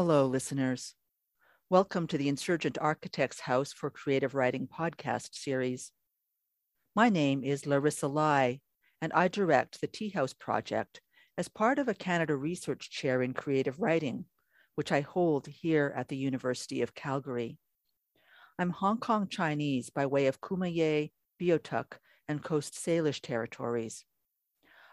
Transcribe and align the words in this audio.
Hello, 0.00 0.26
listeners. 0.26 0.94
Welcome 1.70 2.06
to 2.06 2.16
the 2.16 2.28
Insurgent 2.28 2.78
Architects 2.80 3.40
House 3.40 3.72
for 3.72 3.90
Creative 3.90 4.32
Writing 4.32 4.68
podcast 4.68 5.34
series. 5.34 5.90
My 6.94 7.08
name 7.08 7.42
is 7.42 7.66
Larissa 7.66 8.06
Lai, 8.06 8.60
and 9.02 9.12
I 9.12 9.26
direct 9.26 9.80
the 9.80 9.88
Tea 9.88 10.10
House 10.10 10.32
Project 10.32 11.00
as 11.36 11.48
part 11.48 11.80
of 11.80 11.88
a 11.88 11.94
Canada 11.94 12.36
Research 12.36 12.90
Chair 12.90 13.22
in 13.22 13.34
Creative 13.34 13.80
Writing, 13.80 14.26
which 14.76 14.92
I 14.92 15.00
hold 15.00 15.48
here 15.48 15.92
at 15.96 16.06
the 16.06 16.16
University 16.16 16.80
of 16.82 16.94
Calgary. 16.94 17.58
I'm 18.56 18.70
Hong 18.70 18.98
Kong 18.98 19.26
Chinese 19.26 19.90
by 19.90 20.06
way 20.06 20.28
of 20.28 20.40
Kumeyaay, 20.40 21.10
Beothuk, 21.42 21.94
and 22.28 22.40
Coast 22.40 22.74
Salish 22.74 23.20
territories. 23.20 24.04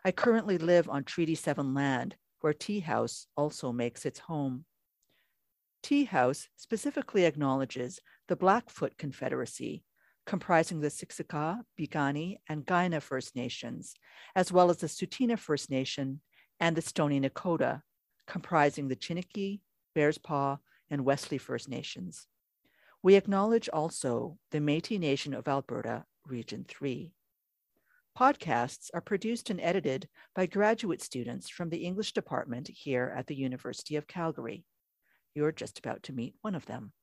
I 0.04 0.12
currently 0.12 0.58
live 0.58 0.90
on 0.90 1.04
Treaty 1.04 1.36
7 1.36 1.76
land, 1.76 2.16
where 2.42 2.54
Tea 2.54 2.80
House 2.80 3.28
also 3.38 3.72
makes 3.72 4.08
its 4.08 4.18
home. 4.18 4.66
Tea 5.86 6.06
House 6.06 6.48
specifically 6.56 7.26
acknowledges 7.26 8.00
the 8.28 8.36
Blackfoot 8.36 8.98
Confederacy, 8.98 9.84
comprising 10.26 10.80
the 10.80 10.88
Siksika, 10.88 11.60
Piikani, 11.80 12.38
and 12.50 12.66
Kainai 12.66 13.04
First 13.04 13.36
Nations, 13.36 13.94
as 14.36 14.52
well 14.52 14.72
as 14.72 14.78
the 14.78 14.88
Tsuut'ina 14.88 15.38
First 15.38 15.70
Nation 15.70 16.22
and 16.60 16.76
the 16.76 16.82
Stoney 16.82 17.22
Nakoda, 17.22 17.84
comprising 18.26 18.88
the 18.88 18.96
Chiniki, 18.96 19.60
Bearspaw, 19.96 20.58
and 20.90 21.06
Wesley 21.06 21.38
First 21.38 21.70
Nations. 21.70 22.26
We 23.04 23.14
acknowledge 23.14 23.70
also 23.70 24.40
the 24.50 24.58
Métis 24.58 25.00
Nation 25.00 25.36
of 25.36 25.48
Alberta, 25.48 26.06
Region 26.26 26.66
3. 26.68 27.12
Podcasts 28.18 28.90
are 28.96 29.02
produced 29.02 29.52
and 29.52 29.62
edited 29.62 30.10
by 30.34 30.48
graduate 30.48 31.04
students 31.04 31.48
from 31.48 31.70
the 31.70 31.86
English 31.86 32.14
department 32.14 32.70
here 32.70 33.14
at 33.16 33.28
the 33.28 33.36
University 33.36 33.98
of 33.98 34.08
Calgary. 34.08 34.66
You're 35.38 35.52
just 35.52 35.80
about 35.80 36.02
to 36.04 36.14
meet 36.14 36.34
one 36.44 36.56
of 36.56 36.66
them. 36.66 36.94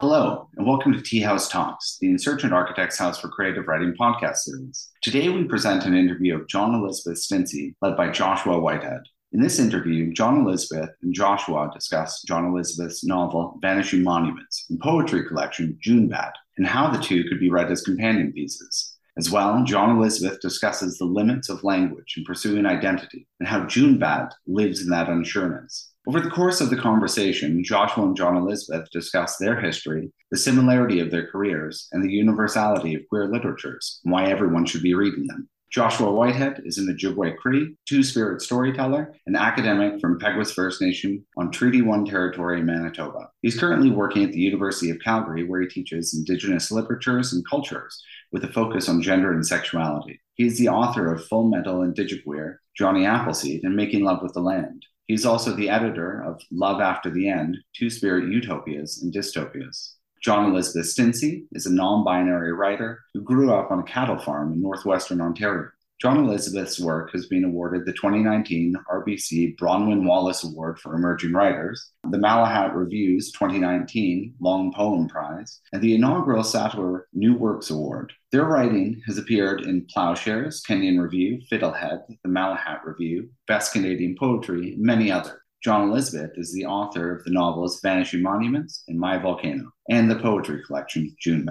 Hello, 0.00 0.48
and 0.56 0.66
welcome 0.66 0.94
to 0.94 1.02
Tea 1.02 1.20
House 1.20 1.50
Talks, 1.50 1.98
the 2.00 2.08
Insurgent 2.08 2.54
Architects 2.54 2.96
House 2.96 3.20
for 3.20 3.28
Creative 3.28 3.68
Writing 3.68 3.94
podcast 4.00 4.36
series. 4.36 4.88
Today 5.02 5.28
we 5.28 5.44
present 5.44 5.84
an 5.84 5.94
interview 5.94 6.34
of 6.34 6.48
John 6.48 6.74
Elizabeth 6.74 7.18
Stintzi, 7.18 7.74
led 7.82 7.94
by 7.94 8.08
Joshua 8.08 8.58
Whitehead. 8.58 9.02
In 9.32 9.42
this 9.42 9.58
interview, 9.58 10.10
John 10.14 10.38
Elizabeth 10.38 10.88
and 11.02 11.12
Joshua 11.12 11.70
discuss 11.74 12.22
John 12.22 12.46
Elizabeth's 12.46 13.04
novel 13.04 13.58
Vanishing 13.60 14.02
Monuments 14.02 14.64
and 14.70 14.80
poetry 14.80 15.28
collection 15.28 15.78
Junebat, 15.86 16.32
and 16.56 16.66
how 16.66 16.88
the 16.88 17.02
two 17.02 17.24
could 17.24 17.38
be 17.38 17.50
read 17.50 17.70
as 17.70 17.82
companion 17.82 18.32
pieces. 18.32 18.97
As 19.18 19.32
well, 19.32 19.64
John 19.64 19.96
Elizabeth 19.96 20.38
discusses 20.40 20.96
the 20.96 21.04
limits 21.04 21.48
of 21.48 21.64
language 21.64 22.14
in 22.16 22.22
pursuing 22.22 22.66
identity 22.66 23.26
and 23.40 23.48
how 23.48 23.62
Junebat 23.64 24.30
lives 24.46 24.80
in 24.80 24.90
that 24.90 25.08
unsureness. 25.08 25.88
Over 26.06 26.20
the 26.20 26.30
course 26.30 26.60
of 26.60 26.70
the 26.70 26.76
conversation, 26.76 27.64
Joshua 27.64 28.06
and 28.06 28.16
John 28.16 28.36
Elizabeth 28.36 28.88
discuss 28.92 29.36
their 29.36 29.60
history, 29.60 30.12
the 30.30 30.38
similarity 30.38 31.00
of 31.00 31.10
their 31.10 31.26
careers, 31.26 31.88
and 31.90 32.04
the 32.04 32.12
universality 32.12 32.94
of 32.94 33.02
queer 33.08 33.28
literatures, 33.28 34.00
and 34.04 34.12
why 34.12 34.26
everyone 34.26 34.64
should 34.64 34.82
be 34.82 34.94
reading 34.94 35.26
them. 35.26 35.48
Joshua 35.70 36.10
Whitehead 36.10 36.62
is 36.64 36.78
an 36.78 36.86
Ojibwe 36.86 37.36
Cree, 37.36 37.74
Two 37.86 38.02
Spirit 38.02 38.40
storyteller, 38.40 39.14
and 39.26 39.36
academic 39.36 40.00
from 40.00 40.18
Peguis 40.18 40.54
First 40.54 40.80
Nation 40.80 41.26
on 41.36 41.50
Treaty 41.50 41.82
1 41.82 42.06
territory 42.06 42.60
in 42.60 42.66
Manitoba. 42.66 43.28
He's 43.42 43.58
currently 43.58 43.90
working 43.90 44.24
at 44.24 44.32
the 44.32 44.40
University 44.40 44.88
of 44.88 44.98
Calgary, 45.00 45.44
where 45.44 45.60
he 45.60 45.68
teaches 45.68 46.14
Indigenous 46.14 46.70
literatures 46.70 47.34
and 47.34 47.46
cultures 47.46 48.02
with 48.32 48.44
a 48.44 48.52
focus 48.52 48.88
on 48.88 49.02
gender 49.02 49.30
and 49.32 49.46
sexuality. 49.46 50.18
He 50.34 50.46
is 50.46 50.56
the 50.56 50.70
author 50.70 51.12
of 51.12 51.26
Full 51.26 51.50
Metal 51.50 51.80
Indigiqueer, 51.80 52.56
Johnny 52.74 53.04
Appleseed, 53.04 53.62
and 53.62 53.76
Making 53.76 54.04
Love 54.04 54.22
with 54.22 54.32
the 54.32 54.40
Land. 54.40 54.86
He's 55.06 55.26
also 55.26 55.54
the 55.54 55.68
editor 55.68 56.22
of 56.22 56.40
Love 56.50 56.80
After 56.80 57.10
the 57.10 57.28
End, 57.28 57.58
Two 57.76 57.90
Spirit 57.90 58.32
Utopias 58.32 59.02
and 59.02 59.12
Dystopias. 59.12 59.96
John 60.22 60.50
Elizabeth 60.50 60.86
Stintzi 60.86 61.44
is 61.52 61.66
a 61.66 61.72
non 61.72 62.04
binary 62.04 62.52
writer 62.52 63.00
who 63.14 63.22
grew 63.22 63.52
up 63.52 63.70
on 63.70 63.80
a 63.80 63.84
cattle 63.84 64.18
farm 64.18 64.52
in 64.52 64.60
northwestern 64.60 65.20
Ontario. 65.20 65.68
John 66.00 66.18
Elizabeth's 66.18 66.78
work 66.78 67.10
has 67.12 67.26
been 67.26 67.42
awarded 67.42 67.84
the 67.84 67.92
2019 67.92 68.76
RBC 68.88 69.56
Bronwyn 69.56 70.06
Wallace 70.06 70.44
Award 70.44 70.78
for 70.78 70.94
Emerging 70.94 71.32
Writers, 71.32 71.90
the 72.08 72.18
Malahat 72.18 72.72
Review's 72.72 73.32
2019 73.32 74.34
Long 74.40 74.72
Poem 74.72 75.08
Prize, 75.08 75.60
and 75.72 75.82
the 75.82 75.96
inaugural 75.96 76.44
Sattler 76.44 77.08
New 77.12 77.36
Works 77.36 77.70
Award. 77.70 78.12
Their 78.30 78.44
writing 78.44 79.02
has 79.08 79.18
appeared 79.18 79.62
in 79.62 79.88
Ploughshares, 79.92 80.62
Kenyon 80.64 81.00
Review, 81.00 81.40
Fiddlehead, 81.50 82.02
the 82.22 82.28
Malahat 82.28 82.84
Review, 82.84 83.30
Best 83.48 83.72
Canadian 83.72 84.14
Poetry, 84.16 84.74
and 84.74 84.82
many 84.82 85.10
others. 85.10 85.40
John 85.62 85.88
Elizabeth 85.88 86.32
is 86.36 86.52
the 86.52 86.66
author 86.66 87.16
of 87.16 87.24
the 87.24 87.32
novels 87.32 87.80
Vanishing 87.80 88.22
Monuments 88.22 88.84
and 88.86 88.98
My 88.98 89.18
Volcano, 89.18 89.72
and 89.90 90.08
the 90.08 90.20
poetry 90.20 90.62
collection 90.64 91.16
June 91.20 91.44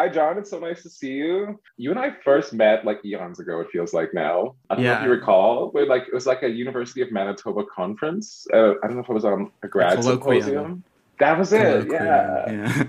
Hi, 0.00 0.08
John. 0.08 0.38
It's 0.38 0.48
so 0.48 0.58
nice 0.58 0.82
to 0.84 0.88
see 0.88 1.12
you. 1.12 1.60
You 1.76 1.90
and 1.90 2.00
I 2.00 2.12
first 2.24 2.54
met 2.54 2.86
like 2.86 3.04
eons 3.04 3.38
ago, 3.38 3.60
it 3.60 3.68
feels 3.70 3.92
like 3.92 4.14
now. 4.14 4.54
I 4.70 4.74
don't 4.74 4.82
yeah. 4.82 4.94
know 4.94 5.00
if 5.00 5.04
you 5.04 5.10
recall, 5.10 5.70
but 5.74 5.88
like 5.88 6.04
it 6.04 6.14
was 6.14 6.24
like 6.24 6.42
a 6.42 6.48
University 6.48 7.02
of 7.02 7.12
Manitoba 7.12 7.66
conference. 7.66 8.46
Uh, 8.50 8.76
I 8.82 8.86
don't 8.86 8.94
know 8.94 9.02
if 9.02 9.10
it 9.10 9.12
was 9.12 9.26
on 9.26 9.52
a 9.62 9.68
grad 9.68 10.02
symposium. 10.02 10.84
That 11.18 11.38
was 11.38 11.52
it. 11.52 11.86
Yeah. 11.92 12.50
yeah. 12.50 12.82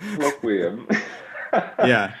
Colloquium. 0.16 0.90
yeah. 1.86 2.14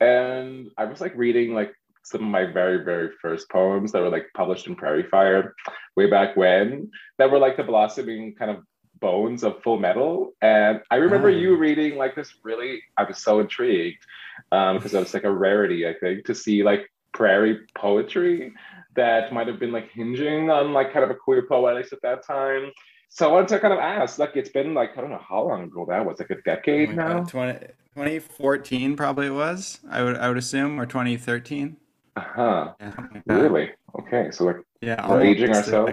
And 0.00 0.72
I 0.76 0.86
was 0.86 1.00
like 1.00 1.14
reading 1.14 1.54
like 1.54 1.72
some 2.02 2.22
of 2.22 2.26
my 2.26 2.46
very, 2.46 2.82
very 2.82 3.10
first 3.22 3.48
poems 3.48 3.92
that 3.92 4.02
were 4.02 4.10
like 4.10 4.26
published 4.34 4.66
in 4.66 4.74
Prairie 4.74 5.08
Fire 5.08 5.54
way 5.96 6.10
back 6.10 6.36
when 6.36 6.90
that 7.18 7.30
were 7.30 7.38
like 7.38 7.56
the 7.56 7.62
blossoming 7.62 8.34
kind 8.34 8.50
of 8.50 8.64
bones 9.00 9.44
of 9.44 9.62
full 9.62 9.78
metal. 9.78 10.32
And 10.42 10.80
i 10.90 10.96
remember 10.96 11.28
oh. 11.28 11.32
you 11.32 11.56
reading 11.56 11.96
like 11.96 12.14
this 12.14 12.34
really 12.42 12.80
i 12.96 13.04
was 13.04 13.18
so 13.18 13.40
intrigued 13.40 14.04
um 14.52 14.76
because 14.76 14.94
it 14.94 14.98
was 14.98 15.14
like 15.14 15.24
a 15.24 15.30
rarity 15.30 15.86
i 15.86 15.94
think 15.94 16.24
to 16.26 16.34
see 16.34 16.62
like 16.62 16.90
prairie 17.12 17.60
poetry 17.76 18.52
that 18.96 19.32
might 19.32 19.46
have 19.46 19.58
been 19.58 19.72
like 19.72 19.90
hinging 19.90 20.50
on 20.50 20.72
like 20.72 20.92
kind 20.92 21.04
of 21.04 21.10
a 21.10 21.14
queer 21.14 21.42
poetics 21.42 21.92
at 21.92 22.02
that 22.02 22.26
time. 22.26 22.70
So 23.08 23.28
i 23.28 23.32
wanted 23.32 23.48
to 23.48 23.60
kind 23.60 23.72
of 23.72 23.78
ask 23.78 24.18
like 24.18 24.32
it's 24.34 24.48
been 24.48 24.74
like 24.74 24.98
i 24.98 25.00
don't 25.00 25.10
know 25.10 25.22
how 25.26 25.46
long 25.46 25.62
ago 25.64 25.86
that 25.88 26.04
was 26.04 26.18
like 26.18 26.30
a 26.30 26.42
decade 26.42 26.90
oh 26.90 26.94
now? 26.94 27.24
20, 27.24 27.52
2014 27.94 28.96
probably 28.96 29.28
it 29.28 29.30
was 29.30 29.78
i 29.88 30.02
would 30.02 30.16
i 30.16 30.26
would 30.26 30.36
assume 30.36 30.80
or 30.80 30.86
2013 30.86 31.76
uh-huh. 32.16 32.72
Yeah, 32.80 32.92
like 32.98 33.22
really? 33.26 33.70
Okay 34.00 34.30
so 34.32 34.44
like 34.44 34.56
yeah 34.80 35.08
we're 35.08 35.22
aging 35.22 35.50
ourselves 35.50 35.92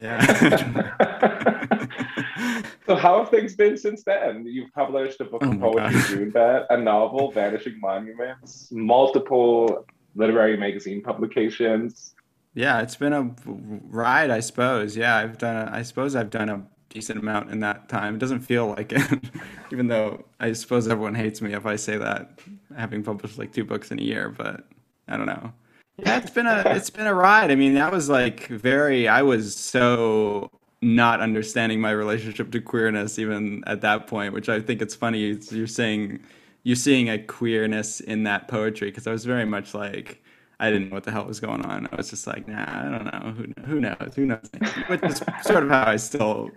yeah 0.00 1.76
so 2.86 2.96
how 2.96 3.18
have 3.18 3.30
things 3.30 3.54
been 3.54 3.76
since 3.76 4.02
then? 4.02 4.44
You've 4.46 4.72
published 4.72 5.20
a 5.20 5.24
book 5.24 5.42
of 5.42 5.62
oh 5.62 5.72
poetry, 5.72 6.00
June 6.02 6.32
a 6.34 6.76
novel, 6.76 7.30
Vanishing 7.30 7.78
Monuments, 7.80 8.68
multiple 8.70 9.84
literary 10.14 10.56
magazine 10.56 11.02
publications. 11.02 12.14
Yeah, 12.54 12.80
it's 12.80 12.96
been 12.96 13.12
a 13.12 13.30
ride, 13.46 14.30
I 14.30 14.40
suppose. 14.40 14.96
Yeah, 14.96 15.16
I've 15.16 15.38
done. 15.38 15.68
A, 15.68 15.70
I 15.72 15.82
suppose 15.82 16.16
I've 16.16 16.30
done 16.30 16.48
a 16.48 16.66
decent 16.88 17.20
amount 17.20 17.50
in 17.50 17.60
that 17.60 17.88
time. 17.88 18.16
It 18.16 18.18
doesn't 18.18 18.40
feel 18.40 18.68
like 18.68 18.92
it, 18.92 19.02
even 19.72 19.86
though 19.86 20.24
I 20.40 20.52
suppose 20.52 20.88
everyone 20.88 21.14
hates 21.14 21.40
me 21.40 21.54
if 21.54 21.66
I 21.66 21.76
say 21.76 21.96
that, 21.96 22.40
having 22.76 23.02
published 23.02 23.38
like 23.38 23.52
two 23.52 23.64
books 23.64 23.90
in 23.90 24.00
a 24.00 24.02
year. 24.02 24.30
But 24.30 24.66
I 25.06 25.16
don't 25.16 25.26
know. 25.26 25.52
Yeah, 26.04 26.18
it's 26.18 26.30
been 26.30 26.46
a 26.46 26.62
it's 26.66 26.90
been 26.90 27.06
a 27.06 27.14
ride. 27.14 27.50
I 27.50 27.54
mean, 27.54 27.74
that 27.74 27.92
was 27.92 28.08
like 28.08 28.48
very. 28.48 29.08
I 29.08 29.22
was 29.22 29.54
so 29.54 30.50
not 30.82 31.20
understanding 31.20 31.80
my 31.80 31.90
relationship 31.90 32.50
to 32.52 32.60
queerness 32.60 33.18
even 33.18 33.62
at 33.66 33.82
that 33.82 34.06
point, 34.06 34.32
which 34.32 34.48
I 34.48 34.60
think 34.60 34.80
it's 34.80 34.94
funny. 34.94 35.38
You're 35.50 35.66
saying 35.66 36.20
you're 36.62 36.76
seeing 36.76 37.08
a 37.10 37.18
queerness 37.18 38.00
in 38.00 38.24
that 38.24 38.48
poetry 38.48 38.90
because 38.90 39.06
I 39.06 39.12
was 39.12 39.24
very 39.24 39.44
much 39.44 39.74
like 39.74 40.22
I 40.58 40.70
didn't 40.70 40.90
know 40.90 40.94
what 40.94 41.04
the 41.04 41.10
hell 41.10 41.24
was 41.24 41.40
going 41.40 41.64
on. 41.64 41.88
I 41.90 41.96
was 41.96 42.10
just 42.10 42.26
like, 42.26 42.46
nah, 42.46 42.64
I 42.68 42.82
don't 42.90 43.04
know. 43.04 43.32
Who, 43.32 43.62
who 43.64 43.80
knows? 43.80 44.12
Who 44.14 44.26
knows? 44.26 44.50
Which 44.88 45.02
is 45.02 45.22
sort 45.42 45.64
of 45.64 45.70
how 45.70 45.84
I 45.86 45.96
still 45.96 46.50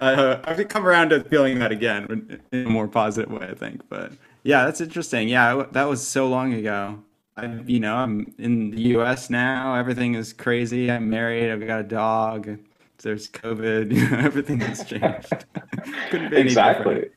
uh, 0.00 0.40
I've 0.44 0.68
come 0.68 0.86
around 0.86 1.10
to 1.10 1.24
feeling 1.24 1.58
that 1.58 1.72
again 1.72 2.40
in 2.52 2.66
a 2.66 2.68
more 2.68 2.88
positive 2.88 3.30
way, 3.30 3.48
I 3.50 3.54
think. 3.54 3.82
But 3.88 4.12
yeah, 4.42 4.64
that's 4.64 4.80
interesting. 4.80 5.28
Yeah, 5.28 5.64
that 5.72 5.84
was 5.84 6.06
so 6.06 6.28
long 6.28 6.52
ago. 6.52 7.02
I, 7.36 7.60
you 7.66 7.80
know, 7.80 7.96
I'm 7.96 8.34
in 8.38 8.70
the 8.70 8.80
U.S. 8.96 9.30
now. 9.30 9.74
Everything 9.74 10.14
is 10.14 10.32
crazy. 10.32 10.90
I'm 10.90 11.08
married. 11.08 11.50
I've 11.50 11.66
got 11.66 11.80
a 11.80 11.84
dog. 11.84 12.58
There's 13.02 13.28
COVID. 13.30 13.92
You 13.92 14.08
know, 14.10 14.18
everything 14.18 14.60
has 14.60 14.84
changed. 14.84 15.44
Couldn't 16.10 16.30
be 16.30 16.36
exactly. 16.36 16.94
Different. 16.94 17.12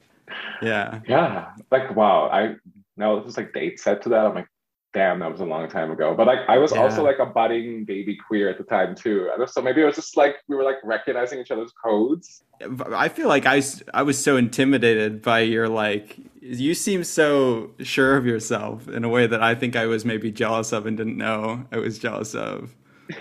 Yeah. 0.61 1.01
Yeah. 1.07 1.51
Like 1.69 1.95
wow. 1.95 2.29
I 2.29 2.55
know 2.97 3.19
this 3.19 3.31
is 3.31 3.37
like 3.37 3.53
date 3.53 3.79
set 3.79 4.01
to 4.03 4.09
that. 4.09 4.25
I'm 4.25 4.35
like, 4.35 4.47
damn, 4.95 5.19
that 5.19 5.29
was 5.29 5.41
a 5.41 5.45
long 5.45 5.67
time 5.67 5.91
ago. 5.91 6.15
But 6.15 6.25
like 6.25 6.39
I 6.47 6.57
was 6.57 6.71
yeah. 6.71 6.79
also 6.79 7.03
like 7.03 7.19
a 7.19 7.25
budding 7.25 7.83
baby 7.83 8.15
queer 8.15 8.49
at 8.49 8.57
the 8.57 8.63
time 8.63 8.95
too. 8.95 9.29
So 9.45 9.61
maybe 9.61 9.81
it 9.81 9.85
was 9.85 9.95
just 9.95 10.15
like 10.17 10.37
we 10.47 10.55
were 10.55 10.63
like 10.63 10.77
recognizing 10.83 11.39
each 11.39 11.51
other's 11.51 11.73
codes. 11.73 12.43
I 12.93 13.09
feel 13.09 13.27
like 13.27 13.45
I 13.45 13.61
I 13.93 14.01
was 14.01 14.17
so 14.21 14.37
intimidated 14.37 15.21
by 15.21 15.41
your 15.41 15.67
like 15.67 16.17
you 16.41 16.73
seem 16.73 17.03
so 17.03 17.71
sure 17.79 18.15
of 18.15 18.25
yourself 18.25 18.87
in 18.87 19.03
a 19.03 19.09
way 19.09 19.27
that 19.27 19.43
I 19.43 19.53
think 19.53 19.75
I 19.75 19.85
was 19.85 20.05
maybe 20.05 20.31
jealous 20.31 20.71
of 20.71 20.85
and 20.85 20.95
didn't 20.95 21.17
know 21.17 21.65
I 21.71 21.77
was 21.77 21.99
jealous 21.99 22.33
of. 22.33 22.73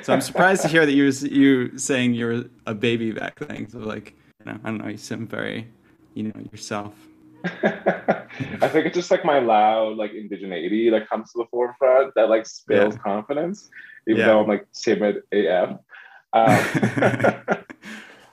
So 0.02 0.14
I'm 0.14 0.20
surprised 0.20 0.62
to 0.62 0.68
hear 0.68 0.86
that 0.86 0.92
you 0.92 1.10
you 1.28 1.76
saying 1.76 2.14
you're 2.14 2.44
a 2.66 2.74
baby 2.74 3.10
back 3.10 3.40
then. 3.40 3.68
So 3.68 3.80
like, 3.80 4.14
you 4.38 4.52
know, 4.52 4.58
I 4.62 4.70
don't 4.70 4.78
know, 4.78 4.88
you 4.88 4.96
seem 4.96 5.26
very, 5.26 5.66
you 6.14 6.22
know, 6.22 6.40
yourself. 6.52 6.94
I 8.62 8.68
think 8.68 8.86
it's 8.86 8.94
just 8.94 9.10
like 9.10 9.24
my 9.24 9.38
loud 9.38 9.96
like 9.96 10.12
indigeneity 10.12 10.90
like 10.90 11.08
comes 11.08 11.32
to 11.32 11.38
the 11.38 11.46
forefront 11.50 12.14
that 12.14 12.30
like 12.30 12.46
spills 12.46 12.94
yeah. 12.94 13.00
confidence, 13.00 13.70
even 14.08 14.20
yeah. 14.20 14.26
though 14.26 14.40
I'm 14.40 14.48
like 14.48 14.66
timid 14.72 15.22
AF. 15.30 15.78
Um, 16.32 16.46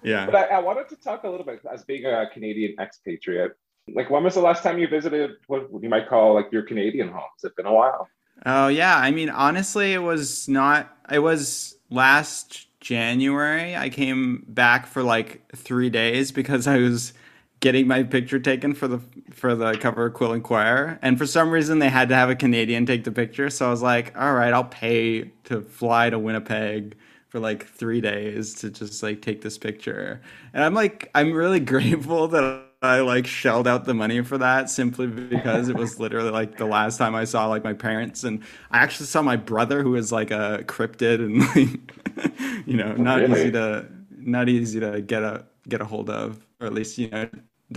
yeah. 0.03 0.25
But 0.25 0.35
I, 0.35 0.45
I, 0.45 0.59
wanted 0.59 0.89
to 0.89 0.95
talk 0.95 1.23
a 1.23 1.29
little 1.29 1.45
bit 1.45 1.61
as 1.71 1.83
being 1.83 2.05
a 2.05 2.27
Canadian 2.33 2.75
expatriate. 2.79 3.51
Like, 3.93 4.09
when 4.09 4.23
was 4.23 4.35
the 4.35 4.41
last 4.41 4.63
time 4.63 4.79
you 4.79 4.87
visited 4.87 5.31
what 5.47 5.67
you 5.81 5.89
might 5.89 6.07
call 6.07 6.33
like 6.33 6.47
your 6.51 6.63
Canadian 6.63 7.09
home? 7.09 7.23
Has 7.35 7.49
it 7.49 7.55
been 7.55 7.65
a 7.65 7.73
while? 7.73 8.07
Oh 8.45 8.69
yeah, 8.69 8.97
I 8.97 9.11
mean 9.11 9.29
honestly, 9.29 9.93
it 9.93 9.99
was 9.99 10.47
not. 10.47 10.95
It 11.11 11.19
was 11.19 11.75
last 11.89 12.67
January. 12.79 13.75
I 13.75 13.89
came 13.89 14.45
back 14.47 14.87
for 14.87 15.03
like 15.03 15.43
three 15.55 15.89
days 15.89 16.31
because 16.31 16.65
I 16.65 16.77
was 16.77 17.13
getting 17.61 17.87
my 17.87 18.03
picture 18.03 18.39
taken 18.39 18.73
for 18.73 18.87
the 18.87 18.99
for 19.31 19.55
the 19.55 19.73
cover 19.77 20.07
of 20.07 20.13
Quill 20.13 20.33
and 20.33 20.43
Quire, 20.43 20.99
and 21.01 21.17
for 21.17 21.25
some 21.25 21.51
reason 21.51 21.79
they 21.79 21.89
had 21.89 22.09
to 22.09 22.15
have 22.15 22.29
a 22.29 22.35
Canadian 22.35 22.85
take 22.85 23.05
the 23.05 23.11
picture. 23.11 23.49
So 23.49 23.67
I 23.67 23.69
was 23.71 23.81
like, 23.81 24.13
all 24.19 24.33
right, 24.33 24.53
I'll 24.53 24.65
pay 24.65 25.31
to 25.45 25.61
fly 25.61 26.09
to 26.09 26.19
Winnipeg 26.19 26.95
for 27.29 27.39
like 27.39 27.65
three 27.65 28.01
days 28.01 28.55
to 28.55 28.69
just 28.69 29.01
like 29.01 29.21
take 29.21 29.41
this 29.41 29.57
picture. 29.57 30.21
And 30.53 30.63
I'm 30.63 30.73
like, 30.73 31.09
I'm 31.15 31.31
really 31.31 31.59
grateful 31.61 32.27
that 32.29 32.65
I 32.81 33.01
like 33.01 33.27
shelled 33.27 33.67
out 33.67 33.85
the 33.85 33.93
money 33.93 34.21
for 34.21 34.37
that 34.39 34.69
simply 34.69 35.07
because 35.07 35.69
it 35.69 35.75
was 35.77 35.99
literally 35.99 36.31
like 36.31 36.57
the 36.57 36.65
last 36.65 36.97
time 36.97 37.13
I 37.15 37.25
saw 37.25 37.45
like 37.47 37.63
my 37.63 37.73
parents 37.73 38.23
and 38.23 38.43
I 38.71 38.79
actually 38.79 39.05
saw 39.05 39.21
my 39.21 39.35
brother 39.37 39.83
who 39.83 39.95
is 39.95 40.11
like 40.11 40.31
a 40.31 40.63
cryptid 40.65 41.19
and 41.23 41.39
like 41.55 42.67
you 42.67 42.77
know 42.77 42.93
not 42.93 43.19
really? 43.19 43.41
easy 43.41 43.51
to 43.51 43.87
not 44.17 44.49
easy 44.49 44.79
to 44.79 44.99
get 45.01 45.21
a 45.21 45.45
get 45.69 45.79
a 45.79 45.85
hold 45.85 46.09
of 46.09 46.45
or 46.59 46.65
at 46.67 46.73
least 46.73 46.97
you 46.97 47.09
know 47.09 47.29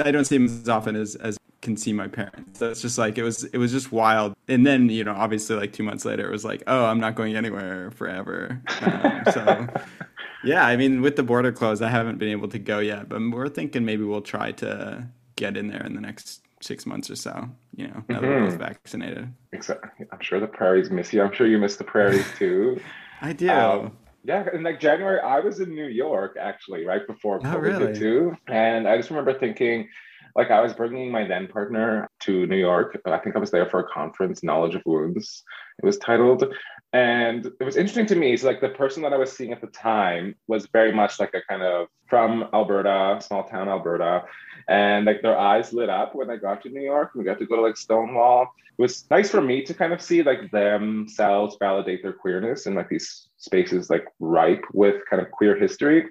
I 0.02 0.10
don't 0.10 0.24
see 0.24 0.36
him 0.36 0.44
as 0.44 0.68
often 0.68 0.96
as 0.96 1.16
as 1.16 1.38
can 1.64 1.76
see 1.76 1.92
my 1.92 2.06
parents. 2.06 2.58
So 2.58 2.70
it's 2.70 2.82
just 2.82 2.98
like 2.98 3.18
it 3.18 3.22
was 3.22 3.44
it 3.44 3.58
was 3.58 3.72
just 3.72 3.90
wild. 3.90 4.36
And 4.48 4.66
then 4.66 4.88
you 4.90 5.02
know 5.02 5.14
obviously 5.14 5.56
like 5.56 5.72
two 5.72 5.82
months 5.82 6.04
later 6.04 6.28
it 6.28 6.30
was 6.30 6.44
like 6.44 6.62
oh 6.66 6.84
I'm 6.84 7.00
not 7.00 7.16
going 7.16 7.34
anywhere 7.34 7.90
forever. 7.90 8.62
Um, 8.82 9.22
so 9.32 9.66
yeah, 10.44 10.66
I 10.66 10.76
mean 10.76 11.00
with 11.00 11.16
the 11.16 11.22
border 11.22 11.50
closed 11.50 11.82
I 11.82 11.88
haven't 11.88 12.18
been 12.18 12.28
able 12.28 12.48
to 12.48 12.58
go 12.58 12.78
yet, 12.78 13.08
but 13.08 13.20
we're 13.20 13.48
thinking 13.48 13.84
maybe 13.84 14.04
we'll 14.04 14.20
try 14.20 14.52
to 14.52 15.08
get 15.36 15.56
in 15.56 15.68
there 15.68 15.84
in 15.84 15.94
the 15.94 16.00
next 16.00 16.42
six 16.60 16.86
months 16.86 17.10
or 17.10 17.16
so. 17.16 17.48
You 17.74 17.88
know 17.88 18.04
now 18.08 18.16
mm-hmm. 18.16 18.22
that 18.22 18.22
we're 18.22 18.48
mm-hmm. 18.48 18.58
vaccinated. 18.58 19.32
Exactly. 19.52 20.06
I'm 20.12 20.20
sure 20.20 20.38
the 20.38 20.46
prairies 20.46 20.90
miss 20.90 21.12
you. 21.12 21.22
I'm 21.22 21.32
sure 21.32 21.46
you 21.46 21.58
miss 21.58 21.76
the 21.76 21.84
prairies 21.84 22.26
too. 22.36 22.80
I 23.22 23.32
do. 23.32 23.50
Um, 23.50 23.96
yeah, 24.24 24.46
in 24.52 24.62
like 24.62 24.80
January, 24.80 25.20
I 25.20 25.40
was 25.40 25.60
in 25.60 25.74
New 25.74 25.86
York 25.86 26.36
actually, 26.40 26.84
right 26.86 27.06
before 27.06 27.36
oh, 27.36 27.40
COVID 27.40 27.78
really? 27.80 27.98
too, 27.98 28.36
and 28.48 28.88
I 28.88 28.96
just 28.96 29.10
remember 29.10 29.38
thinking, 29.38 29.88
like, 30.34 30.50
I 30.50 30.60
was 30.60 30.72
bringing 30.72 31.12
my 31.12 31.26
then 31.26 31.46
partner 31.46 32.08
to 32.20 32.46
New 32.46 32.56
York. 32.56 32.98
I 33.06 33.18
think 33.18 33.36
I 33.36 33.38
was 33.38 33.50
there 33.50 33.68
for 33.68 33.80
a 33.80 33.88
conference, 33.88 34.42
Knowledge 34.42 34.74
of 34.74 34.82
Wounds. 34.84 35.44
It 35.80 35.86
was 35.86 35.98
titled, 35.98 36.52
and 36.92 37.46
it 37.46 37.64
was 37.64 37.76
interesting 37.76 38.06
to 38.06 38.16
me. 38.16 38.36
So, 38.36 38.48
like, 38.48 38.60
the 38.60 38.70
person 38.70 39.02
that 39.02 39.12
I 39.12 39.16
was 39.16 39.30
seeing 39.30 39.52
at 39.52 39.60
the 39.60 39.68
time 39.68 40.34
was 40.48 40.66
very 40.72 40.92
much 40.92 41.20
like 41.20 41.34
a 41.34 41.42
kind 41.48 41.62
of 41.62 41.88
from 42.08 42.48
Alberta, 42.52 43.20
small 43.20 43.44
town 43.44 43.68
Alberta, 43.68 44.24
and 44.68 45.04
like 45.04 45.22
their 45.22 45.38
eyes 45.38 45.72
lit 45.72 45.88
up 45.88 46.14
when 46.14 46.30
I 46.30 46.36
got 46.36 46.62
to 46.62 46.68
New 46.68 46.82
York. 46.82 47.12
We 47.14 47.24
got 47.24 47.38
to 47.38 47.46
go 47.46 47.56
to 47.56 47.62
like 47.62 47.76
Stonewall. 47.76 48.54
It 48.76 48.82
was 48.82 49.08
nice 49.10 49.30
for 49.30 49.40
me 49.40 49.62
to 49.64 49.74
kind 49.74 49.92
of 49.92 50.02
see 50.02 50.22
like 50.22 50.50
themselves 50.50 51.56
validate 51.58 52.02
their 52.02 52.12
queerness 52.12 52.66
in 52.66 52.74
like 52.74 52.88
these 52.88 53.28
spaces 53.36 53.90
like 53.90 54.06
ripe 54.18 54.64
with 54.72 55.02
kind 55.08 55.22
of 55.22 55.30
queer 55.30 55.56
history. 55.56 56.08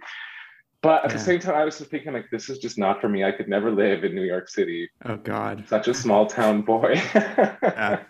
But 0.81 1.05
at 1.05 1.11
yeah. 1.11 1.17
the 1.17 1.23
same 1.23 1.39
time, 1.39 1.55
I 1.55 1.63
was 1.63 1.77
just 1.77 1.89
thinking 1.89 2.13
like 2.13 2.29
this 2.29 2.49
is 2.49 2.59
just 2.59 2.77
not 2.77 2.99
for 2.99 3.07
me. 3.07 3.23
I 3.23 3.31
could 3.31 3.47
never 3.47 3.71
live 3.71 4.03
in 4.03 4.13
New 4.13 4.23
York 4.23 4.49
City. 4.49 4.89
Oh 5.05 5.17
God, 5.17 5.63
such 5.67 5.87
a 5.87 5.93
small 5.93 6.25
town 6.27 6.61
boy. 6.61 7.01
yeah. 7.15 8.03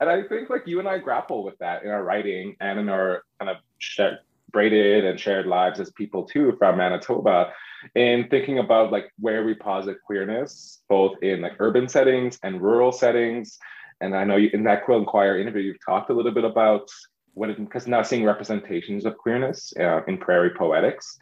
And 0.00 0.08
I 0.08 0.22
think 0.22 0.48
like 0.48 0.66
you 0.66 0.78
and 0.78 0.88
I 0.88 0.98
grapple 0.98 1.44
with 1.44 1.58
that 1.58 1.82
in 1.82 1.90
our 1.90 2.02
writing 2.02 2.56
and 2.60 2.78
in 2.78 2.88
our 2.88 3.24
kind 3.38 3.50
of 3.50 3.58
shared, 3.78 4.18
braided 4.52 5.04
and 5.04 5.18
shared 5.18 5.46
lives 5.46 5.80
as 5.80 5.90
people 5.92 6.24
too 6.24 6.54
from 6.58 6.76
Manitoba 6.76 7.52
in 7.94 8.28
thinking 8.28 8.58
about 8.58 8.92
like 8.92 9.10
where 9.18 9.44
we 9.44 9.54
posit 9.54 9.98
queerness, 10.04 10.82
both 10.88 11.16
in 11.22 11.40
like 11.40 11.52
urban 11.58 11.88
settings 11.88 12.38
and 12.42 12.60
rural 12.60 12.92
settings. 12.92 13.58
And 14.00 14.16
I 14.16 14.24
know 14.24 14.36
you, 14.36 14.50
in 14.52 14.64
that 14.64 14.84
Quill 14.84 14.98
and 14.98 15.06
Quire 15.06 15.38
interview, 15.38 15.62
you've 15.62 15.84
talked 15.84 16.10
a 16.10 16.14
little 16.14 16.32
bit 16.32 16.44
about 16.44 16.88
what 17.34 17.50
it 17.50 17.58
because 17.58 17.86
now 17.86 18.02
seeing 18.02 18.24
representations 18.24 19.04
of 19.04 19.16
queerness 19.16 19.72
uh, 19.78 20.02
in 20.06 20.18
prairie 20.18 20.50
poetics. 20.56 21.18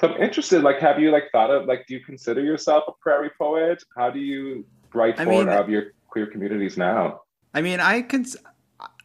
So 0.00 0.08
I'm 0.08 0.20
interested, 0.20 0.62
like, 0.62 0.80
have 0.80 0.98
you 0.98 1.12
like 1.12 1.30
thought 1.30 1.50
of 1.50 1.66
like, 1.66 1.86
do 1.86 1.94
you 1.94 2.00
consider 2.00 2.40
yourself 2.40 2.84
a 2.88 2.92
prairie 3.00 3.30
poet? 3.38 3.82
How 3.96 4.10
do 4.10 4.18
you 4.18 4.64
write 4.92 5.20
I 5.20 5.24
mean, 5.24 5.48
of 5.48 5.68
your 5.68 5.92
queer 6.08 6.26
communities 6.26 6.76
now? 6.76 7.20
I 7.52 7.62
mean, 7.62 7.78
I 7.78 8.02
can 8.02 8.24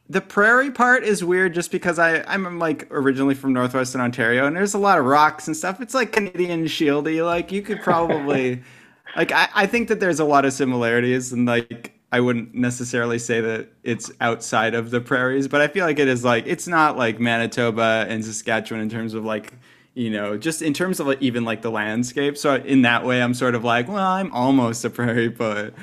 the 0.10 0.22
prairie 0.22 0.72
part 0.72 1.04
is 1.04 1.24
weird 1.24 1.54
just 1.54 1.72
because 1.72 2.00
I 2.00 2.24
I'm 2.24 2.58
like 2.58 2.88
originally 2.90 3.36
from 3.36 3.54
northwestern 3.54 4.02
Ontario 4.02 4.48
and 4.48 4.56
there's 4.56 4.74
a 4.74 4.80
lot 4.80 4.98
of 4.98 5.06
rocks 5.06 5.48
and 5.48 5.56
stuff. 5.56 5.80
It's 5.82 5.94
like 5.94 6.12
Canadian 6.12 6.66
shieldy. 6.66 7.24
Like 7.24 7.52
you 7.52 7.62
could 7.62 7.82
probably 7.82 8.64
like 9.16 9.32
I, 9.32 9.50
I 9.54 9.66
think 9.68 9.88
that 9.90 10.00
there's 10.00 10.20
a 10.20 10.26
lot 10.26 10.46
of 10.46 10.54
similarities 10.54 11.32
and 11.32 11.46
like 11.46 11.94
I 12.12 12.22
wouldn't 12.22 12.56
necessarily 12.56 13.20
say 13.20 13.40
that 13.40 13.70
it's 13.84 14.12
outside 14.20 14.74
of 14.74 14.90
the 14.90 15.00
prairies, 15.00 15.48
but 15.48 15.62
I 15.62 15.68
feel 15.68 15.86
like 15.86 16.00
it 16.00 16.08
is 16.08 16.24
like 16.24 16.48
it's 16.48 16.68
not 16.68 16.98
like 16.98 17.20
Manitoba 17.20 18.08
and 18.10 18.26
Saskatchewan 18.26 18.82
in 18.82 18.90
terms 18.90 19.14
of 19.14 19.24
like 19.24 19.54
you 19.94 20.10
know 20.10 20.40
just 20.40 20.64
in 20.64 20.74
terms 20.74 21.00
of 21.00 21.06
like 21.06 21.22
even 21.22 21.46
like 21.46 21.62
the 21.62 21.70
landscape. 21.70 22.36
So 22.36 22.56
in 22.56 22.82
that 22.82 23.06
way, 23.06 23.22
I'm 23.22 23.36
sort 23.36 23.54
of 23.54 23.64
like 23.64 23.88
well, 23.88 24.08
I'm 24.08 24.32
almost 24.34 24.84
a 24.86 24.90
prairie 24.90 25.30
poet 25.30 25.76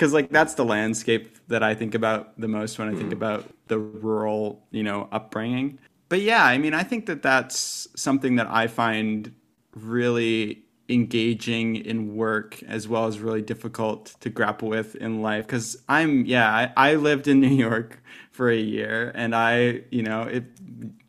because 0.00 0.14
like 0.14 0.30
that's 0.30 0.54
the 0.54 0.64
landscape 0.64 1.36
that 1.48 1.62
I 1.62 1.74
think 1.74 1.94
about 1.94 2.40
the 2.40 2.48
most 2.48 2.78
when 2.78 2.88
I 2.88 2.92
think 2.92 3.10
mm. 3.10 3.12
about 3.12 3.44
the 3.68 3.78
rural, 3.78 4.64
you 4.70 4.82
know, 4.82 5.10
upbringing. 5.12 5.78
But 6.08 6.22
yeah, 6.22 6.42
I 6.42 6.56
mean, 6.56 6.72
I 6.72 6.84
think 6.84 7.04
that 7.04 7.20
that's 7.20 7.86
something 7.96 8.36
that 8.36 8.46
I 8.48 8.66
find 8.66 9.34
really 9.74 10.62
engaging 10.88 11.76
in 11.76 12.16
work 12.16 12.62
as 12.62 12.88
well 12.88 13.04
as 13.04 13.18
really 13.18 13.42
difficult 13.42 14.16
to 14.20 14.30
grapple 14.30 14.70
with 14.70 14.96
in 14.96 15.22
life 15.22 15.46
because 15.46 15.80
i'm 15.88 16.26
yeah 16.26 16.52
I, 16.52 16.90
I, 16.90 16.94
lived 16.96 17.28
in 17.28 17.38
new 17.38 17.46
york 17.46 18.02
for 18.32 18.50
a 18.50 18.56
year 18.56 19.12
and 19.14 19.32
i 19.32 19.82
you 19.92 20.02
know 20.02 20.22
it 20.22 20.46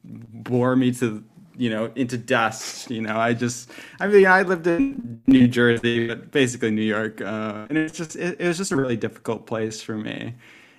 bore 0.03 0.75
me 0.75 0.91
to 0.91 1.23
you 1.57 1.69
know 1.69 1.91
into 1.95 2.17
dust 2.17 2.89
you 2.89 3.01
know. 3.01 3.17
I 3.17 3.33
just 3.33 3.69
i 3.99 4.07
mean 4.07 4.25
i 4.25 4.41
lived 4.41 4.67
in 4.67 5.21
new 5.27 5.47
jersey 5.47 6.07
but 6.07 6.31
basically 6.31 6.71
new 6.71 6.81
york 6.81 7.21
uh, 7.21 7.67
and 7.69 7.77
it's 7.77 7.97
just 7.97 8.15
it, 8.15 8.39
it, 8.39 8.47
was 8.47 8.57
just 8.57 8.71
a 8.71 8.75
really 8.75 8.97
difficult 8.97 9.45
place 9.45 9.81
for 9.81 9.95
me. 9.97 10.35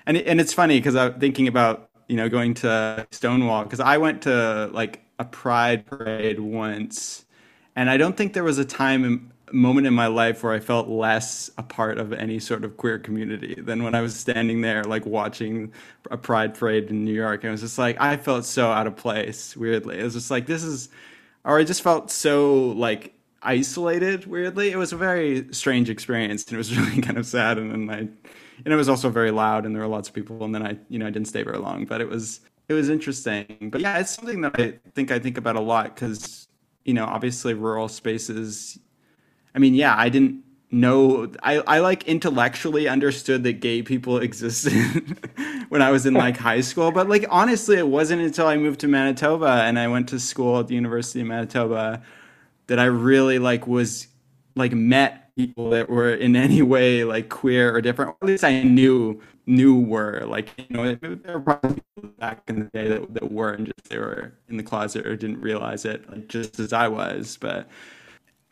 And 0.06 0.16
it, 0.16 0.26
and 0.26 0.40
it's 0.40 0.52
funny 0.52 0.78
because 0.78 0.96
i'm 0.96 1.18
thinking 1.20 1.48
about 1.48 1.90
you 2.08 2.16
know 2.16 2.28
going 2.28 2.54
to 2.54 3.06
stonewall 3.10 3.64
because 3.64 3.80
i 3.80 3.96
went 3.98 4.22
to 4.22 4.70
like 4.72 5.04
a 5.18 5.24
pride 5.24 5.86
parade 5.86 6.40
once 6.40 7.24
and 7.76 7.88
i 7.88 7.96
don't 7.96 8.16
think 8.16 8.32
there 8.32 8.44
was 8.44 8.58
a 8.58 8.64
time 8.64 9.31
moment 9.52 9.86
in 9.86 9.94
my 9.94 10.06
life 10.06 10.42
where 10.42 10.52
I 10.52 10.60
felt 10.60 10.88
less 10.88 11.50
a 11.58 11.62
part 11.62 11.98
of 11.98 12.12
any 12.12 12.38
sort 12.38 12.64
of 12.64 12.76
queer 12.76 12.98
community 12.98 13.54
than 13.54 13.82
when 13.82 13.94
I 13.94 14.00
was 14.00 14.14
standing 14.14 14.60
there, 14.60 14.84
like 14.84 15.06
watching 15.06 15.72
a 16.10 16.16
pride 16.16 16.54
parade 16.54 16.90
in 16.90 17.04
New 17.04 17.14
York. 17.14 17.42
And 17.42 17.48
it 17.48 17.52
was 17.52 17.60
just 17.60 17.78
like, 17.78 18.00
I 18.00 18.16
felt 18.16 18.44
so 18.44 18.70
out 18.70 18.86
of 18.86 18.96
place, 18.96 19.56
weirdly. 19.56 19.98
It 19.98 20.04
was 20.04 20.14
just 20.14 20.30
like, 20.30 20.46
this 20.46 20.62
is, 20.62 20.88
or 21.44 21.58
I 21.58 21.64
just 21.64 21.82
felt 21.82 22.10
so 22.10 22.68
like 22.70 23.14
isolated, 23.42 24.26
weirdly. 24.26 24.70
It 24.70 24.76
was 24.76 24.92
a 24.92 24.96
very 24.96 25.52
strange 25.52 25.90
experience 25.90 26.44
and 26.44 26.54
it 26.54 26.58
was 26.58 26.76
really 26.78 27.00
kind 27.02 27.18
of 27.18 27.26
sad. 27.26 27.58
And 27.58 27.70
then 27.70 27.90
I, 27.90 27.98
and 28.64 28.72
it 28.72 28.76
was 28.76 28.88
also 28.88 29.10
very 29.10 29.30
loud 29.30 29.66
and 29.66 29.74
there 29.74 29.82
were 29.82 29.88
lots 29.88 30.08
of 30.08 30.14
people. 30.14 30.44
And 30.44 30.54
then 30.54 30.66
I, 30.66 30.78
you 30.88 30.98
know, 30.98 31.06
I 31.06 31.10
didn't 31.10 31.28
stay 31.28 31.42
very 31.42 31.58
long, 31.58 31.84
but 31.84 32.00
it 32.00 32.08
was, 32.08 32.40
it 32.68 32.74
was 32.74 32.88
interesting. 32.88 33.70
But 33.72 33.80
yeah, 33.80 33.98
it's 33.98 34.14
something 34.14 34.40
that 34.42 34.58
I 34.58 34.78
think 34.94 35.10
I 35.10 35.18
think 35.18 35.36
about 35.36 35.56
a 35.56 35.60
lot 35.60 35.94
because, 35.94 36.48
you 36.84 36.94
know, 36.94 37.04
obviously 37.04 37.54
rural 37.54 37.88
spaces 37.88 38.78
I 39.54 39.58
mean, 39.58 39.74
yeah, 39.74 39.94
I 39.96 40.08
didn't 40.08 40.42
know 40.72 41.30
I, 41.42 41.58
I 41.66 41.78
like 41.80 42.04
intellectually 42.04 42.88
understood 42.88 43.44
that 43.44 43.60
gay 43.60 43.82
people 43.82 44.16
existed 44.22 45.28
when 45.68 45.82
I 45.82 45.90
was 45.90 46.06
in 46.06 46.14
like 46.14 46.36
high 46.38 46.62
school. 46.62 46.90
But 46.90 47.08
like 47.08 47.26
honestly 47.30 47.76
it 47.76 47.86
wasn't 47.86 48.22
until 48.22 48.46
I 48.46 48.56
moved 48.56 48.80
to 48.80 48.88
Manitoba 48.88 49.64
and 49.64 49.78
I 49.78 49.88
went 49.88 50.08
to 50.08 50.18
school 50.18 50.60
at 50.60 50.68
the 50.68 50.74
University 50.74 51.20
of 51.20 51.26
Manitoba 51.26 52.02
that 52.66 52.78
I 52.78 52.86
really 52.86 53.38
like 53.38 53.66
was 53.66 54.08
like 54.56 54.72
met 54.72 55.30
people 55.36 55.70
that 55.70 55.88
were 55.88 56.14
in 56.14 56.36
any 56.36 56.62
way 56.62 57.04
like 57.04 57.28
queer 57.28 57.74
or 57.74 57.80
different. 57.80 58.16
At 58.22 58.26
least 58.26 58.44
I 58.44 58.62
knew 58.62 59.20
knew 59.44 59.78
were 59.80 60.22
like 60.24 60.48
you 60.56 60.76
know 60.76 60.94
there 60.94 61.38
were 61.38 61.40
probably 61.40 61.82
people 61.96 62.10
back 62.18 62.42
in 62.46 62.60
the 62.60 62.64
day 62.66 62.88
that, 62.88 63.12
that 63.12 63.30
were 63.30 63.52
and 63.52 63.66
just 63.66 63.90
they 63.90 63.98
were 63.98 64.32
in 64.48 64.56
the 64.56 64.62
closet 64.62 65.04
or 65.04 65.16
didn't 65.16 65.40
realize 65.40 65.84
it 65.84 66.08
like 66.08 66.28
just 66.28 66.58
as 66.60 66.72
I 66.72 66.88
was. 66.88 67.36
But 67.38 67.68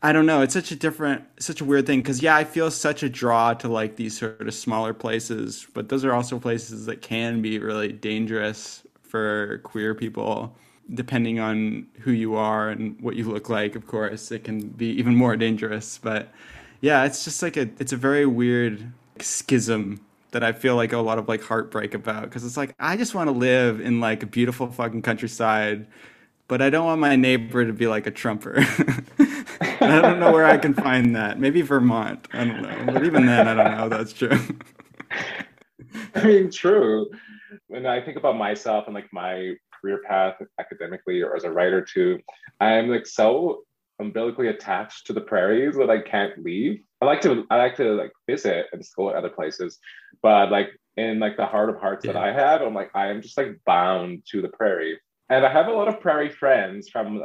I 0.02 0.12
don't 0.12 0.24
know. 0.24 0.40
It's 0.40 0.54
such 0.54 0.72
a 0.72 0.76
different, 0.76 1.24
such 1.38 1.60
a 1.60 1.64
weird 1.64 1.86
thing 1.86 2.00
because 2.00 2.22
yeah, 2.22 2.34
I 2.34 2.44
feel 2.44 2.70
such 2.70 3.02
a 3.02 3.08
draw 3.08 3.52
to 3.54 3.68
like 3.68 3.96
these 3.96 4.18
sort 4.18 4.40
of 4.48 4.54
smaller 4.54 4.94
places, 4.94 5.66
but 5.74 5.90
those 5.90 6.04
are 6.04 6.14
also 6.14 6.38
places 6.38 6.86
that 6.86 7.02
can 7.02 7.42
be 7.42 7.58
really 7.58 7.92
dangerous 7.92 8.82
for 9.02 9.58
queer 9.62 9.94
people, 9.94 10.56
depending 10.94 11.38
on 11.38 11.86
who 12.00 12.12
you 12.12 12.34
are 12.34 12.70
and 12.70 12.98
what 13.02 13.16
you 13.16 13.30
look 13.30 13.50
like. 13.50 13.76
Of 13.76 13.86
course, 13.86 14.30
it 14.32 14.42
can 14.42 14.68
be 14.68 14.86
even 14.86 15.14
more 15.14 15.36
dangerous. 15.36 15.98
But 15.98 16.32
yeah, 16.80 17.04
it's 17.04 17.22
just 17.24 17.42
like 17.42 17.58
a, 17.58 17.68
it's 17.78 17.92
a 17.92 17.98
very 17.98 18.24
weird 18.24 18.92
schism 19.18 20.00
that 20.30 20.42
I 20.42 20.52
feel 20.52 20.76
like 20.76 20.94
a 20.94 20.98
lot 20.98 21.18
of 21.18 21.28
like 21.28 21.42
heartbreak 21.42 21.92
about 21.92 22.22
because 22.22 22.44
it's 22.44 22.56
like 22.56 22.74
I 22.78 22.96
just 22.96 23.14
want 23.14 23.28
to 23.28 23.32
live 23.32 23.80
in 23.80 24.00
like 24.00 24.22
a 24.22 24.26
beautiful 24.26 24.68
fucking 24.68 25.02
countryside 25.02 25.86
but 26.50 26.60
I 26.60 26.68
don't 26.68 26.84
want 26.84 27.00
my 27.00 27.14
neighbor 27.14 27.64
to 27.64 27.72
be 27.72 27.86
like 27.86 28.08
a 28.08 28.10
Trumper. 28.10 28.66
I 29.90 30.00
don't 30.00 30.20
know 30.20 30.32
where 30.32 30.46
I 30.46 30.56
can 30.56 30.74
find 30.74 31.14
that. 31.16 31.38
Maybe 31.38 31.62
Vermont. 31.62 32.28
I 32.32 32.44
don't 32.44 32.62
know. 32.62 32.92
But 32.92 33.04
even 33.04 33.26
then, 33.26 33.48
I 33.48 33.54
don't 33.54 33.76
know. 33.76 33.88
That's 33.88 34.12
true. 34.12 34.38
I 36.14 36.24
mean, 36.24 36.50
true. 36.50 37.10
When 37.66 37.86
I 37.86 38.00
think 38.00 38.16
about 38.16 38.36
myself 38.36 38.86
and 38.86 38.94
like 38.94 39.08
my 39.12 39.54
career 39.80 40.00
path 40.06 40.36
academically 40.58 41.22
or 41.22 41.36
as 41.36 41.44
a 41.44 41.50
writer 41.50 41.82
too, 41.82 42.20
I'm 42.60 42.88
like 42.88 43.06
so 43.06 43.62
umbilically 44.00 44.48
attached 44.48 45.06
to 45.06 45.12
the 45.12 45.20
prairies 45.20 45.76
that 45.76 45.90
I 45.90 46.00
can't 46.00 46.42
leave. 46.42 46.80
I 47.00 47.06
like 47.06 47.20
to 47.22 47.44
I 47.50 47.56
like 47.56 47.76
to 47.76 47.92
like 47.94 48.12
visit 48.26 48.66
and 48.72 48.84
school 48.84 49.10
at 49.10 49.16
other 49.16 49.28
places, 49.28 49.78
but 50.22 50.50
like 50.50 50.68
in 50.96 51.18
like 51.18 51.36
the 51.36 51.46
heart 51.46 51.70
of 51.70 51.80
hearts 51.80 52.04
yeah. 52.04 52.12
that 52.12 52.22
I 52.22 52.32
have, 52.32 52.62
I'm 52.62 52.74
like 52.74 52.90
I 52.94 53.08
am 53.08 53.22
just 53.22 53.36
like 53.36 53.58
bound 53.64 54.22
to 54.30 54.42
the 54.42 54.48
prairie. 54.48 54.98
And 55.28 55.46
I 55.46 55.52
have 55.52 55.68
a 55.68 55.72
lot 55.72 55.88
of 55.88 56.00
prairie 56.00 56.30
friends 56.30 56.88
from 56.88 57.22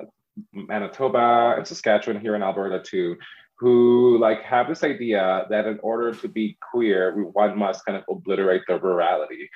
Manitoba 0.54 1.56
and 1.58 1.68
Saskatchewan 1.68 2.22
here 2.22 2.36
in 2.36 2.44
Alberta 2.44 2.82
too, 2.82 3.18
who 3.58 4.18
like 4.20 4.42
have 4.44 4.68
this 4.68 4.84
idea 4.84 5.46
that 5.50 5.65
in 5.65 5.80
order 5.80 6.13
to 6.13 6.27
be 6.27 6.58
queer, 6.72 7.13
one 7.15 7.58
must 7.58 7.86
kind 7.86 7.98
of 7.98 8.04
obliterate 8.10 8.63
the 8.68 8.80
rurality. 8.80 9.50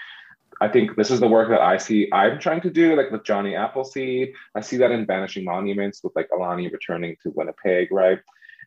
I 0.62 0.68
think 0.68 0.96
this 0.96 1.10
is 1.10 1.20
the 1.20 1.28
work 1.28 1.50
that 1.50 1.62
I 1.62 1.78
see 1.78 2.10
I'm 2.12 2.40
trying 2.40 2.62
to 2.62 2.70
do, 2.70 2.96
like 2.96 3.12
with 3.12 3.24
Johnny 3.24 3.56
Appleseed. 3.56 4.34
I 4.56 4.62
see 4.62 4.78
that 4.78 4.92
in 4.92 5.06
Vanishing 5.06 5.46
Monuments 5.46 6.02
with 6.04 6.14
like 6.16 6.30
Alani 6.34 6.68
returning 6.68 7.16
to 7.24 7.32
Winnipeg, 7.32 7.92
right? 7.92 8.20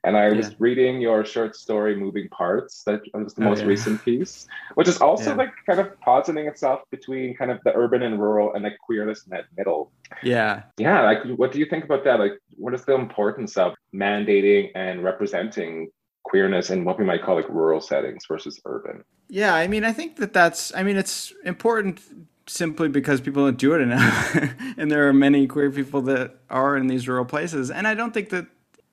And 0.04 0.16
I 0.16 0.30
was 0.30 0.49
yeah. 0.49 0.54
reading 0.59 1.00
your 1.00 1.25
short 1.25 1.54
story, 1.54 1.94
Moving 1.94 2.28
Parts, 2.28 2.82
that 2.85 3.02
was 3.14 3.35
the 3.35 3.44
oh, 3.44 3.50
most 3.50 3.61
yeah. 3.61 3.68
recent 3.68 4.04
piece, 4.04 4.47
which 4.75 4.88
is 4.88 5.00
also 5.00 5.30
yeah. 5.30 5.37
like 5.37 5.52
kind 5.64 5.78
of 5.78 5.99
positing 6.00 6.47
itself 6.47 6.80
between 6.90 7.37
kind 7.37 7.52
of 7.52 7.61
the 7.64 7.73
urban 7.75 8.02
and 8.02 8.21
rural 8.21 8.52
and 8.54 8.64
like 8.64 8.76
queerness 8.78 9.25
in 9.25 9.30
that 9.30 9.44
middle. 9.56 9.92
Yeah. 10.23 10.64
Yeah. 10.76 11.02
Like, 11.02 11.23
what 11.37 11.52
do 11.52 11.61
you 11.61 11.66
think 11.66 11.85
about 11.85 12.02
that? 12.04 12.18
Like, 12.18 12.32
what 12.56 12.75
is 12.75 12.85
the 12.85 12.94
importance 12.94 13.56
of 13.56 13.75
mandating 13.94 14.73
and 14.75 15.04
representing 15.04 15.88
queerness 16.25 16.71
in 16.71 16.85
what 16.85 16.99
we 16.99 17.04
might 17.04 17.23
call 17.23 17.37
like 17.37 17.49
rural 17.49 17.80
settings 17.80 18.26
versus 18.26 18.61
urban? 18.64 19.04
Yeah. 19.28 19.54
I 19.54 19.68
mean, 19.68 19.85
I 19.85 19.92
think 19.92 20.16
that 20.16 20.32
that's, 20.32 20.75
I 20.75 20.82
mean, 20.82 20.97
it's 20.97 21.32
important 21.44 22.00
simply 22.49 22.88
because 22.88 23.21
people 23.21 23.44
don't 23.44 23.56
do 23.56 23.73
it 23.75 23.80
enough. 23.80 24.35
and 24.76 24.90
there 24.90 25.06
are 25.06 25.12
many 25.12 25.47
queer 25.47 25.71
people 25.71 26.02
that 26.02 26.40
are 26.50 26.76
in 26.76 26.88
these 26.88 27.06
rural 27.06 27.25
places. 27.25 27.71
And 27.71 27.87
I 27.87 27.94
don't 27.94 28.12
think 28.12 28.30
that 28.30 28.47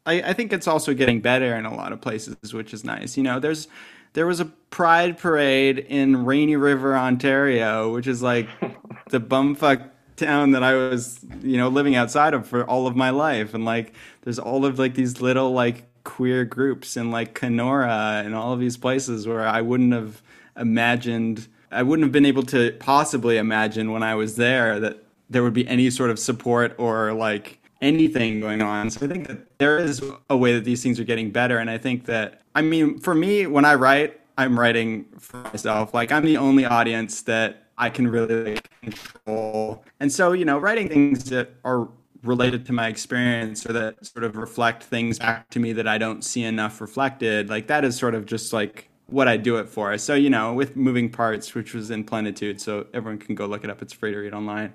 I, 0.10 0.30
I 0.30 0.34
think 0.34 0.52
it's 0.52 0.68
also 0.68 0.94
getting 0.96 1.22
better 1.22 1.56
in 1.56 1.66
a 1.66 1.74
lot 1.74 1.94
of 1.94 2.02
places, 2.02 2.54
which 2.54 2.74
is 2.74 2.84
nice. 2.84 3.16
You 3.16 3.24
know, 3.24 3.40
there's 3.40 3.68
there 4.14 4.26
was 4.26 4.40
a 4.40 4.46
pride 4.46 5.20
parade 5.20 5.78
in 5.78 6.26
Rainy 6.26 6.56
River, 6.56 6.98
Ontario, 6.98 7.94
which 7.94 8.08
is 8.08 8.24
like 8.24 8.48
the 9.12 9.20
bumfuck 9.20 9.92
town 10.16 10.52
that 10.52 10.64
I 10.64 10.74
was, 10.74 11.20
you 11.42 11.58
know, 11.58 11.70
living 11.70 11.96
outside 11.96 12.34
of 12.34 12.48
for 12.48 12.66
all 12.66 12.88
of 12.88 12.96
my 12.96 13.12
life. 13.12 13.54
And 13.54 13.66
like 13.66 13.94
there's 14.22 14.40
all 14.40 14.66
of 14.66 14.80
like 14.80 14.96
these 14.96 15.22
little 15.22 15.52
like 15.52 15.86
queer 16.04 16.44
groups 16.44 16.98
in 16.98 17.12
like 17.12 17.36
Kenora 17.36 18.24
and 18.26 18.34
all 18.34 18.52
of 18.52 18.60
these 18.60 18.78
places 18.78 19.28
where 19.28 19.48
I 19.48 19.62
wouldn't 19.62 19.94
have 19.94 20.24
imagined 20.58 21.48
I 21.72 21.84
wouldn't 21.84 22.04
have 22.04 22.12
been 22.12 22.26
able 22.26 22.44
to 22.44 22.72
possibly 22.80 23.38
imagine 23.38 23.92
when 23.92 24.02
I 24.02 24.16
was 24.16 24.38
there 24.38 24.80
that 24.80 25.04
there 25.30 25.44
would 25.44 25.54
be 25.54 25.68
any 25.68 25.92
sort 25.92 26.10
of 26.10 26.18
support 26.18 26.74
or 26.80 27.14
like 27.14 27.59
anything 27.82 28.40
going 28.40 28.62
on. 28.62 28.90
So 28.90 29.06
I 29.06 29.10
think 29.10 29.28
that 29.28 29.58
there 29.58 29.78
is 29.78 30.02
a 30.30 30.38
way 30.38 30.54
that 30.54 30.66
these 30.66 30.84
things 30.84 31.00
are 31.00 31.04
getting 31.04 31.32
better. 31.32 31.60
And 31.60 31.70
I 31.70 31.78
think 31.78 32.06
that, 32.06 32.42
I 32.56 32.62
mean, 32.62 33.00
for 33.00 33.16
me, 33.16 33.48
when 33.48 33.66
I 33.66 33.76
write, 33.76 34.20
I'm 34.38 34.60
writing 34.60 35.06
for 35.18 35.38
myself. 35.38 35.94
Like, 35.94 36.12
I'm 36.12 36.26
the 36.26 36.38
only 36.38 36.66
audience 36.66 37.22
that 37.24 37.68
I 37.78 37.90
can 37.90 38.08
really 38.08 38.60
control. 38.82 39.84
And 40.00 40.12
so, 40.12 40.34
you 40.34 40.46
know, 40.46 40.58
writing 40.58 40.90
things 40.90 41.26
that 41.26 41.54
are 41.64 41.90
related 42.24 42.66
to 42.66 42.74
my 42.74 42.88
experience 42.88 43.66
or 43.66 43.72
that 43.74 44.06
sort 44.06 44.26
of 44.26 44.36
reflect 44.36 44.84
things 44.84 45.20
back 45.20 45.50
to 45.52 45.60
me 45.60 45.72
that 45.74 45.88
I 45.88 45.98
don't 45.98 46.24
see 46.24 46.44
enough 46.44 46.82
reflected, 46.82 47.50
like, 47.50 47.68
that 47.68 47.86
is 47.86 47.96
sort 47.96 48.16
of 48.16 48.26
just 48.26 48.52
like 48.52 48.90
what 49.08 49.28
I 49.28 49.38
do 49.38 49.58
it 49.58 49.70
for. 49.70 49.98
So, 49.98 50.16
you 50.16 50.30
know, 50.30 50.54
with 50.54 50.76
Moving 50.76 51.10
Parts, 51.10 51.56
which 51.56 51.74
was 51.74 51.92
in 51.92 52.04
Plenitude, 52.04 52.60
so 52.60 52.88
everyone 52.94 53.20
can 53.20 53.36
go 53.36 53.46
look 53.46 53.64
it 53.64 53.70
up. 53.70 53.82
It's 53.82 53.94
free 53.94 54.12
to 54.12 54.18
read 54.18 54.34
online 54.34 54.74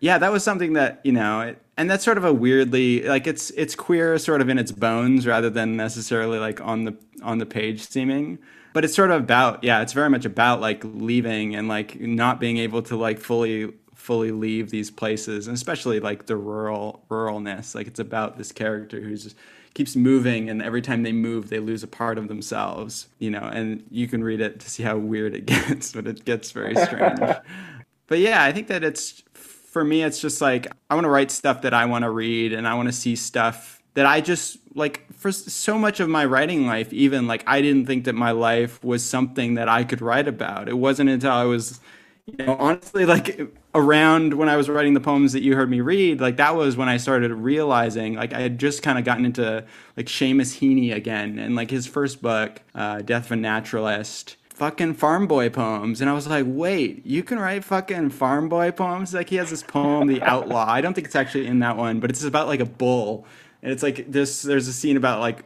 yeah, 0.00 0.16
that 0.18 0.32
was 0.32 0.42
something 0.42 0.72
that 0.72 1.00
you 1.04 1.12
know, 1.12 1.40
it, 1.42 1.62
and 1.76 1.88
that's 1.88 2.04
sort 2.04 2.18
of 2.18 2.24
a 2.24 2.32
weirdly 2.32 3.02
like 3.02 3.26
it's 3.26 3.50
it's 3.50 3.74
queer 3.74 4.18
sort 4.18 4.40
of 4.40 4.48
in 4.48 4.58
its 4.58 4.72
bones 4.72 5.26
rather 5.26 5.50
than 5.50 5.76
necessarily 5.76 6.38
like 6.38 6.60
on 6.60 6.84
the 6.84 6.96
on 7.22 7.38
the 7.38 7.46
page 7.46 7.88
seeming. 7.88 8.38
But 8.72 8.84
it's 8.84 8.94
sort 8.94 9.10
of 9.10 9.22
about 9.22 9.62
yeah, 9.62 9.82
it's 9.82 9.92
very 9.92 10.08
much 10.08 10.24
about 10.24 10.60
like 10.60 10.82
leaving 10.84 11.54
and 11.54 11.68
like 11.68 12.00
not 12.00 12.40
being 12.40 12.56
able 12.56 12.82
to 12.82 12.96
like 12.96 13.18
fully 13.18 13.72
fully 13.94 14.32
leave 14.32 14.70
these 14.70 14.90
places, 14.90 15.46
and 15.46 15.54
especially 15.54 16.00
like 16.00 16.26
the 16.26 16.36
rural 16.36 17.04
ruralness. 17.10 17.74
Like 17.74 17.86
it's 17.86 18.00
about 18.00 18.38
this 18.38 18.52
character 18.52 19.00
who's 19.00 19.24
just 19.24 19.36
keeps 19.74 19.94
moving 19.94 20.50
and 20.50 20.60
every 20.62 20.82
time 20.82 21.04
they 21.04 21.12
move 21.12 21.48
they 21.48 21.60
lose 21.60 21.84
a 21.84 21.86
part 21.86 22.18
of 22.18 22.26
themselves 22.26 23.06
you 23.20 23.30
know 23.30 23.38
and 23.52 23.84
you 23.88 24.08
can 24.08 24.22
read 24.22 24.40
it 24.40 24.58
to 24.58 24.68
see 24.68 24.82
how 24.82 24.96
weird 24.96 25.32
it 25.32 25.46
gets 25.46 25.92
but 25.92 26.08
it 26.08 26.24
gets 26.24 26.50
very 26.50 26.74
strange 26.74 27.20
but 28.08 28.18
yeah 28.18 28.42
i 28.42 28.50
think 28.50 28.66
that 28.66 28.82
it's 28.82 29.22
for 29.70 29.84
me, 29.84 30.02
it's 30.02 30.20
just 30.20 30.40
like 30.40 30.66
I 30.90 30.94
want 30.94 31.04
to 31.04 31.10
write 31.10 31.30
stuff 31.30 31.62
that 31.62 31.72
I 31.72 31.86
want 31.86 32.02
to 32.02 32.10
read 32.10 32.52
and 32.52 32.66
I 32.66 32.74
want 32.74 32.88
to 32.88 32.92
see 32.92 33.16
stuff 33.16 33.80
that 33.94 34.04
I 34.04 34.20
just 34.20 34.58
like 34.74 35.12
for 35.12 35.30
so 35.32 35.78
much 35.78 36.00
of 36.00 36.08
my 36.08 36.24
writing 36.24 36.66
life, 36.66 36.92
even 36.92 37.26
like 37.26 37.44
I 37.46 37.62
didn't 37.62 37.86
think 37.86 38.04
that 38.04 38.14
my 38.14 38.32
life 38.32 38.82
was 38.82 39.04
something 39.04 39.54
that 39.54 39.68
I 39.68 39.84
could 39.84 40.00
write 40.00 40.26
about. 40.26 40.68
It 40.68 40.76
wasn't 40.76 41.10
until 41.10 41.32
I 41.32 41.44
was, 41.44 41.80
you 42.26 42.44
know, 42.44 42.56
honestly, 42.58 43.06
like 43.06 43.40
around 43.72 44.34
when 44.34 44.48
I 44.48 44.56
was 44.56 44.68
writing 44.68 44.94
the 44.94 45.00
poems 45.00 45.32
that 45.34 45.42
you 45.42 45.54
heard 45.54 45.70
me 45.70 45.80
read, 45.80 46.20
like 46.20 46.36
that 46.38 46.56
was 46.56 46.76
when 46.76 46.88
I 46.88 46.96
started 46.96 47.32
realizing, 47.32 48.14
like 48.14 48.32
I 48.32 48.40
had 48.40 48.58
just 48.58 48.82
kind 48.82 48.98
of 48.98 49.04
gotten 49.04 49.24
into 49.24 49.64
like 49.96 50.06
Seamus 50.06 50.58
Heaney 50.58 50.92
again 50.94 51.38
and 51.38 51.54
like 51.54 51.70
his 51.70 51.86
first 51.86 52.20
book, 52.20 52.60
uh, 52.74 53.02
Death 53.02 53.26
of 53.26 53.32
a 53.32 53.36
Naturalist 53.36 54.36
fucking 54.60 54.92
farm 54.92 55.26
boy 55.26 55.48
poems. 55.48 56.02
And 56.02 56.10
I 56.10 56.12
was 56.12 56.28
like, 56.28 56.44
wait, 56.46 57.06
you 57.06 57.22
can 57.22 57.38
write 57.38 57.64
fucking 57.64 58.10
farm 58.10 58.50
boy 58.50 58.70
poems? 58.72 59.14
Like 59.14 59.30
he 59.30 59.36
has 59.36 59.48
this 59.48 59.62
poem, 59.62 60.06
The 60.06 60.20
Outlaw. 60.20 60.66
I 60.68 60.82
don't 60.82 60.92
think 60.92 61.06
it's 61.06 61.16
actually 61.16 61.46
in 61.46 61.60
that 61.60 61.78
one, 61.78 61.98
but 61.98 62.10
it's 62.10 62.22
about 62.24 62.46
like 62.46 62.60
a 62.60 62.66
bull. 62.66 63.24
And 63.62 63.72
it's 63.72 63.82
like 63.82 64.12
this 64.12 64.42
there's 64.42 64.68
a 64.68 64.74
scene 64.74 64.98
about 64.98 65.20
like 65.20 65.44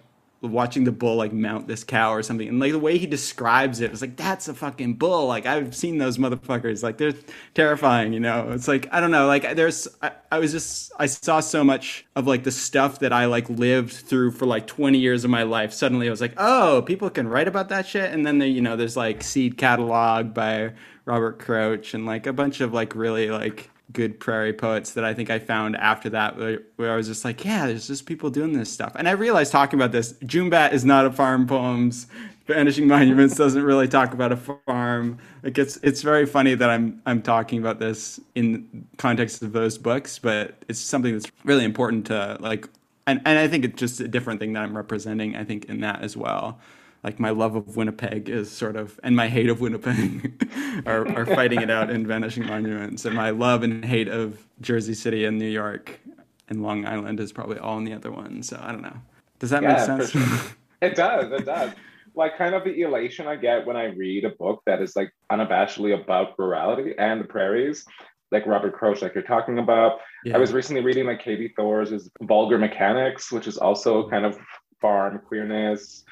watching 0.48 0.84
the 0.84 0.92
bull 0.92 1.16
like 1.16 1.32
mount 1.32 1.66
this 1.66 1.84
cow 1.84 2.12
or 2.12 2.22
something. 2.22 2.48
And 2.48 2.60
like 2.60 2.72
the 2.72 2.78
way 2.78 2.98
he 2.98 3.06
describes 3.06 3.80
it 3.80 3.90
it's 3.92 4.00
like 4.00 4.16
that's 4.16 4.48
a 4.48 4.54
fucking 4.54 4.94
bull. 4.94 5.26
Like 5.26 5.46
i've 5.46 5.74
seen 5.74 5.98
those 5.98 6.18
motherfuckers. 6.18 6.82
Like 6.82 6.98
they're 6.98 7.14
terrifying 7.54 8.12
you 8.12 8.20
know? 8.20 8.50
It's 8.52 8.68
like 8.68 8.88
i 8.92 9.00
don't 9.00 9.10
know. 9.10 9.26
Like 9.26 9.56
there's 9.56 9.88
I, 10.02 10.12
I, 10.30 10.38
was 10.38 10.52
just 10.52 10.92
i 10.98 11.06
saw 11.06 11.40
so 11.40 11.64
much 11.64 12.06
of 12.16 12.26
like 12.26 12.44
the 12.44 12.52
stuff 12.52 12.98
that 13.00 13.12
i 13.12 13.26
like 13.26 13.48
lived 13.48 13.92
through 13.92 14.32
for 14.32 14.46
like 14.46 14.66
20 14.66 14.98
years 14.98 15.24
of 15.24 15.30
my 15.30 15.42
life. 15.42 15.72
Suddenly 15.72 16.06
i 16.06 16.10
was 16.10 16.20
like 16.20 16.34
oh 16.36 16.82
people 16.86 17.10
can 17.10 17.28
write 17.28 17.48
about 17.48 17.68
that 17.70 17.86
shit. 17.86 18.12
And 18.12 18.26
then 18.26 18.38
there 18.38 18.48
you 18.48 18.60
know 18.60 18.76
there's 18.76 18.96
like 18.96 19.22
seed 19.22 19.56
catalog 19.56 20.34
by 20.34 20.72
Robert 21.04 21.38
Kroetsch 21.38 21.94
and 21.94 22.06
like 22.06 22.26
a 22.26 22.32
bunch 22.32 22.60
of 22.60 22.72
like 22.72 22.94
really 22.94 23.30
like 23.30 23.70
good 23.92 24.18
prairie 24.18 24.52
poets 24.52 24.92
that 24.92 25.04
I 25.04 25.14
think 25.14 25.30
I 25.30 25.38
found 25.38 25.76
after 25.76 26.10
that, 26.10 26.36
where, 26.36 26.62
where, 26.76 26.92
I 26.92 26.96
was 26.96 27.06
just 27.06 27.24
like, 27.24 27.44
yeah, 27.44 27.66
there's 27.66 27.86
just 27.86 28.06
people 28.06 28.30
doing 28.30 28.52
this 28.52 28.70
stuff. 28.70 28.92
And 28.96 29.08
I 29.08 29.12
realized 29.12 29.52
talking 29.52 29.78
about 29.78 29.92
this, 29.92 30.14
Junebat 30.24 30.72
is 30.72 30.84
not 30.84 31.06
a 31.06 31.12
farm 31.12 31.46
poems. 31.46 32.06
Vanishing 32.46 32.86
Monuments 32.86 33.36
doesn't 33.36 33.62
really 33.62 33.88
talk 33.88 34.12
about 34.12 34.32
a 34.32 34.36
farm. 34.36 35.18
Like 35.42 35.56
it's 35.56 35.78
it's 35.78 36.02
very 36.02 36.26
funny 36.26 36.54
that 36.54 36.68
I'm 36.68 37.00
I'm 37.06 37.22
talking 37.22 37.58
about 37.58 37.78
this 37.78 38.20
in 38.34 38.86
context 38.98 39.42
of 39.42 39.52
those 39.52 39.78
books, 39.78 40.18
but 40.18 40.62
it's 40.68 40.78
something 40.78 41.14
that's 41.14 41.30
really 41.44 41.64
important 41.64 42.06
to 42.08 42.36
like. 42.40 42.68
And, 43.06 43.20
and 43.24 43.38
I 43.38 43.48
think 43.48 43.64
it's 43.64 43.78
just 43.78 44.00
a 44.00 44.08
different 44.08 44.40
thing 44.40 44.52
that 44.54 44.62
I'm 44.62 44.76
representing. 44.76 45.36
I 45.36 45.44
think 45.44 45.66
in 45.66 45.80
that 45.80 46.02
as 46.02 46.16
well. 46.16 46.58
Like 47.04 47.20
my 47.20 47.30
love 47.30 47.54
of 47.54 47.76
Winnipeg 47.76 48.30
is 48.30 48.50
sort 48.50 48.76
of 48.76 48.98
and 49.02 49.14
my 49.14 49.28
hate 49.28 49.50
of 49.50 49.60
Winnipeg 49.60 50.42
are, 50.86 51.06
are 51.16 51.26
fighting 51.26 51.60
it 51.60 51.70
out 51.70 51.90
in 51.90 52.06
Vanishing 52.06 52.46
Monuments, 52.46 53.04
and 53.04 53.14
my 53.14 53.28
love 53.28 53.62
and 53.62 53.84
hate 53.84 54.08
of 54.08 54.46
Jersey 54.62 54.94
City 54.94 55.26
and 55.26 55.38
New 55.38 55.50
York 55.50 56.00
and 56.48 56.62
Long 56.62 56.86
Island 56.86 57.20
is 57.20 57.30
probably 57.30 57.58
all 57.58 57.76
in 57.76 57.84
the 57.84 57.92
other 57.92 58.10
one. 58.10 58.42
So 58.42 58.58
I 58.60 58.72
don't 58.72 58.82
know. 58.82 58.96
Does 59.38 59.50
that 59.50 59.62
yeah, 59.62 59.74
make 59.74 59.78
sense? 59.80 60.10
Sure. 60.10 60.38
it 60.80 60.96
does. 60.96 61.30
It 61.30 61.44
does. 61.44 61.72
Like 62.14 62.38
kind 62.38 62.54
of 62.54 62.64
the 62.64 62.80
elation 62.80 63.26
I 63.26 63.36
get 63.36 63.66
when 63.66 63.76
I 63.76 63.86
read 63.86 64.24
a 64.24 64.30
book 64.30 64.62
that 64.64 64.80
is 64.80 64.96
like 64.96 65.12
unabashedly 65.30 66.00
about 66.00 66.36
rurality 66.38 66.94
and 66.96 67.20
the 67.20 67.26
prairies, 67.26 67.84
like 68.30 68.46
Robert 68.46 68.78
Kroetsch, 68.78 69.02
like 69.02 69.14
you're 69.14 69.24
talking 69.24 69.58
about. 69.58 69.98
Yeah. 70.24 70.36
I 70.36 70.38
was 70.38 70.52
recently 70.52 70.80
reading 70.80 71.06
like 71.06 71.20
Katie 71.20 71.52
Thor's 71.54 72.08
Vulgar 72.22 72.56
Mechanics, 72.56 73.30
which 73.30 73.46
is 73.46 73.58
also 73.58 74.08
kind 74.08 74.24
of 74.24 74.38
farm 74.84 75.18
queerness. 75.26 76.04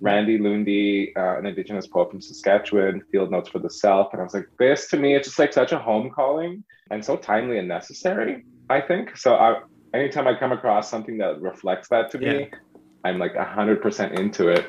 Randy 0.00 0.36
Lundy, 0.36 1.16
uh, 1.16 1.38
an 1.38 1.46
Indigenous 1.46 1.86
poet 1.86 2.10
from 2.10 2.20
Saskatchewan, 2.20 3.02
Field 3.10 3.30
Notes 3.30 3.48
for 3.48 3.58
the 3.58 3.70
Self. 3.70 4.12
And 4.12 4.20
I 4.20 4.24
was 4.24 4.34
like, 4.34 4.48
this 4.58 4.86
to 4.88 4.98
me, 4.98 5.16
it's 5.16 5.28
just 5.28 5.38
like 5.38 5.54
such 5.54 5.72
a 5.72 5.78
home 5.78 6.10
calling 6.10 6.62
and 6.90 7.02
so 7.02 7.16
timely 7.16 7.56
and 7.58 7.66
necessary, 7.66 8.44
I 8.68 8.82
think. 8.82 9.16
So 9.16 9.34
I, 9.34 9.62
anytime 9.94 10.28
I 10.28 10.38
come 10.38 10.52
across 10.52 10.90
something 10.90 11.16
that 11.18 11.40
reflects 11.40 11.88
that 11.88 12.10
to 12.10 12.18
me, 12.18 12.50
I'm 13.02 13.18
like 13.18 13.32
100% 13.32 14.18
into 14.18 14.48
it. 14.48 14.66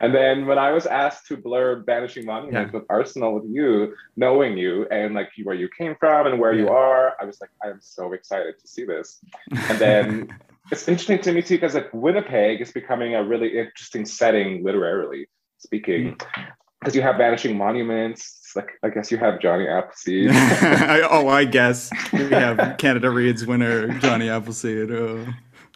And 0.00 0.14
then 0.14 0.46
when 0.46 0.58
I 0.58 0.72
was 0.72 0.86
asked 0.86 1.26
to 1.26 1.36
blur 1.36 1.82
Vanishing 1.84 2.24
Monuments 2.24 2.72
yeah. 2.72 2.80
with 2.80 2.86
Arsenal 2.88 3.34
with 3.34 3.44
you, 3.46 3.94
knowing 4.16 4.56
you 4.56 4.86
and 4.90 5.14
like 5.14 5.28
where 5.42 5.54
you 5.54 5.68
came 5.76 5.94
from 6.00 6.26
and 6.26 6.40
where 6.40 6.54
yeah. 6.54 6.62
you 6.62 6.68
are, 6.70 7.16
I 7.20 7.26
was 7.26 7.38
like, 7.42 7.50
I 7.62 7.68
am 7.68 7.80
so 7.82 8.14
excited 8.14 8.54
to 8.60 8.66
see 8.66 8.86
this. 8.86 9.20
And 9.50 9.78
then 9.78 10.38
it's 10.70 10.88
interesting 10.88 11.20
to 11.20 11.32
me 11.32 11.42
too, 11.42 11.56
because 11.56 11.74
like 11.74 11.90
Winnipeg 11.92 12.60
is 12.60 12.72
becoming 12.72 13.14
a 13.14 13.22
really 13.22 13.58
interesting 13.58 14.04
setting 14.04 14.64
literarily 14.64 15.26
speaking. 15.58 16.16
Because 16.80 16.92
mm. 16.92 16.96
you 16.96 17.02
have 17.02 17.16
Vanishing 17.16 17.56
Monuments, 17.56 18.52
like 18.56 18.70
I 18.82 18.88
guess 18.88 19.10
you 19.10 19.18
have 19.18 19.40
Johnny 19.40 19.68
Appleseed. 19.68 20.30
oh, 21.10 21.28
I 21.28 21.44
guess 21.44 21.90
we 22.12 22.24
have 22.30 22.78
Canada 22.78 23.10
Reads 23.10 23.46
winner 23.46 23.88
Johnny 23.98 24.28
Appleseed. 24.28 24.90
Oh, 24.90 25.26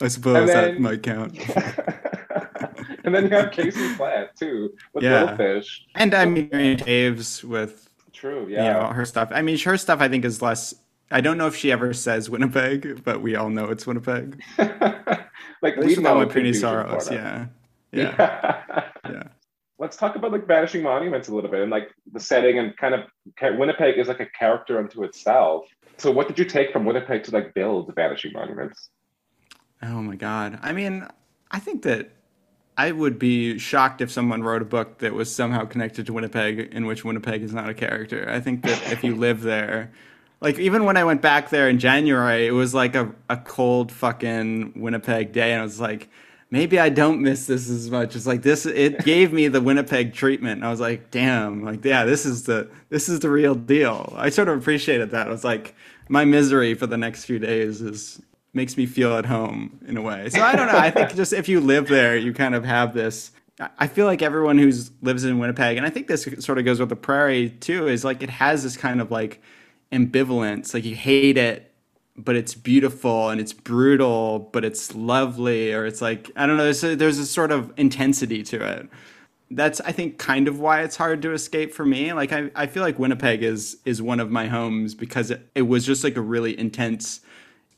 I 0.01 0.09
suppose 0.09 0.49
then, 0.49 0.75
that 0.75 0.81
might 0.81 1.03
count. 1.03 1.39
and 3.05 3.15
then 3.15 3.25
you 3.25 3.31
have 3.31 3.51
Casey 3.51 3.95
Plett 3.95 4.35
too 4.39 4.75
with 4.95 5.05
yeah. 5.05 5.23
Little 5.23 5.37
Fish. 5.37 5.87
And 5.95 6.15
I 6.15 6.25
mean 6.25 6.49
Toews 6.51 7.45
with 7.45 7.89
True, 8.13 8.47
yeah. 8.49 8.65
You 8.65 8.73
know, 8.73 8.89
her 8.89 9.05
stuff. 9.05 9.31
I 9.33 9.43
mean 9.43 9.59
her 9.59 9.77
stuff 9.77 10.01
I 10.01 10.09
think 10.09 10.25
is 10.25 10.43
less 10.43 10.75
I 11.11 11.21
don't 11.21 11.39
know 11.39 11.47
if 11.47 11.57
she 11.57 11.73
ever 11.73 11.93
says 11.93 12.29
Winnipeg, 12.29 13.03
but 13.03 13.23
we 13.23 13.35
all 13.35 13.49
know 13.49 13.67
it's 13.67 13.87
Winnipeg. 13.87 14.43
like 14.59 15.77
we 15.77 15.97
know 15.97 16.19
with 16.19 16.33
Puny 16.33 16.53
Sorrows, 16.53 17.11
yeah. 17.11 17.47
Yeah. 17.93 18.15
yeah. 18.19 18.85
yeah. 19.11 19.23
Let's 19.79 19.97
talk 19.97 20.17
about 20.17 20.33
like 20.33 20.47
vanishing 20.47 20.83
monuments 20.83 21.29
a 21.29 21.35
little 21.35 21.51
bit 21.51 21.63
and 21.63 21.71
like 21.71 21.91
the 22.13 22.21
setting 22.21 22.59
and 22.59 22.77
kind 22.77 22.95
of 22.95 23.05
Winnipeg 23.59 23.97
is 23.97 24.09
like 24.09 24.21
a 24.21 24.27
character 24.27 24.79
unto 24.79 25.05
itself. 25.05 25.67
So 25.97 26.11
what 26.11 26.29
did 26.29 26.39
you 26.39 26.45
take 26.45 26.73
from 26.73 26.85
Winnipeg 26.85 27.25
to 27.25 27.31
like 27.31 27.55
build 27.55 27.95
vanishing 27.95 28.33
monuments? 28.33 28.91
Oh 29.83 30.03
my 30.03 30.17
god. 30.17 30.59
I 30.63 30.73
mean, 30.73 31.07
I 31.51 31.61
think 31.61 31.83
that 31.83 32.11
I 32.77 32.93
would 32.93 33.19
be 33.19 33.59
shocked 33.59 34.01
if 34.01 34.11
someone 34.11 34.43
wrote 34.43 34.63
a 34.63 34.65
book 34.65 34.99
that 34.99 35.15
was 35.15 35.35
somehow 35.35 35.65
connected 35.65 36.07
to 36.07 36.13
Winnipeg 36.13 36.73
in 36.73 36.87
which 36.87 37.05
Winnipeg 37.05 37.43
is 37.43 37.53
not 37.53 37.69
a 37.69 37.75
character. 37.75 38.29
I 38.31 38.41
think 38.41 38.63
that 38.63 38.93
if 38.93 39.03
you 39.03 39.17
live 39.27 39.43
there, 39.43 39.93
like 40.41 40.59
even 40.59 40.85
when 40.85 40.97
I 40.97 41.05
went 41.05 41.23
back 41.23 41.51
there 41.51 41.69
in 41.69 41.79
January, 41.79 42.47
it 42.47 42.53
was 42.53 42.75
like 42.75 42.95
a, 42.95 43.13
a 43.29 43.37
cold 43.37 43.91
fucking 43.91 44.75
Winnipeg 44.77 45.33
day, 45.33 45.53
and 45.53 45.61
I 45.61 45.65
was 45.65 45.81
like, 45.81 46.09
maybe 46.51 46.79
I 46.79 46.89
don't 46.89 47.21
miss 47.21 47.47
this 47.47 47.69
as 47.69 47.91
much. 47.91 48.17
It's 48.17 48.27
like 48.27 48.43
this. 48.43 48.67
It 48.67 48.99
gave 49.05 49.33
me 49.33 49.49
the 49.49 49.61
Winnipeg 49.61 50.13
treatment. 50.13 50.57
And 50.59 50.65
I 50.65 50.71
was 50.71 50.81
like, 50.81 51.11
damn, 51.11 51.65
like 51.65 51.85
yeah, 51.85 52.05
this 52.05 52.25
is 52.25 52.45
the 52.45 52.71
this 52.89 53.09
is 53.09 53.21
the 53.21 53.31
real 53.31 53.55
deal. 53.55 54.13
I 54.17 54.31
sort 54.31 54.49
of 54.49 54.59
appreciated 54.59 55.11
that. 55.11 55.27
I 55.27 55.31
was 55.31 55.45
like, 55.45 55.75
my 56.09 56.25
misery 56.25 56.75
for 56.75 56.87
the 56.87 56.99
next 56.99 57.25
few 57.25 57.39
days 57.39 57.81
is 57.81 58.21
makes 58.55 58.77
me 58.77 58.87
feel 58.87 59.17
at 59.17 59.27
home 59.27 59.79
in 59.87 59.97
a 59.97 60.03
way. 60.03 60.29
So 60.31 60.41
I 60.41 60.57
don't 60.57 60.67
know. 60.67 60.79
I 60.79 60.91
think 60.91 61.15
just 61.15 61.33
if 61.33 61.49
you 61.49 61.61
live 61.61 61.89
there, 61.89 62.17
you 62.17 62.33
kind 62.33 62.55
of 62.55 62.65
have 62.65 62.95
this. 62.95 63.33
I 63.77 63.89
feel 63.89 64.07
like 64.07 64.23
everyone 64.23 64.57
who 64.57 64.73
lives 65.03 65.25
in 65.25 65.41
Winnipeg, 65.41 65.77
and 65.77 65.85
I 65.85 65.91
think 65.91 66.07
this 66.07 66.29
sort 66.39 66.59
of 66.59 66.65
goes 66.65 66.79
with 66.79 66.91
the 66.91 66.97
prairie 66.97 67.51
too, 67.51 67.89
is 67.89 68.05
like 68.05 68.23
it 68.23 68.31
has 68.31 68.63
this 68.63 68.77
kind 68.77 69.01
of 69.01 69.11
like 69.11 69.43
ambivalence. 69.93 70.75
Like 70.75 70.85
you 70.85 70.95
hate 70.95 71.37
it, 71.37 71.73
but 72.17 72.37
it's 72.37 72.55
beautiful 72.55 73.31
and 73.31 73.41
it's 73.41 73.53
brutal, 73.53 74.51
but 74.53 74.65
it's 74.65 74.95
lovely, 74.95 75.73
or 75.73 75.87
it's 75.87 76.03
like 76.03 76.31
I 76.37 76.47
don't 76.47 76.57
know. 76.57 76.65
There's 76.65 76.85
a, 76.85 76.97
there's 76.97 77.19
a 77.19 77.27
sort 77.27 77.53
of 77.53 77.73
intensity 77.77 78.43
to 78.45 78.65
it. 78.65 78.89
That's 79.51 79.81
I 79.81 79.93
think 79.93 80.19
kind 80.19 80.49
of 80.49 80.61
why 80.61 80.83
it's 80.83 80.97
hard 80.97 81.23
to 81.23 81.33
escape 81.33 81.73
for 81.73 81.87
me. 81.87 82.13
Like 82.13 82.33
I, 82.33 82.51
I 82.55 82.67
feel 82.67 82.83
like 82.83 82.99
Winnipeg 82.99 83.43
is 83.43 83.79
is 83.85 84.03
one 84.03 84.21
of 84.21 84.31
my 84.31 84.47
homes 84.49 84.95
because 84.95 85.31
it, 85.31 85.49
it 85.55 85.63
was 85.63 85.87
just 85.87 86.05
like 86.05 86.17
a 86.17 86.21
really 86.21 86.59
intense 86.59 87.21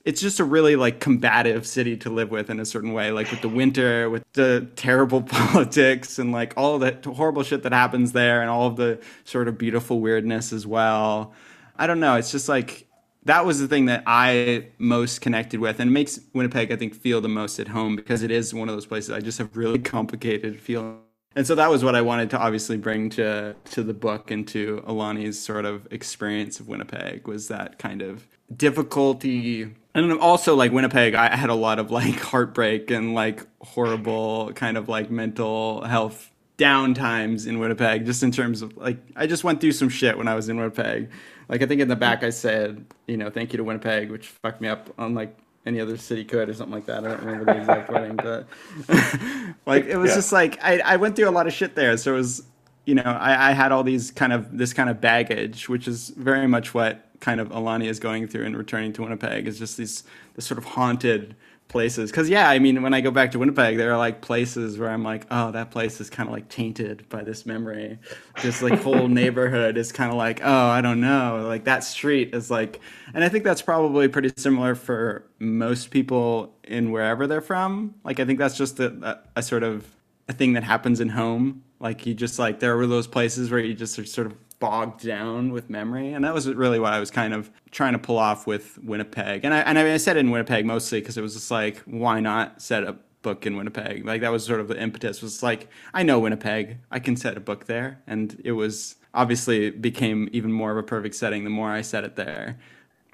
it's 0.05 0.20
just 0.20 0.40
a 0.40 0.44
really 0.44 0.77
like 0.77 1.01
combative 1.01 1.66
city 1.66 1.96
to 1.96 2.11
live 2.11 2.31
with 2.31 2.49
in 2.49 2.59
a 2.59 2.64
certain 2.64 2.92
way 2.92 3.12
like 3.12 3.31
with 3.31 3.42
the 3.42 3.49
winter 3.49 4.09
with 4.09 4.25
the 4.33 4.66
terrible 4.77 5.23
politics 5.53 6.18
and 6.18 6.33
like 6.33 6.55
all 6.57 6.79
the 6.79 6.99
horrible 7.14 7.42
shit 7.42 7.62
that 7.62 7.73
happens 7.73 8.12
there 8.12 8.40
and 8.40 8.51
all 8.51 8.66
of 8.66 8.77
the 8.77 8.99
sort 9.25 9.49
of 9.49 9.59
beautiful 9.59 10.01
weirdness 10.01 10.53
as 10.53 10.66
well 10.66 11.35
I 11.81 11.87
don't 11.87 11.99
know. 11.99 12.16
It's 12.16 12.31
just 12.31 12.47
like 12.47 12.87
that 13.25 13.47
was 13.47 13.59
the 13.59 13.66
thing 13.66 13.87
that 13.87 14.03
I 14.07 14.66
most 14.79 15.23
connected 15.23 15.61
with, 15.61 15.81
and 15.81 15.93
makes 15.93 16.21
Winnipeg, 16.35 16.71
I 16.71 16.77
think, 16.77 16.95
feel 16.95 17.23
the 17.23 17.29
most 17.29 17.59
at 17.59 17.69
home 17.69 17.97
because 17.97 18.23
it 18.23 18.31
is 18.31 18.53
one 18.53 18.69
of 18.69 18.75
those 18.75 18.87
places 18.87 19.11
I 19.11 19.21
just 19.21 19.38
have 19.38 19.57
really 19.57 19.79
complicated 19.97 20.61
feeling. 20.61 20.99
And 21.35 21.47
so 21.47 21.55
that 21.55 21.71
was 21.71 21.83
what 21.83 21.95
I 21.95 22.03
wanted 22.03 22.29
to 22.31 22.38
obviously 22.38 22.77
bring 22.77 23.09
to 23.11 23.57
to 23.71 23.83
the 23.83 23.95
book 23.95 24.31
and 24.31 24.47
to 24.49 24.85
Alani's 24.87 25.40
sort 25.40 25.64
of 25.64 25.88
experience 25.90 26.61
of 26.61 26.69
Winnipeg 26.69 27.27
was 27.27 27.49
that 27.49 27.79
kind 27.79 28.03
of 28.03 28.27
difficulty. 28.55 29.75
And 29.95 30.12
also 30.19 30.55
like 30.55 30.73
Winnipeg, 30.73 31.14
I 31.14 31.35
had 31.35 31.49
a 31.49 31.55
lot 31.55 31.79
of 31.79 31.90
like 31.90 32.19
heartbreak 32.21 32.90
and 32.90 33.14
like 33.14 33.47
horrible 33.62 34.53
kind 34.55 34.77
of 34.77 34.88
like 34.88 35.11
mental 35.11 35.83
health 35.85 36.31
down 36.57 36.93
times 36.93 37.47
in 37.47 37.59
Winnipeg, 37.59 38.05
just 38.05 38.23
in 38.23 38.33
terms 38.33 38.61
of 38.61 38.77
like 38.77 38.99
I 39.16 39.27
just 39.27 39.45
went 39.45 39.62
through 39.62 39.73
some 39.73 39.88
shit 39.88 40.19
when 40.19 40.29
I 40.29 40.35
was 40.35 40.51
in 40.51 40.59
Winnipeg 40.59 41.11
like 41.50 41.62
I 41.62 41.66
think 41.66 41.80
in 41.80 41.88
the 41.88 41.96
back 41.96 42.22
I 42.22 42.30
said, 42.30 42.86
you 43.08 43.16
know, 43.16 43.28
thank 43.28 43.52
you 43.52 43.56
to 43.56 43.64
Winnipeg, 43.64 44.10
which 44.10 44.28
fucked 44.28 44.60
me 44.60 44.68
up 44.68 44.88
on 44.96 45.14
like 45.14 45.36
any 45.66 45.80
other 45.80 45.96
city 45.96 46.24
could 46.24 46.48
or 46.48 46.54
something 46.54 46.72
like 46.72 46.86
that. 46.86 47.04
I 47.04 47.08
don't 47.08 47.20
remember 47.22 47.44
the 47.44 47.58
exact 47.58 47.90
wording, 47.92 48.16
but 48.16 48.46
like 49.66 49.84
it 49.84 49.96
was 49.96 50.10
yeah. 50.10 50.14
just 50.14 50.32
like 50.32 50.62
I, 50.62 50.78
I 50.78 50.96
went 50.96 51.16
through 51.16 51.28
a 51.28 51.32
lot 51.32 51.48
of 51.48 51.52
shit 51.52 51.74
there. 51.74 51.96
So 51.96 52.14
it 52.14 52.16
was 52.16 52.44
you 52.86 52.94
know, 52.94 53.02
I, 53.02 53.50
I 53.50 53.52
had 53.52 53.72
all 53.72 53.82
these 53.82 54.10
kind 54.10 54.32
of 54.32 54.56
this 54.56 54.72
kind 54.72 54.88
of 54.88 55.00
baggage, 55.00 55.68
which 55.68 55.86
is 55.86 56.10
very 56.10 56.46
much 56.46 56.72
what 56.72 57.06
kind 57.20 57.40
of 57.40 57.50
Alani 57.50 57.88
is 57.88 57.98
going 57.98 58.26
through 58.26 58.44
in 58.44 58.56
returning 58.56 58.92
to 58.94 59.02
Winnipeg 59.02 59.46
is 59.46 59.58
just 59.58 59.76
these 59.76 60.04
this 60.34 60.46
sort 60.46 60.58
of 60.58 60.64
haunted 60.64 61.34
places. 61.70 62.11
Because 62.11 62.28
yeah, 62.28 62.50
I 62.50 62.59
mean, 62.59 62.83
when 62.83 62.92
I 62.92 63.00
go 63.00 63.11
back 63.11 63.30
to 63.33 63.38
Winnipeg, 63.38 63.78
there 63.78 63.92
are 63.92 63.96
like 63.96 64.20
places 64.20 64.78
where 64.78 64.90
I'm 64.90 65.02
like, 65.02 65.26
oh, 65.30 65.50
that 65.52 65.70
place 65.70 66.00
is 66.00 66.11
kind 66.11 66.28
of 66.28 66.35
like 66.35 66.48
tainted 66.50 67.09
by 67.09 67.22
this 67.22 67.46
memory. 67.46 67.98
This 68.42 68.61
like 68.61 68.83
whole 68.83 69.09
neighborhood 69.20 69.78
is 69.78 69.92
kind 69.92 70.11
of 70.11 70.18
like, 70.18 70.40
oh, 70.44 70.66
I 70.68 70.83
don't 70.83 71.00
know, 71.00 71.44
like 71.46 71.64
that 71.64 71.83
street 71.85 72.35
is 72.35 72.50
like, 72.50 72.80
and 73.14 73.24
I 73.24 73.30
think 73.30 73.44
that's 73.44 73.62
probably 73.62 74.09
pretty 74.09 74.30
similar 74.37 74.74
for 74.74 75.24
most 75.38 75.90
people 75.90 76.54
in 76.64 76.90
wherever 76.90 77.26
they're 77.26 77.40
from. 77.40 77.94
Like 78.04 78.20
I 78.20 78.26
think 78.26 78.38
that's 78.38 78.59
just 78.59 78.78
a, 78.80 78.92
a, 79.37 79.38
a 79.40 79.42
sort 79.42 79.62
of 79.62 79.87
a 80.28 80.33
thing 80.33 80.52
that 80.52 80.64
happens 80.64 81.00
in 81.00 81.09
home. 81.09 81.62
Like 81.78 82.04
you 82.04 82.12
just 82.12 82.38
like 82.38 82.61
there 82.61 82.78
are 82.78 82.87
those 82.87 83.06
places 83.06 83.50
where 83.50 83.61
you 83.61 83.74
just 83.74 83.98
are 83.98 84.04
sort 84.04 84.26
of 84.26 84.35
bogged 84.61 85.05
down 85.05 85.53
with 85.53 85.68
memory, 85.68 86.12
and 86.12 86.25
that 86.25 86.35
was 86.35 86.46
really 86.46 86.79
what 86.79 86.92
I 86.92 87.01
was 87.01 87.11
kind 87.11 87.35
of 87.35 87.51
trying 87.70 87.94
to 87.94 87.99
pull 87.99 88.18
off 88.18 88.46
with 88.46 88.79
Winnipeg. 88.83 89.44
And 89.44 89.53
I 89.53 89.61
and 89.61 89.79
I 89.79 89.96
said 89.96 90.16
in 90.16 90.31
Winnipeg 90.31 90.64
mostly 90.64 91.01
because 91.01 91.18
it 91.18 91.23
was 91.23 91.35
just 91.35 91.51
like, 91.51 91.79
why 91.81 92.20
not 92.20 92.62
set 92.62 92.85
a 92.85 92.96
book 93.23 93.46
in 93.46 93.57
Winnipeg? 93.57 94.07
Like 94.07 94.20
that 94.20 94.31
was 94.31 94.44
sort 94.44 94.61
of 94.61 94.68
the 94.68 94.81
impetus. 94.81 95.23
Was 95.23 95.42
like, 95.42 95.68
I 95.92 96.03
know 96.05 96.20
Winnipeg, 96.20 96.79
I 96.90 97.01
can 97.01 97.16
set 97.16 97.37
a 97.37 97.40
book 97.40 97.66
there, 97.66 98.01
and 98.07 98.40
it 98.44 98.53
was 98.53 98.96
obviously 99.14 99.70
became 99.70 100.29
even 100.31 100.53
more 100.53 100.70
of 100.70 100.77
a 100.77 100.83
perfect 100.85 101.16
setting 101.16 101.42
the 101.42 101.51
more 101.51 101.70
I 101.70 101.81
set 101.81 102.05
it 102.05 102.14
there. 102.14 102.59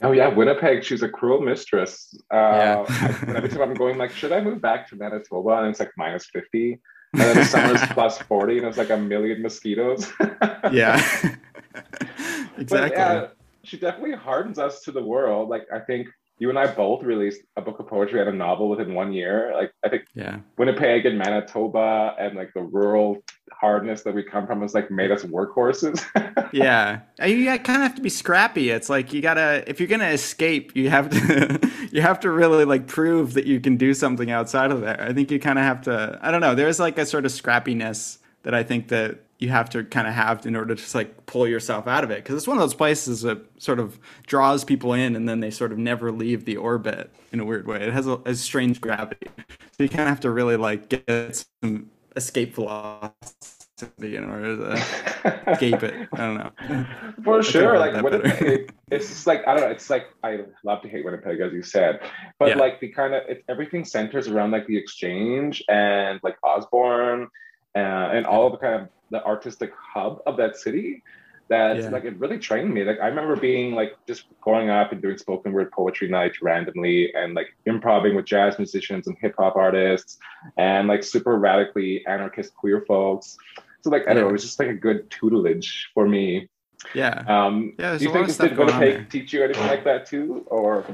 Oh 0.02 0.12
yeah, 0.12 0.28
Winnipeg. 0.28 0.84
She's 0.84 1.02
a 1.02 1.08
cruel 1.08 1.40
mistress. 1.40 2.14
Uh, 2.30 2.84
yeah. 2.88 3.18
every 3.34 3.48
time 3.48 3.62
I'm 3.62 3.74
going, 3.74 3.96
like, 3.96 4.10
should 4.10 4.32
I 4.32 4.42
move 4.42 4.60
back 4.60 4.88
to 4.88 4.96
Manitoba? 4.96 5.58
And 5.58 5.68
it's 5.68 5.80
like 5.80 5.92
minus 5.96 6.26
fifty 6.26 6.80
and 7.12 7.22
then 7.22 7.36
the 7.36 7.44
summer's 7.44 7.80
plus 7.90 8.18
40 8.18 8.58
and 8.58 8.66
it's 8.66 8.78
like 8.78 8.90
a 8.90 8.96
million 8.96 9.42
mosquitoes. 9.42 10.12
Yeah. 10.72 11.00
Exactly. 12.58 12.88
but, 12.88 12.92
yeah, 12.96 13.26
she 13.64 13.76
definitely 13.76 14.16
hardens 14.16 14.58
us 14.58 14.80
to 14.84 14.90
the 14.90 15.02
world. 15.02 15.50
Like 15.50 15.66
i 15.70 15.78
think 15.78 16.08
you 16.38 16.50
and 16.50 16.58
I 16.58 16.66
both 16.66 17.02
released 17.02 17.42
a 17.56 17.62
book 17.62 17.78
of 17.78 17.86
poetry 17.86 18.20
and 18.20 18.28
a 18.28 18.32
novel 18.32 18.68
within 18.68 18.94
one 18.94 19.12
year. 19.12 19.52
Like 19.54 19.72
I 19.84 19.88
think 19.88 20.04
yeah. 20.14 20.38
Winnipeg 20.58 21.06
and 21.06 21.18
Manitoba 21.18 22.14
and 22.18 22.36
like 22.36 22.52
the 22.52 22.62
rural 22.62 23.22
hardness 23.52 24.02
that 24.02 24.14
we 24.14 24.22
come 24.22 24.46
from 24.46 24.60
has 24.60 24.74
like 24.74 24.90
made 24.90 25.10
us 25.10 25.22
workhorses. 25.22 26.04
yeah. 26.52 27.00
You 27.24 27.46
kind 27.58 27.82
of 27.82 27.88
have 27.88 27.94
to 27.94 28.02
be 28.02 28.10
scrappy. 28.10 28.70
It's 28.70 28.90
like 28.90 29.14
you 29.14 29.22
gotta 29.22 29.64
if 29.66 29.80
you're 29.80 29.88
gonna 29.88 30.10
escape, 30.10 30.76
you 30.76 30.90
have 30.90 31.08
to 31.08 31.70
you 31.90 32.02
have 32.02 32.20
to 32.20 32.30
really 32.30 32.66
like 32.66 32.86
prove 32.86 33.32
that 33.34 33.46
you 33.46 33.58
can 33.58 33.76
do 33.76 33.94
something 33.94 34.30
outside 34.30 34.70
of 34.70 34.82
there. 34.82 35.00
I 35.00 35.14
think 35.14 35.30
you 35.30 35.40
kind 35.40 35.58
of 35.58 35.64
have 35.64 35.80
to 35.82 36.18
I 36.20 36.30
don't 36.30 36.42
know, 36.42 36.54
there's 36.54 36.78
like 36.78 36.98
a 36.98 37.06
sort 37.06 37.24
of 37.24 37.32
scrappiness 37.32 38.18
that 38.42 38.54
I 38.54 38.62
think 38.62 38.88
that 38.88 39.25
you 39.38 39.50
have 39.50 39.68
to 39.70 39.84
kind 39.84 40.06
of 40.06 40.14
have 40.14 40.46
in 40.46 40.56
order 40.56 40.74
to 40.74 40.80
just 40.80 40.94
like 40.94 41.26
pull 41.26 41.46
yourself 41.46 41.86
out 41.86 42.04
of 42.04 42.10
it. 42.10 42.22
Because 42.22 42.36
it's 42.36 42.48
one 42.48 42.56
of 42.56 42.62
those 42.62 42.74
places 42.74 43.22
that 43.22 43.38
sort 43.58 43.78
of 43.78 43.98
draws 44.26 44.64
people 44.64 44.92
in 44.94 45.14
and 45.14 45.28
then 45.28 45.40
they 45.40 45.50
sort 45.50 45.72
of 45.72 45.78
never 45.78 46.10
leave 46.10 46.44
the 46.44 46.56
orbit 46.56 47.10
in 47.32 47.40
a 47.40 47.44
weird 47.44 47.66
way. 47.66 47.82
It 47.82 47.92
has 47.92 48.06
a, 48.06 48.18
a 48.24 48.34
strange 48.34 48.80
gravity. 48.80 49.28
So 49.76 49.82
you 49.82 49.88
kind 49.88 50.02
of 50.02 50.08
have 50.08 50.20
to 50.20 50.30
really 50.30 50.56
like 50.56 50.88
get 50.88 51.44
some 51.62 51.90
escape 52.16 52.54
velocity 52.54 54.16
in 54.16 54.24
order 54.24 54.56
to 54.56 54.72
escape 55.50 55.82
it. 55.82 56.08
I 56.14 56.16
don't 56.16 56.38
know. 56.38 56.86
For 57.22 57.42
sure 57.42 57.78
like 57.78 57.92
it, 58.40 58.70
it's 58.90 59.08
just 59.08 59.26
like 59.26 59.46
i 59.46 59.52
don't 59.52 59.62
know 59.62 59.70
it's 59.70 59.90
like 59.90 60.06
i 60.22 60.38
love 60.64 60.80
to 60.82 60.88
hate 60.88 61.04
winnipeg 61.04 61.40
as 61.40 61.52
you 61.52 61.62
said. 61.62 62.00
But 62.38 62.50
yeah. 62.50 62.54
like 62.56 62.80
the 62.80 62.88
kind 62.88 63.12
of 63.14 63.24
it, 63.28 63.44
everything 63.50 63.84
centers 63.84 64.28
around 64.28 64.52
like 64.52 64.66
the 64.66 64.78
exchange 64.78 65.62
and 65.68 66.20
like 66.22 66.36
osborne 66.42 67.28
uh, 67.74 67.78
and 68.14 68.24
all 68.24 68.46
of 68.46 68.52
the 68.52 68.58
kind 68.58 68.82
of 68.82 68.88
the 69.10 69.24
artistic 69.24 69.72
hub 69.76 70.20
of 70.26 70.36
that 70.36 70.56
city 70.56 71.02
that 71.48 71.76
yeah. 71.76 71.88
like 71.90 72.04
it 72.04 72.18
really 72.18 72.38
trained 72.38 72.72
me. 72.72 72.82
Like 72.84 72.98
i 73.00 73.06
remember 73.06 73.36
being 73.36 73.74
like 73.74 73.96
just 74.06 74.24
growing 74.40 74.68
up 74.70 74.92
and 74.92 75.00
doing 75.00 75.16
spoken 75.18 75.52
word 75.52 75.70
poetry 75.70 76.08
nights 76.08 76.42
randomly 76.42 77.14
and 77.14 77.34
like 77.34 77.56
improvising 77.66 78.16
with 78.16 78.24
jazz 78.24 78.58
musicians 78.58 79.06
and 79.06 79.16
hip-hop 79.20 79.56
artists 79.56 80.18
and 80.56 80.88
like 80.88 81.04
super 81.04 81.38
radically 81.38 82.04
anarchist 82.06 82.54
queer 82.54 82.84
folks. 82.86 83.36
So 83.82 83.90
like 83.90 84.08
i 84.08 84.14
don't 84.14 84.24
know 84.24 84.28
it 84.30 84.32
was 84.32 84.42
just 84.42 84.58
like 84.58 84.68
a 84.68 84.74
good 84.74 85.08
tutelage 85.10 85.90
for 85.94 86.08
me. 86.08 86.48
Yeah. 86.94 87.22
Um 87.28 87.74
yeah 87.78 87.96
do 87.96 88.04
you 88.04 88.12
think 88.12 88.26
this 88.26 88.38
did 88.38 88.56
winnipeg 88.56 89.08
teach 89.08 89.32
you 89.32 89.44
anything 89.44 89.66
like 89.66 89.84
that 89.84 90.06
too 90.06 90.44
or 90.48 90.84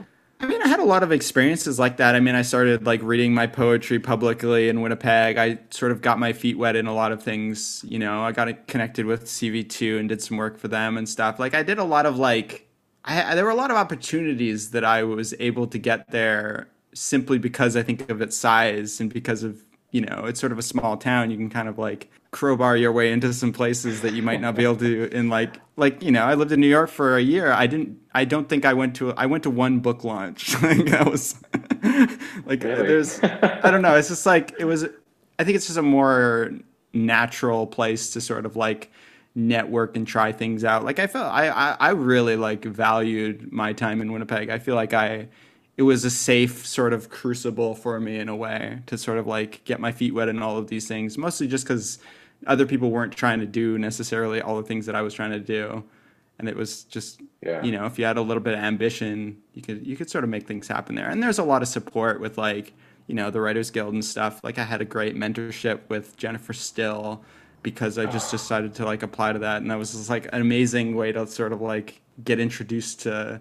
I 0.43 0.47
mean, 0.47 0.61
I 0.61 0.67
had 0.67 0.81
a 0.81 0.85
lot 0.85 1.05
of 1.05 1.13
experiences 1.13 1.79
like 1.79 1.99
that. 1.99 2.17
I 2.17 2.21
mean, 2.21 2.35
I 2.35 2.43
started 2.43 2.85
like 2.85 3.01
reading 3.05 3.33
my 3.33 3.47
poetry 3.47 4.01
publicly 4.01 4.69
in 4.69 4.81
Winnipeg. 4.81 5.39
I 5.39 5.61
sort 5.71 5.93
of 5.93 6.03
got 6.03 6.19
my 6.19 6.33
feet 6.33 6.59
wet 6.59 6.75
in 6.75 6.89
a 6.89 6.95
lot 6.95 7.13
of 7.13 7.23
things. 7.23 7.85
You 7.87 8.01
know, 8.01 8.23
I 8.23 8.33
got 8.33 8.67
connected 8.67 9.07
with 9.07 9.27
CV2 9.27 10.01
and 10.01 10.09
did 10.09 10.21
some 10.21 10.37
work 10.37 10.59
for 10.59 10.67
them 10.67 10.99
and 10.99 11.09
stuff. 11.09 11.39
Like, 11.39 11.55
I 11.55 11.63
did 11.63 11.79
a 11.79 11.85
lot 11.85 12.07
of 12.07 12.19
like, 12.19 12.69
I, 13.05 13.37
there 13.37 13.45
were 13.45 13.53
a 13.53 13.55
lot 13.55 13.71
of 13.71 13.77
opportunities 13.77 14.73
that 14.73 14.85
I 14.85 15.05
was 15.05 15.33
able 15.39 15.69
to 15.69 15.79
get 15.79 16.11
there 16.11 16.67
simply 16.93 17.39
because 17.39 17.77
I 17.77 17.85
think 17.85 18.11
of 18.11 18.21
its 18.21 18.37
size 18.37 19.01
and 19.01 19.15
because 19.15 19.45
of 19.45 19.63
you 19.93 20.01
know, 20.01 20.25
it's 20.27 20.41
sort 20.41 20.53
of 20.53 20.59
a 20.59 20.63
small 20.63 20.97
town. 20.97 21.31
You 21.31 21.37
can 21.37 21.51
kind 21.51 21.69
of 21.69 21.79
like 21.79 22.11
crowbar 22.33 22.77
your 22.79 22.91
way 22.91 23.13
into 23.13 23.33
some 23.33 23.53
places 23.53 24.01
that 24.01 24.15
you 24.15 24.23
might 24.23 24.41
not 24.41 24.57
be 24.57 24.65
able 24.65 24.77
to 24.77 25.05
in 25.15 25.29
like 25.29 25.61
like 25.77 26.03
you 26.03 26.11
know 26.11 26.25
i 26.25 26.33
lived 26.33 26.51
in 26.51 26.59
new 26.59 26.67
york 26.67 26.89
for 26.89 27.19
a 27.19 27.21
year 27.21 27.53
i 27.53 27.67
didn't 27.67 27.99
i 28.15 28.25
don't 28.25 28.49
think 28.49 28.65
i 28.65 28.73
went 28.73 28.97
to 28.97 29.13
i 29.13 29.27
went 29.27 29.43
to 29.43 29.51
one 29.51 29.81
book 29.81 30.03
launch 30.03 30.55
like 30.63 30.87
that 30.87 31.07
was 31.11 31.37
like 32.47 32.63
really? 32.65 32.87
there's 32.87 33.23
i 33.23 33.71
don't 33.71 33.83
know 33.83 33.95
it's 33.95 34.09
just 34.09 34.25
like 34.25 34.55
it 34.59 34.65
was 34.65 34.85
i 35.39 35.45
think 35.45 35.57
it's 35.57 35.67
just 35.67 35.77
a 35.77 35.83
more 35.83 36.53
natural 36.95 37.67
place 37.67 38.11
to 38.11 38.21
sort 38.21 38.47
of 38.47 38.57
like 38.57 38.91
network 39.35 39.95
and 39.95 40.07
try 40.07 40.33
things 40.33 40.65
out 40.65 40.87
like 40.87 40.99
i 40.99 41.07
felt 41.07 41.31
i 41.31 41.51
i, 41.51 41.77
I 41.79 41.91
really 41.91 42.37
like 42.37 42.65
valued 42.65 43.53
my 43.53 43.75
time 43.75 44.01
in 44.01 44.11
winnipeg 44.11 44.49
i 44.49 44.59
feel 44.59 44.75
like 44.75 44.95
i 44.95 45.29
it 45.77 45.83
was 45.83 46.05
a 46.05 46.11
safe 46.11 46.67
sort 46.67 46.93
of 46.93 47.09
crucible 47.09 47.75
for 47.75 47.99
me 47.99 48.19
in 48.19 48.29
a 48.29 48.37
way 48.37 48.81
to 48.87 48.99
sort 48.99 49.19
of 49.19 49.27
like 49.27 49.65
get 49.65 49.81
my 49.81 49.91
feet 49.91 50.13
wet 50.13 50.29
in 50.29 50.43
all 50.43 50.59
of 50.59 50.69
these 50.69 50.87
things 50.87 51.17
mostly 51.17 51.47
just 51.49 51.65
because 51.65 51.99
other 52.47 52.67
people 52.67 52.91
weren't 52.91 53.13
trying 53.13 53.41
to 53.41 53.47
do 53.47 53.79
necessarily 53.79 54.41
all 54.41 54.57
the 54.57 54.63
things 54.63 54.87
that 54.87 54.95
I 54.95 55.03
was 55.03 55.15
trying 55.15 55.31
to 55.31 55.41
do. 55.41 55.85
And 56.39 56.49
it 56.49 56.57
was 56.57 56.85
just, 56.85 57.21
yeah. 57.41 57.63
you 57.63 57.71
know, 57.71 57.87
if 57.87 57.99
you 57.99 58.05
had 58.05 58.17
a 58.17 58.23
little 58.23 58.43
bit 58.43 58.55
of 58.55 58.61
ambition, 58.61 59.39
you 59.55 59.63
could 59.63 59.87
you 59.87 59.97
could 59.97 60.11
sort 60.11 60.25
of 60.25 60.31
make 60.31 60.47
things 60.47 60.67
happen 60.67 60.95
there. 60.95 61.09
And 61.09 61.23
there's 61.23 61.39
a 61.39 61.45
lot 61.45 61.63
of 61.63 61.69
support 61.69 62.21
with 62.21 62.37
like, 62.39 62.73
you 63.07 63.15
know, 63.15 63.31
the 63.31 63.41
Writers 63.41 63.71
Guild 63.71 63.95
and 63.95 64.05
stuff. 64.05 64.41
Like 64.43 64.59
I 64.59 64.65
had 64.65 64.81
a 64.81 64.85
great 64.85 65.15
mentorship 65.15 65.81
with 65.89 66.17
Jennifer 66.17 66.53
Still 66.53 67.23
because 67.63 67.97
I 67.97 68.07
just 68.07 68.31
decided 68.33 68.75
to 68.77 68.85
like 68.85 69.05
apply 69.05 69.35
to 69.35 69.39
that, 69.41 69.63
and 69.63 69.71
that 69.71 69.79
was 69.79 69.93
just 69.93 70.11
like 70.11 70.25
an 70.33 70.41
amazing 70.41 70.97
way 70.97 71.13
to 71.13 71.29
sort 71.29 71.53
of 71.53 71.61
like 71.61 72.01
get 72.25 72.41
introduced 72.41 73.03
to 73.03 73.41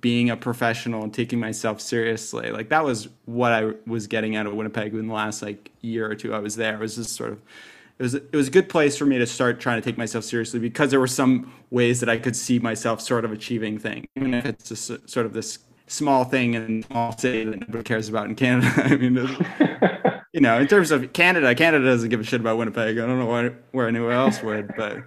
being 0.00 0.30
a 0.30 0.36
professional 0.36 1.02
and 1.02 1.14
taking 1.14 1.38
myself 1.38 1.80
seriously. 1.80 2.50
Like 2.50 2.68
that 2.70 2.84
was 2.84 3.08
what 3.24 3.52
I 3.52 3.72
was 3.86 4.06
getting 4.06 4.36
out 4.36 4.46
of 4.46 4.54
Winnipeg 4.54 4.94
in 4.94 5.08
the 5.08 5.14
last 5.14 5.42
like 5.42 5.70
year 5.80 6.10
or 6.10 6.14
two 6.14 6.34
I 6.34 6.38
was 6.38 6.56
there. 6.56 6.74
It 6.74 6.80
was 6.80 6.96
just 6.96 7.14
sort 7.14 7.32
of 7.32 7.40
it 7.98 8.02
was 8.02 8.14
it 8.14 8.34
was 8.34 8.48
a 8.48 8.50
good 8.50 8.68
place 8.68 8.96
for 8.96 9.06
me 9.06 9.18
to 9.18 9.26
start 9.26 9.60
trying 9.60 9.80
to 9.80 9.84
take 9.84 9.96
myself 9.96 10.24
seriously 10.24 10.60
because 10.60 10.90
there 10.90 11.00
were 11.00 11.06
some 11.06 11.52
ways 11.70 12.00
that 12.00 12.08
I 12.08 12.18
could 12.18 12.36
see 12.36 12.58
myself 12.58 13.00
sort 13.00 13.24
of 13.24 13.32
achieving 13.32 13.78
things, 13.78 14.06
even 14.16 14.34
if 14.34 14.44
it's 14.44 14.68
just 14.68 15.08
sort 15.08 15.24
of 15.24 15.32
this 15.32 15.60
small 15.86 16.24
thing 16.24 16.54
in 16.54 16.80
a 16.80 16.86
small 16.86 17.16
city 17.16 17.44
that 17.44 17.60
nobody 17.60 17.82
cares 17.84 18.08
about 18.08 18.26
in 18.26 18.34
Canada. 18.34 18.72
I 18.84 18.96
mean, 18.96 19.14
you 20.32 20.40
know, 20.40 20.58
in 20.58 20.66
terms 20.66 20.90
of 20.90 21.12
Canada, 21.12 21.54
Canada 21.54 21.84
doesn't 21.86 22.10
give 22.10 22.20
a 22.20 22.24
shit 22.24 22.40
about 22.40 22.58
Winnipeg. 22.58 22.98
I 22.98 23.06
don't 23.06 23.18
know 23.18 23.26
where, 23.26 23.58
where 23.72 23.88
anywhere 23.88 24.12
else 24.12 24.42
would, 24.42 24.74
but 24.76 24.98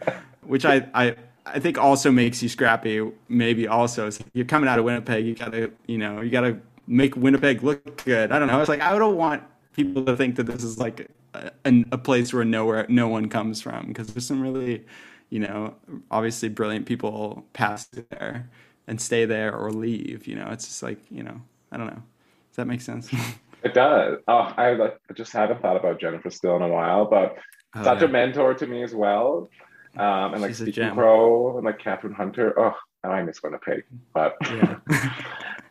which 0.42 0.66
I, 0.66 0.88
I 0.96 1.16
I 1.54 1.60
think 1.60 1.78
also 1.78 2.12
makes 2.12 2.42
you 2.42 2.50
scrappy. 2.50 3.02
Maybe 3.28 3.68
also, 3.68 4.06
like 4.10 4.20
you're 4.34 4.46
coming 4.46 4.70
out 4.70 4.80
of 4.80 4.86
Winnipeg, 4.86 5.26
you 5.26 5.36
gotta 5.36 5.72
you 5.88 5.98
know 5.98 6.22
you 6.22 6.30
gotta 6.30 6.58
make 6.88 7.16
Winnipeg 7.16 7.64
look 7.64 8.04
good. 8.04 8.32
I 8.32 8.40
don't 8.40 8.48
know. 8.48 8.60
It's 8.60 8.70
like 8.70 8.82
I 8.82 8.98
don't 8.98 9.18
want 9.18 9.44
people 9.74 10.04
to 10.06 10.16
think 10.18 10.36
that 10.36 10.44
this 10.44 10.64
is 10.64 10.78
like 10.80 11.10
a, 11.34 11.52
a 11.92 11.98
place 11.98 12.34
where 12.34 12.46
nowhere 12.46 12.86
no 12.90 13.08
one 13.08 13.30
comes 13.30 13.62
from 13.62 13.88
because 13.88 14.08
there's 14.08 14.26
some 14.26 14.42
really 14.42 14.86
you 15.30 15.40
know 15.40 15.76
obviously 16.12 16.50
brilliant 16.50 16.86
people 16.86 17.46
pass 17.54 17.88
there 18.10 18.50
and 18.88 19.00
stay 19.00 19.26
there 19.26 19.56
or 19.56 19.72
leave 19.72 20.28
you 20.28 20.36
know 20.36 20.48
it's 20.52 20.66
just 20.66 20.84
like 20.84 21.00
you 21.10 21.24
know 21.24 21.40
i 21.72 21.78
don't 21.78 21.88
know 21.88 22.02
does 22.50 22.56
that 22.56 22.68
make 22.68 22.82
sense 22.82 23.10
it 23.64 23.74
does 23.74 24.18
oh 24.28 24.54
i 24.58 24.74
like, 24.74 25.00
just 25.16 25.32
haven't 25.32 25.62
thought 25.62 25.78
about 25.78 26.00
jennifer 26.00 26.30
still 26.30 26.56
in 26.56 26.62
a 26.62 26.68
while 26.68 27.06
but 27.06 27.38
oh, 27.76 27.84
such 27.84 28.02
yeah. 28.02 28.08
a 28.08 28.12
mentor 28.12 28.54
to 28.54 28.66
me 28.66 28.84
as 28.84 28.96
well 28.96 29.48
um, 29.98 30.34
and 30.34 30.42
like 30.42 30.56
Speaking 30.56 30.92
Crow 30.94 31.58
and 31.58 31.66
like 31.66 31.80
Catherine 31.80 32.14
Hunter. 32.14 32.58
Oh, 32.60 32.76
now 33.04 33.12
I 33.12 33.24
miss 33.24 33.42
Winnipeg. 33.42 33.84
But 34.14 34.36
yeah. 34.42 34.78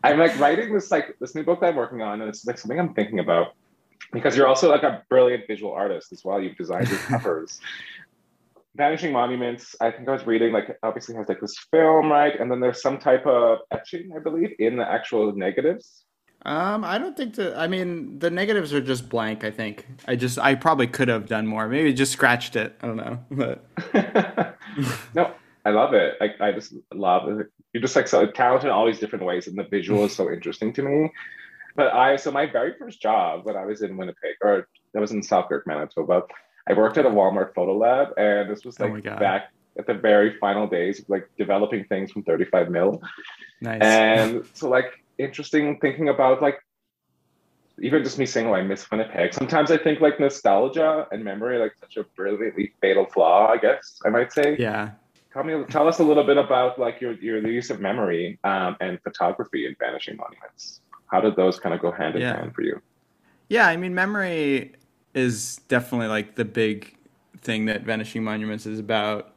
I'm 0.03 0.17
like 0.17 0.37
writing 0.39 0.73
this 0.73 0.91
like 0.91 1.15
this 1.19 1.35
new 1.35 1.43
book 1.43 1.61
that 1.61 1.67
I'm 1.67 1.75
working 1.75 2.01
on, 2.01 2.21
and 2.21 2.29
it's 2.29 2.45
like 2.45 2.57
something 2.57 2.79
I'm 2.79 2.93
thinking 2.93 3.19
about 3.19 3.53
because 4.11 4.35
you're 4.35 4.47
also 4.47 4.69
like 4.69 4.83
a 4.83 5.03
brilliant 5.09 5.45
visual 5.47 5.71
artist 5.71 6.11
as 6.11 6.23
well. 6.23 6.41
You've 6.41 6.57
designed 6.57 6.89
your 6.89 6.97
covers. 7.07 7.59
Vanishing 8.75 9.11
Monuments, 9.11 9.75
I 9.81 9.91
think 9.91 10.07
I 10.07 10.11
was 10.11 10.25
reading, 10.25 10.53
like 10.53 10.77
obviously 10.83 11.15
has 11.15 11.27
like 11.27 11.41
this 11.41 11.57
film, 11.71 12.11
right? 12.11 12.39
And 12.39 12.49
then 12.49 12.59
there's 12.59 12.81
some 12.81 12.97
type 12.97 13.25
of 13.25 13.59
etching, 13.71 14.11
I 14.15 14.19
believe, 14.19 14.51
in 14.59 14.77
the 14.77 14.89
actual 14.89 15.35
negatives. 15.35 16.05
Um, 16.45 16.85
I 16.85 16.97
don't 16.97 17.17
think 17.17 17.35
that. 17.35 17.57
I 17.57 17.67
mean, 17.67 18.19
the 18.19 18.29
negatives 18.29 18.73
are 18.73 18.81
just 18.81 19.09
blank. 19.09 19.43
I 19.43 19.51
think 19.51 19.85
I 20.07 20.15
just 20.15 20.39
I 20.39 20.55
probably 20.55 20.87
could 20.87 21.09
have 21.09 21.27
done 21.27 21.45
more. 21.45 21.67
Maybe 21.67 21.93
just 21.93 22.13
scratched 22.13 22.55
it. 22.55 22.75
I 22.81 22.87
don't 22.87 22.95
know, 22.95 23.19
but 23.29 23.65
no, 25.15 25.33
I 25.65 25.71
love 25.71 25.93
it. 25.93 26.15
I, 26.21 26.33
I 26.39 26.51
just 26.53 26.73
love 26.93 27.27
it. 27.27 27.47
You're 27.73 27.81
just 27.81 27.95
like 27.95 28.07
so 28.07 28.25
talented 28.25 28.67
in 28.67 28.71
all 28.71 28.85
these 28.85 28.99
different 28.99 29.25
ways, 29.25 29.47
and 29.47 29.57
the 29.57 29.65
visual 29.65 30.05
is 30.05 30.15
so 30.15 30.31
interesting 30.31 30.71
to 30.73 30.81
me. 30.81 31.11
But 31.75 31.93
I 31.93 32.15
so 32.15 32.31
my 32.31 32.45
very 32.45 32.73
first 32.79 33.01
job 33.01 33.45
when 33.45 33.57
I 33.57 33.65
was 33.65 33.81
in 33.81 33.97
Winnipeg, 33.97 34.35
or 34.41 34.67
I 34.95 34.99
was 34.99 35.11
in 35.11 35.21
Selkirk, 35.21 35.67
Manitoba, 35.67 36.23
I 36.67 36.73
worked 36.73 36.97
at 36.97 37.05
a 37.05 37.09
Walmart 37.09 37.53
photo 37.53 37.77
lab, 37.77 38.09
and 38.17 38.49
this 38.49 38.63
was 38.63 38.79
oh 38.79 38.85
like 38.85 39.05
oh 39.07 39.17
back 39.17 39.51
at 39.77 39.87
the 39.87 39.93
very 39.93 40.37
final 40.39 40.67
days 40.67 40.99
of 40.99 41.09
like 41.09 41.29
developing 41.37 41.83
things 41.85 42.11
from 42.11 42.23
35 42.23 42.69
mil. 42.69 43.01
Nice. 43.61 43.81
And 43.81 44.45
so 44.53 44.69
like 44.69 45.03
interesting 45.19 45.79
thinking 45.79 46.09
about 46.09 46.41
like 46.41 46.59
even 47.81 48.03
just 48.03 48.17
me 48.17 48.25
saying, 48.25 48.47
"Oh, 48.47 48.53
I 48.53 48.61
miss 48.63 48.89
Winnipeg." 48.89 49.33
Sometimes 49.33 49.71
I 49.71 49.77
think 49.77 50.01
like 50.01 50.19
nostalgia 50.19 51.07
and 51.11 51.23
memory 51.23 51.59
like 51.59 51.73
such 51.79 51.97
a 51.97 52.03
brilliantly 52.15 52.73
fatal 52.81 53.05
flaw. 53.05 53.47
I 53.47 53.57
guess 53.57 53.99
I 54.05 54.09
might 54.09 54.33
say. 54.33 54.55
Yeah. 54.57 54.91
Tell 55.31 55.43
me, 55.43 55.63
tell 55.69 55.87
us 55.87 55.99
a 55.99 56.03
little 56.03 56.23
bit 56.23 56.37
about 56.37 56.79
like 56.79 56.99
your 56.99 57.13
your 57.13 57.45
use 57.47 57.69
of 57.69 57.79
memory 57.79 58.39
um, 58.43 58.75
and 58.81 58.99
photography 59.03 59.67
and 59.67 59.77
Vanishing 59.77 60.17
Monuments 60.17 60.81
how 61.09 61.19
did 61.19 61.35
those 61.35 61.59
kind 61.59 61.75
of 61.75 61.81
go 61.81 61.91
hand 61.91 62.15
in 62.15 62.21
yeah. 62.21 62.37
hand 62.37 62.53
for 62.53 62.61
you? 62.61 62.81
Yeah, 63.49 63.67
I 63.67 63.77
mean, 63.77 63.95
memory 63.95 64.73
is 65.13 65.57
definitely 65.67 66.07
like 66.07 66.35
the 66.35 66.45
big 66.45 66.95
thing 67.41 67.65
that 67.65 67.81
Vanishing 67.81 68.23
Monuments 68.23 68.65
is 68.65 68.79
about. 68.79 69.33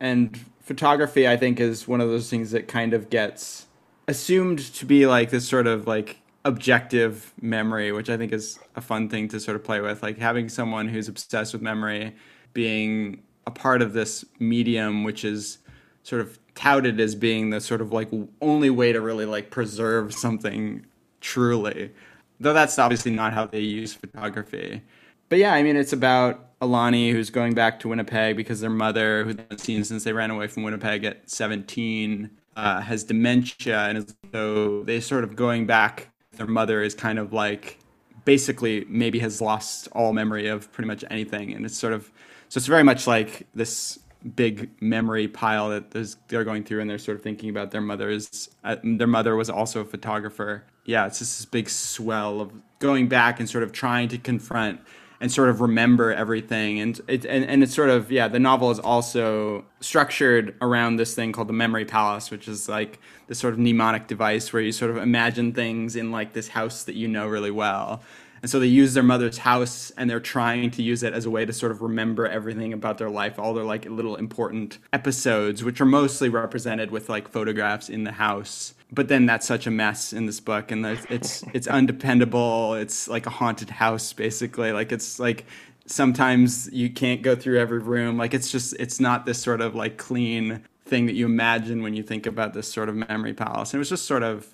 And 0.00 0.38
photography, 0.60 1.26
I 1.26 1.36
think, 1.36 1.58
is 1.58 1.88
one 1.88 2.00
of 2.00 2.08
those 2.08 2.30
things 2.30 2.52
that 2.52 2.68
kind 2.68 2.94
of 2.94 3.10
gets 3.10 3.66
assumed 4.08 4.58
to 4.74 4.86
be 4.86 5.06
like 5.06 5.30
this 5.30 5.46
sort 5.46 5.66
of 5.66 5.86
like 5.86 6.16
objective 6.44 7.32
memory, 7.40 7.92
which 7.92 8.10
I 8.10 8.16
think 8.16 8.32
is 8.32 8.58
a 8.74 8.80
fun 8.80 9.08
thing 9.08 9.28
to 9.28 9.38
sort 9.38 9.54
of 9.54 9.62
play 9.62 9.80
with. 9.80 10.02
Like 10.02 10.18
having 10.18 10.48
someone 10.48 10.88
who's 10.88 11.06
obsessed 11.08 11.52
with 11.52 11.62
memory 11.62 12.16
being 12.54 13.22
a 13.46 13.50
part 13.50 13.82
of 13.82 13.92
this 13.92 14.24
medium, 14.40 15.04
which 15.04 15.24
is 15.24 15.58
sort 16.02 16.22
of 16.22 16.38
touted 16.54 16.98
as 16.98 17.14
being 17.14 17.50
the 17.50 17.60
sort 17.60 17.80
of 17.80 17.92
like 17.92 18.08
only 18.40 18.70
way 18.70 18.92
to 18.92 19.00
really 19.00 19.26
like 19.26 19.50
preserve 19.50 20.12
something 20.12 20.84
truly. 21.20 21.92
Though 22.40 22.54
that's 22.54 22.78
obviously 22.78 23.12
not 23.12 23.34
how 23.34 23.46
they 23.46 23.60
use 23.60 23.92
photography. 23.92 24.82
But 25.28 25.38
yeah, 25.38 25.52
I 25.52 25.62
mean, 25.62 25.76
it's 25.76 25.92
about 25.92 26.46
Alani 26.60 27.10
who's 27.10 27.30
going 27.30 27.54
back 27.54 27.78
to 27.80 27.88
Winnipeg 27.88 28.36
because 28.36 28.60
their 28.60 28.70
mother, 28.70 29.24
who 29.24 29.34
they've 29.34 29.60
seen 29.60 29.84
since 29.84 30.04
they 30.04 30.12
ran 30.12 30.30
away 30.30 30.46
from 30.46 30.62
Winnipeg 30.62 31.04
at 31.04 31.28
17, 31.28 32.30
uh, 32.58 32.80
has 32.80 33.04
dementia. 33.04 33.78
And 33.78 34.14
so 34.32 34.82
they 34.82 35.00
sort 35.00 35.22
of 35.24 35.36
going 35.36 35.64
back, 35.64 36.10
their 36.32 36.46
mother 36.46 36.82
is 36.82 36.94
kind 36.94 37.18
of 37.18 37.32
like 37.32 37.78
basically 38.24 38.84
maybe 38.88 39.20
has 39.20 39.40
lost 39.40 39.88
all 39.92 40.12
memory 40.12 40.48
of 40.48 40.70
pretty 40.72 40.88
much 40.88 41.04
anything, 41.10 41.54
and 41.54 41.64
it's 41.64 41.76
sort 41.76 41.92
of 41.92 42.12
so 42.48 42.58
it's 42.58 42.66
very 42.66 42.82
much 42.82 43.06
like 43.06 43.46
this 43.54 43.98
big 44.34 44.70
memory 44.80 45.28
pile 45.28 45.68
that 45.68 45.90
they're 46.28 46.44
going 46.44 46.64
through, 46.64 46.80
and 46.80 46.90
they're 46.90 46.98
sort 46.98 47.16
of 47.16 47.22
thinking 47.22 47.48
about 47.48 47.70
their 47.70 47.80
mother's. 47.80 48.50
Uh, 48.64 48.76
their 48.82 49.06
mother 49.06 49.36
was 49.36 49.48
also 49.48 49.80
a 49.80 49.84
photographer. 49.84 50.64
Yeah, 50.84 51.06
it's 51.06 51.20
just 51.20 51.38
this 51.38 51.46
big 51.46 51.70
swell 51.70 52.40
of 52.40 52.52
going 52.80 53.08
back 53.08 53.38
and 53.38 53.48
sort 53.48 53.62
of 53.62 53.72
trying 53.72 54.08
to 54.08 54.18
confront 54.18 54.80
and 55.20 55.32
sort 55.32 55.48
of 55.48 55.60
remember 55.60 56.12
everything. 56.12 56.80
And 56.80 57.00
it 57.08 57.24
and, 57.24 57.44
and 57.44 57.62
it's 57.62 57.74
sort 57.74 57.90
of 57.90 58.10
yeah, 58.12 58.28
the 58.28 58.38
novel 58.38 58.70
is 58.70 58.78
also 58.78 59.64
structured 59.80 60.54
around 60.60 60.96
this 60.96 61.14
thing 61.14 61.32
called 61.32 61.48
the 61.48 61.54
memory 61.54 61.84
palace, 61.84 62.30
which 62.30 62.48
is 62.48 62.68
like 62.68 63.00
this 63.26 63.38
sort 63.38 63.54
of 63.54 63.58
mnemonic 63.58 64.06
device 64.06 64.52
where 64.52 64.62
you 64.62 64.72
sort 64.72 64.90
of 64.90 64.96
imagine 64.96 65.52
things 65.52 65.96
in 65.96 66.10
like 66.10 66.32
this 66.32 66.48
house 66.48 66.84
that 66.84 66.94
you 66.94 67.08
know 67.08 67.26
really 67.26 67.50
well. 67.50 68.02
And 68.42 68.50
so 68.50 68.60
they 68.60 68.66
use 68.66 68.94
their 68.94 69.02
mother's 69.02 69.38
house 69.38 69.90
and 69.96 70.08
they're 70.08 70.20
trying 70.20 70.70
to 70.72 70.82
use 70.82 71.02
it 71.02 71.12
as 71.12 71.24
a 71.24 71.30
way 71.30 71.44
to 71.44 71.52
sort 71.52 71.72
of 71.72 71.82
remember 71.82 72.26
everything 72.26 72.72
about 72.72 72.98
their 72.98 73.10
life, 73.10 73.38
all 73.38 73.54
their 73.54 73.64
like 73.64 73.84
little 73.86 74.16
important 74.16 74.78
episodes, 74.92 75.64
which 75.64 75.80
are 75.80 75.86
mostly 75.86 76.28
represented 76.28 76.90
with 76.90 77.08
like 77.08 77.28
photographs 77.28 77.88
in 77.88 78.04
the 78.04 78.12
house. 78.12 78.74
But 78.92 79.08
then 79.08 79.26
that's 79.26 79.46
such 79.46 79.66
a 79.66 79.70
mess 79.70 80.12
in 80.12 80.26
this 80.26 80.40
book 80.40 80.70
and 80.70 80.84
it's 80.86 81.42
it's 81.54 81.66
undependable. 81.66 82.74
It's 82.74 83.08
like 83.08 83.26
a 83.26 83.30
haunted 83.30 83.70
house 83.70 84.12
basically. 84.12 84.72
Like 84.72 84.92
it's 84.92 85.18
like 85.18 85.46
sometimes 85.86 86.70
you 86.72 86.90
can't 86.90 87.22
go 87.22 87.34
through 87.34 87.58
every 87.58 87.80
room. 87.80 88.16
Like 88.16 88.34
it's 88.34 88.50
just 88.50 88.74
it's 88.78 89.00
not 89.00 89.26
this 89.26 89.40
sort 89.42 89.60
of 89.60 89.74
like 89.74 89.96
clean 89.96 90.62
thing 90.84 91.06
that 91.06 91.14
you 91.14 91.26
imagine 91.26 91.82
when 91.82 91.94
you 91.94 92.02
think 92.02 92.24
about 92.24 92.54
this 92.54 92.72
sort 92.72 92.88
of 92.88 92.94
memory 92.94 93.34
palace. 93.34 93.72
And 93.72 93.78
it 93.78 93.80
was 93.80 93.90
just 93.90 94.06
sort 94.06 94.22
of 94.22 94.46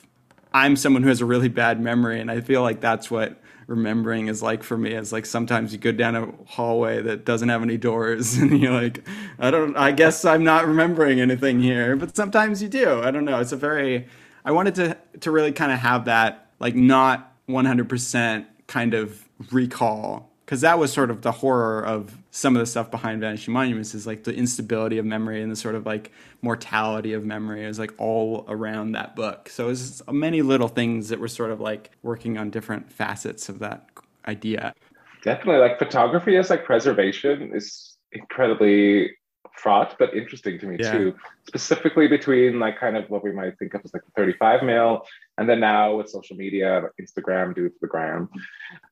i'm 0.54 0.76
someone 0.76 1.02
who 1.02 1.08
has 1.08 1.20
a 1.20 1.26
really 1.26 1.48
bad 1.48 1.80
memory 1.80 2.20
and 2.20 2.30
i 2.30 2.40
feel 2.40 2.62
like 2.62 2.80
that's 2.80 3.10
what 3.10 3.42
remembering 3.66 4.28
is 4.28 4.42
like 4.42 4.62
for 4.62 4.76
me 4.76 4.92
is 4.92 5.12
like 5.12 5.26
sometimes 5.26 5.72
you 5.72 5.78
go 5.78 5.92
down 5.92 6.14
a 6.14 6.30
hallway 6.46 7.00
that 7.00 7.24
doesn't 7.24 7.48
have 7.48 7.62
any 7.62 7.76
doors 7.76 8.36
and 8.38 8.60
you're 8.60 8.72
like 8.72 9.06
i 9.38 9.50
don't 9.50 9.76
i 9.76 9.90
guess 9.90 10.24
i'm 10.24 10.44
not 10.44 10.66
remembering 10.66 11.20
anything 11.20 11.60
here. 11.60 11.96
But 11.96 12.16
sometimes 12.16 12.62
you 12.62 12.68
do. 12.68 13.02
I 13.02 13.10
don't 13.10 13.24
know. 13.24 13.40
It's 13.40 13.52
a 13.52 13.56
very 13.56 14.06
I 14.44 14.52
wanted 14.52 14.74
to 14.76 14.96
to 15.20 15.30
really 15.30 15.52
kind 15.52 15.72
of 15.72 15.78
have 15.78 16.04
that 16.06 16.50
like 16.60 16.74
not 16.74 17.32
100% 17.48 18.46
kind 18.66 18.94
of 18.94 19.28
recall 19.50 20.30
because 20.44 20.60
that 20.62 20.78
was 20.78 20.92
sort 20.92 21.10
of 21.10 21.22
the 21.22 21.32
horror 21.32 21.84
of 21.84 22.18
some 22.36 22.56
of 22.56 22.60
the 22.60 22.66
stuff 22.66 22.90
behind 22.90 23.20
vanishing 23.20 23.54
monuments 23.54 23.94
is 23.94 24.08
like 24.08 24.24
the 24.24 24.34
instability 24.34 24.98
of 24.98 25.04
memory 25.04 25.40
and 25.40 25.52
the 25.52 25.56
sort 25.56 25.76
of 25.76 25.86
like 25.86 26.10
mortality 26.42 27.12
of 27.12 27.24
memory 27.24 27.64
is 27.64 27.78
like 27.78 27.92
all 27.96 28.44
around 28.48 28.90
that 28.90 29.14
book. 29.14 29.48
So 29.48 29.68
it's 29.68 30.02
many 30.10 30.42
little 30.42 30.66
things 30.66 31.10
that 31.10 31.20
were 31.20 31.28
sort 31.28 31.52
of 31.52 31.60
like 31.60 31.92
working 32.02 32.36
on 32.36 32.50
different 32.50 32.90
facets 32.90 33.48
of 33.48 33.60
that 33.60 33.88
idea. 34.26 34.74
Definitely 35.22 35.60
like 35.60 35.78
photography 35.78 36.36
as 36.36 36.50
like 36.50 36.64
preservation 36.64 37.52
is 37.54 37.96
incredibly 38.10 39.12
fraught 39.54 39.96
but 39.98 40.14
interesting 40.14 40.58
to 40.58 40.66
me 40.66 40.76
yeah. 40.78 40.92
too 40.92 41.14
specifically 41.46 42.08
between 42.08 42.58
like 42.58 42.78
kind 42.78 42.96
of 42.96 43.08
what 43.08 43.22
we 43.22 43.32
might 43.32 43.58
think 43.58 43.72
of 43.74 43.80
as 43.84 43.94
like 43.94 44.04
the 44.04 44.10
35 44.16 44.62
mil 44.62 45.02
and 45.38 45.48
then 45.48 45.60
now 45.60 45.94
with 45.96 46.08
social 46.08 46.36
media 46.36 46.82
like 46.82 46.92
instagram 47.00 47.54
do 47.54 47.70
the 47.80 47.86
gram 47.86 48.28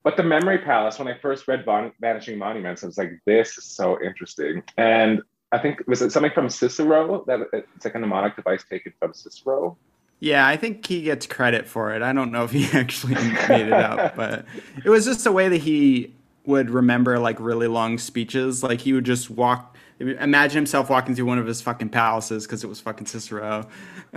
but 0.02 0.16
the 0.16 0.22
memory 0.22 0.58
palace 0.58 0.98
when 0.98 1.08
i 1.08 1.18
first 1.18 1.48
read 1.48 1.64
Van- 1.64 1.92
vanishing 2.00 2.38
monuments 2.38 2.82
i 2.82 2.86
was 2.86 2.98
like 2.98 3.12
this 3.26 3.58
is 3.58 3.64
so 3.64 4.00
interesting 4.02 4.62
and 4.76 5.20
i 5.50 5.58
think 5.58 5.82
was 5.86 6.00
it 6.00 6.12
something 6.12 6.32
from 6.32 6.48
cicero 6.48 7.24
that 7.26 7.40
it's 7.52 7.84
like 7.84 7.94
a 7.94 7.98
mnemonic 7.98 8.36
device 8.36 8.64
taken 8.68 8.92
from 8.98 9.12
cicero 9.12 9.76
yeah, 10.22 10.46
I 10.46 10.56
think 10.56 10.86
he 10.86 11.02
gets 11.02 11.26
credit 11.26 11.66
for 11.66 11.92
it. 11.92 12.00
I 12.00 12.12
don't 12.12 12.30
know 12.30 12.44
if 12.44 12.52
he 12.52 12.66
actually 12.72 13.14
made 13.14 13.66
it 13.66 13.72
up, 13.72 14.14
but 14.16 14.44
it 14.84 14.88
was 14.88 15.04
just 15.04 15.26
a 15.26 15.32
way 15.32 15.48
that 15.48 15.56
he 15.56 16.14
would 16.46 16.70
remember 16.70 17.18
like 17.18 17.40
really 17.40 17.66
long 17.66 17.98
speeches. 17.98 18.62
Like 18.62 18.80
he 18.80 18.92
would 18.92 19.04
just 19.04 19.30
walk 19.30 19.71
imagine 19.98 20.56
himself 20.56 20.90
walking 20.90 21.14
through 21.14 21.26
one 21.26 21.38
of 21.38 21.46
his 21.46 21.60
fucking 21.60 21.90
palaces 21.90 22.46
because 22.46 22.64
it 22.64 22.66
was 22.66 22.80
fucking 22.80 23.06
Cicero, 23.06 23.68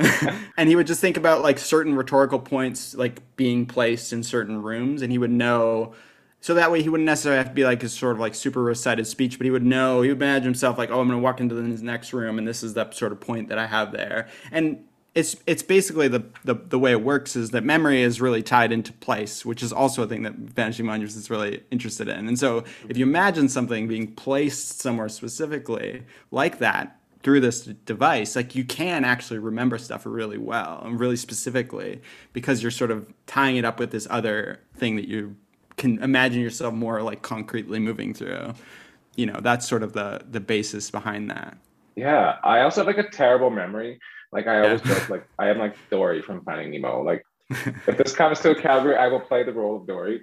and 0.58 0.70
he 0.70 0.76
would 0.76 0.88
just 0.88 1.02
think 1.02 1.18
about 1.18 1.42
like 1.42 1.60
certain 1.60 1.96
rhetorical 1.96 2.40
points 2.40 2.96
like 2.96 3.22
being 3.36 3.66
placed 3.66 4.14
in 4.14 4.24
certain 4.24 4.62
rooms, 4.62 5.02
and 5.02 5.12
he 5.12 5.18
would 5.18 5.32
know. 5.32 5.94
So 6.42 6.54
that 6.54 6.72
way, 6.72 6.84
he 6.84 6.90
wouldn't 6.90 7.06
necessarily 7.06 7.38
have 7.40 7.50
to 7.50 7.56
be 7.56 7.64
like 7.64 7.82
his 7.82 7.94
sort 7.94 8.14
of 8.14 8.20
like 8.20 8.36
super 8.36 8.62
recited 8.62 9.08
speech, 9.08 9.40
but 9.40 9.46
he 9.46 9.52
would 9.52 9.66
know. 9.66 10.02
He 10.02 10.10
would 10.10 10.18
imagine 10.18 10.46
himself 10.46 10.78
like, 10.78 10.92
oh, 10.92 11.00
I'm 11.00 11.08
going 11.08 11.20
to 11.20 11.24
walk 11.24 11.40
into 11.40 11.56
the 11.56 11.64
next 11.64 12.14
room, 12.14 12.38
and 12.38 12.48
this 12.48 12.62
is 12.62 12.76
the 12.76 12.92
sort 12.92 13.12
of 13.12 13.20
point 13.20 13.50
that 13.50 13.58
I 13.58 13.66
have 13.66 13.92
there. 13.92 14.28
And 14.52 14.86
it's 15.16 15.38
it's 15.48 15.64
basically 15.64 16.10
the, 16.10 16.26
the 16.44 16.56
the 16.56 16.78
way 16.78 16.92
it 16.92 17.02
works 17.02 17.38
is 17.38 17.52
that 17.52 17.64
memory 17.64 18.02
is 18.02 18.20
really 18.20 18.44
tied 18.44 18.74
into 18.74 18.92
place, 18.92 19.46
which 19.46 19.64
is 19.64 19.72
also 19.72 20.04
a 20.04 20.08
thing 20.08 20.24
that 20.24 20.34
Vanishing 20.36 20.86
Monuments 20.86 21.16
is 21.16 21.30
really 21.30 21.64
interested 21.72 22.10
in. 22.10 22.28
And 22.28 22.38
so, 22.38 22.66
if 22.90 22.98
you 22.98 23.06
imagine 23.06 23.48
something 23.48 23.88
being 23.88 24.14
placed 24.14 24.82
somewhere 24.82 25.08
specifically 25.08 26.04
like 26.32 26.60
that 26.60 27.00
through 27.24 27.40
this 27.40 27.62
device, 27.62 28.36
like 28.36 28.56
you 28.56 28.66
can 28.66 29.06
actually 29.06 29.40
remember 29.40 29.78
stuff 29.78 30.06
really 30.06 30.38
well 30.38 30.82
and 30.86 31.00
really 31.00 31.16
specifically 31.16 32.02
because 32.34 32.62
you're 32.62 32.70
sort 32.70 32.92
of 32.92 33.12
tying 33.26 33.56
it 33.56 33.64
up 33.64 33.80
with 33.80 33.92
this 33.92 34.08
other 34.12 34.60
thing 34.76 34.98
that 34.98 35.08
you 35.08 35.36
can 35.78 35.98
imagine 36.04 36.42
yourself 36.42 36.74
more 36.74 37.02
like 37.02 37.22
concretely 37.22 37.80
moving 37.80 38.14
through. 38.14 38.54
You 39.16 39.28
know, 39.28 39.40
that's 39.42 39.66
sort 39.66 39.82
of 39.82 39.94
the 39.94 40.26
the 40.30 40.42
basis 40.42 40.92
behind 40.92 41.30
that. 41.32 41.58
Yeah, 41.96 42.36
I 42.44 42.60
also 42.60 42.82
have 42.82 42.88
like 42.88 42.98
a 42.98 43.10
terrible 43.10 43.50
memory. 43.50 43.98
Like 44.36 44.48
I 44.48 44.66
always 44.66 44.82
joke, 44.82 45.10
like 45.10 45.26
I 45.40 45.48
am 45.48 45.60
like 45.60 45.78
Dory 45.90 46.22
from 46.22 46.44
Finding 46.44 46.70
Nemo. 46.72 47.02
Like 47.04 47.24
if 47.88 47.98
this 47.98 48.14
comes 48.14 48.42
to 48.42 48.54
Calgary, 48.54 48.98
I 48.98 49.08
will 49.08 49.22
play 49.22 49.44
the 49.44 49.54
role 49.54 49.78
of 49.78 49.88
Dory, 49.88 50.22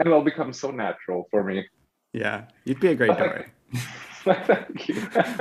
and 0.00 0.08
it'll 0.08 0.22
become 0.22 0.52
so 0.52 0.72
natural 0.72 1.28
for 1.30 1.44
me. 1.44 1.64
Yeah, 2.12 2.46
you'd 2.64 2.80
be 2.80 2.88
a 2.88 2.96
great 2.96 3.16
Dory. 3.16 3.46
Thank 4.24 4.88
you. 4.88 4.94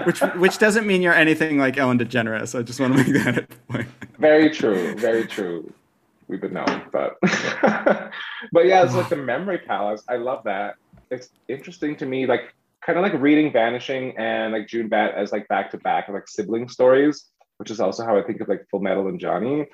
which 0.06 0.20
which 0.36 0.58
doesn't 0.60 0.86
mean 0.86 1.02
you're 1.02 1.14
anything 1.14 1.58
like 1.58 1.78
Ellen 1.78 1.98
DeGeneres. 1.98 2.58
I 2.58 2.62
just 2.62 2.80
want 2.80 2.96
to 2.96 3.04
make 3.04 3.24
that 3.24 3.48
point. 3.68 3.88
very 4.20 4.52
true. 4.52 4.94
Very 4.96 5.26
true. 5.26 5.74
We 6.28 6.38
would 6.38 6.54
know, 6.54 6.66
but 6.92 7.18
but 8.52 8.66
yeah, 8.66 8.84
it's 8.84 8.94
like 8.94 9.10
the 9.10 9.16
memory 9.16 9.58
palace. 9.58 10.04
I 10.08 10.18
love 10.18 10.44
that. 10.44 10.76
It's 11.10 11.30
interesting 11.48 11.96
to 11.96 12.06
me, 12.06 12.28
like 12.28 12.54
kind 12.86 13.00
of 13.00 13.04
like 13.04 13.14
reading 13.20 13.52
Vanishing 13.52 14.16
and 14.18 14.54
like 14.54 14.68
Junebat 14.68 15.16
as 15.16 15.32
like 15.32 15.48
back 15.48 15.72
to 15.72 15.78
back, 15.78 16.10
like 16.10 16.28
sibling 16.28 16.70
stories 16.70 17.32
which 17.64 17.72
is 17.72 17.80
also 17.80 18.04
how 18.06 18.18
I 18.18 18.24
think 18.24 18.42
of 18.42 18.50
like 18.50 18.68
Full 18.70 18.82
Metal 18.82 19.08
and 19.08 19.20
Johnny. 19.20 19.68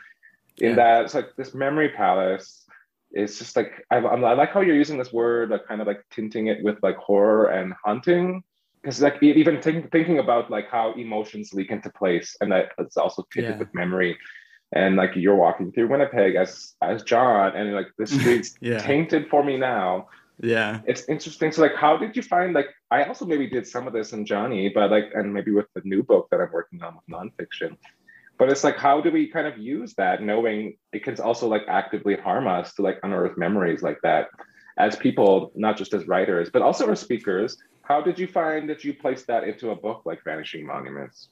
In 0.60 0.70
yeah. 0.70 0.76
that 0.76 1.06
it's 1.06 1.16
like 1.16 1.36
this 1.38 1.56
memory 1.56 1.90
palace 1.90 2.66
it's 3.12 3.40
just 3.40 3.56
like 3.56 3.86
I, 3.90 3.98
I 3.98 4.34
like 4.34 4.52
how 4.52 4.62
you're 4.62 4.76
using 4.76 4.98
this 4.98 5.12
word, 5.12 5.50
like 5.50 5.68
kind 5.68 5.82
of 5.82 5.88
like 5.88 6.04
tinting 6.12 6.48
it 6.48 6.64
with 6.64 6.78
like 6.84 6.98
horror 6.98 7.50
and 7.50 7.74
haunting, 7.84 8.44
because 8.82 9.02
like 9.02 9.22
even 9.24 9.62
think, 9.62 9.92
thinking 9.92 10.20
about 10.20 10.52
like 10.52 10.70
how 10.70 10.94
emotions 10.94 11.54
leak 11.54 11.72
into 11.72 11.90
place, 11.90 12.36
and 12.42 12.52
that 12.52 12.70
it's 12.78 12.98
also 12.98 13.26
tinted 13.34 13.54
yeah. 13.54 13.60
with 13.60 13.74
memory. 13.74 14.18
And 14.72 14.96
like 14.96 15.16
you're 15.16 15.36
walking 15.36 15.72
through 15.72 15.88
Winnipeg 15.88 16.36
as 16.36 16.76
as 16.82 17.02
John, 17.04 17.56
and 17.56 17.74
like 17.74 17.88
the 17.98 18.06
streets 18.20 18.56
yeah. 18.62 18.78
tainted 18.78 19.28
for 19.30 19.44
me 19.44 19.58
now 19.58 20.08
yeah. 20.42 20.82
It's 20.86 21.08
interesting. 21.10 21.52
So 21.52 21.62
like 21.62 21.76
how 21.76 21.98
did 21.98 22.16
you 22.16 22.22
find 22.22 22.54
like 22.54 22.68
i 22.92 23.04
also 23.04 23.26
maybe 23.26 23.48
did 23.48 23.68
some 23.68 23.88
of 23.88 23.94
this 23.94 24.14
in 24.14 24.26
johnny 24.26 24.70
but 24.70 24.90
like 24.90 25.12
and 25.14 25.34
maybe 25.34 25.52
with 25.52 25.68
the 25.76 25.82
new 25.84 26.04
book 26.04 26.28
that 26.32 26.40
i'm 26.40 26.52
working 26.52 26.82
on 26.82 26.96
with 26.96 27.06
nonfiction. 27.08 27.78
But 28.38 28.50
it's 28.50 28.64
like 28.64 28.78
how 28.78 29.02
do 29.02 29.12
we 29.12 29.28
kind 29.28 29.48
of 29.48 29.58
use 29.58 29.94
that 29.96 30.24
knowing 30.24 30.78
it 30.94 31.04
can 31.04 31.20
also 31.20 31.48
like 31.48 31.64
actively 31.68 32.16
harm 32.16 32.48
us 32.48 32.74
to 32.76 32.82
like 32.82 33.00
unearth 33.04 33.38
memories 33.38 33.82
like 33.82 34.00
that 34.04 34.30
as 34.78 34.96
people 34.96 35.52
not 35.56 35.76
just 35.78 35.94
as 35.94 36.08
writers 36.08 36.50
but 36.50 36.62
also 36.62 36.90
as 36.90 37.00
speakers? 37.02 37.58
How 37.82 38.02
did 38.02 38.20
you 38.20 38.28
find 38.28 38.70
that 38.70 38.84
you 38.84 38.94
placed 38.94 39.28
that 39.28 39.44
into 39.44 39.72
a 39.72 39.76
book 39.76 40.04
like 40.06 40.24
vanishing 40.24 40.66
monuments? 40.66 41.30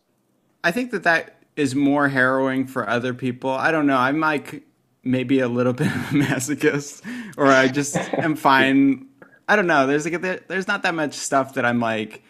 I 0.64 0.72
think 0.72 0.92
that 0.92 1.04
that 1.04 1.44
is 1.56 1.76
more 1.76 2.10
harrowing 2.10 2.68
for 2.68 2.90
other 2.90 3.14
people. 3.14 3.52
I 3.52 3.72
don't 3.72 3.88
know. 3.88 3.98
I'm 3.98 4.20
like 4.20 4.68
maybe 5.08 5.40
a 5.40 5.48
little 5.48 5.74
bit 5.82 5.88
of 5.88 5.94
a 5.94 6.16
masochist, 6.16 7.02
or 7.38 7.48
I 7.48 7.68
just 7.68 7.96
am 8.14 8.36
fine. 8.36 9.08
I 9.48 9.56
don't 9.56 9.68
know. 9.68 9.88
There's 9.88 10.06
like 10.06 10.22
there, 10.22 10.42
there's 10.48 10.68
not 10.68 10.84
that 10.84 10.94
much 10.94 11.14
stuff 11.14 11.56
that 11.56 11.66
I'm 11.66 11.80
like 11.80 12.24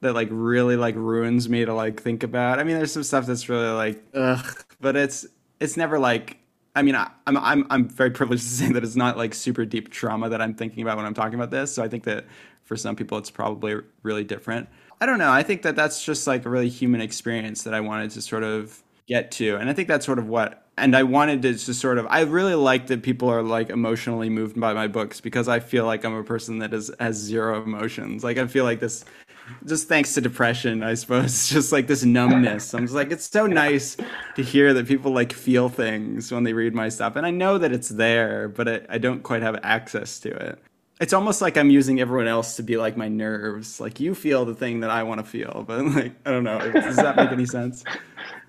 that 0.00 0.14
like 0.14 0.28
really 0.30 0.76
like 0.76 0.94
ruins 0.94 1.48
me 1.48 1.64
to 1.64 1.74
like 1.74 2.00
think 2.02 2.22
about. 2.22 2.58
I 2.58 2.64
mean, 2.64 2.76
there's 2.76 2.92
some 2.92 3.02
stuff 3.02 3.26
that's 3.26 3.48
really 3.48 3.68
like 3.68 4.02
ugh, 4.14 4.64
but 4.80 4.96
it's 4.96 5.26
it's 5.58 5.76
never 5.76 5.98
like. 5.98 6.38
I 6.76 6.82
mean, 6.82 6.94
I, 6.94 7.10
I'm 7.26 7.36
I'm 7.36 7.66
I'm 7.70 7.88
very 7.88 8.10
privileged 8.10 8.44
to 8.44 8.48
say 8.54 8.72
that 8.72 8.84
it's 8.84 8.96
not 8.96 9.16
like 9.16 9.34
super 9.34 9.64
deep 9.64 9.90
trauma 9.90 10.28
that 10.28 10.40
I'm 10.40 10.54
thinking 10.54 10.82
about 10.82 10.96
when 10.96 11.06
I'm 11.06 11.14
talking 11.14 11.34
about 11.34 11.50
this. 11.50 11.74
So 11.74 11.82
I 11.82 11.88
think 11.88 12.04
that 12.04 12.26
for 12.64 12.76
some 12.76 12.94
people, 12.94 13.18
it's 13.18 13.30
probably 13.30 13.76
really 14.02 14.24
different. 14.24 14.68
I 15.00 15.06
don't 15.06 15.18
know. 15.18 15.32
I 15.32 15.42
think 15.42 15.62
that 15.62 15.76
that's 15.76 16.04
just 16.04 16.26
like 16.26 16.44
a 16.44 16.50
really 16.50 16.68
human 16.68 17.00
experience 17.00 17.62
that 17.62 17.72
I 17.72 17.80
wanted 17.80 18.10
to 18.12 18.22
sort 18.22 18.44
of 18.44 18.82
get 19.10 19.30
to. 19.32 19.56
And 19.56 19.68
I 19.68 19.72
think 19.72 19.88
that's 19.88 20.06
sort 20.06 20.18
of 20.18 20.28
what 20.28 20.66
and 20.78 20.96
I 20.96 21.02
wanted 21.02 21.42
to 21.42 21.52
just 21.52 21.80
sort 21.80 21.98
of 21.98 22.06
I 22.08 22.22
really 22.22 22.54
like 22.54 22.86
that 22.86 23.02
people 23.02 23.28
are 23.28 23.42
like 23.42 23.68
emotionally 23.68 24.30
moved 24.30 24.58
by 24.58 24.72
my 24.72 24.88
books 24.88 25.20
because 25.20 25.48
I 25.48 25.60
feel 25.60 25.84
like 25.84 26.04
I'm 26.04 26.14
a 26.14 26.24
person 26.24 26.58
that 26.60 26.72
is 26.72 26.90
has 26.98 27.16
zero 27.16 27.62
emotions. 27.62 28.24
Like 28.24 28.38
I 28.38 28.46
feel 28.46 28.64
like 28.64 28.80
this 28.80 29.04
just 29.66 29.88
thanks 29.88 30.14
to 30.14 30.20
depression, 30.20 30.82
I 30.82 30.94
suppose. 30.94 31.48
Just 31.50 31.72
like 31.72 31.88
this 31.88 32.04
numbness. 32.04 32.72
I'm 32.72 32.82
just 32.82 32.94
like, 32.94 33.10
it's 33.10 33.28
so 33.28 33.48
nice 33.48 33.96
to 34.36 34.42
hear 34.42 34.72
that 34.74 34.86
people 34.86 35.12
like 35.12 35.32
feel 35.32 35.68
things 35.68 36.30
when 36.30 36.44
they 36.44 36.52
read 36.52 36.72
my 36.72 36.88
stuff. 36.88 37.16
And 37.16 37.26
I 37.26 37.32
know 37.32 37.58
that 37.58 37.72
it's 37.72 37.88
there, 37.88 38.48
but 38.48 38.68
I, 38.68 38.80
I 38.88 38.98
don't 38.98 39.24
quite 39.24 39.42
have 39.42 39.58
access 39.64 40.20
to 40.20 40.30
it. 40.30 40.58
It's 41.00 41.12
almost 41.12 41.40
like 41.40 41.56
I'm 41.56 41.70
using 41.70 42.00
everyone 42.00 42.28
else 42.28 42.56
to 42.56 42.62
be 42.62 42.76
like 42.76 42.96
my 42.96 43.08
nerves. 43.08 43.80
Like 43.80 43.98
you 43.98 44.14
feel 44.14 44.44
the 44.44 44.54
thing 44.54 44.80
that 44.80 44.90
I 44.90 45.02
want 45.02 45.20
to 45.20 45.26
feel, 45.26 45.64
but 45.66 45.84
like 45.84 46.12
I 46.26 46.30
don't 46.30 46.44
know. 46.44 46.58
Does 46.72 46.96
that 46.96 47.16
make 47.16 47.32
any 47.32 47.46
sense? 47.46 47.84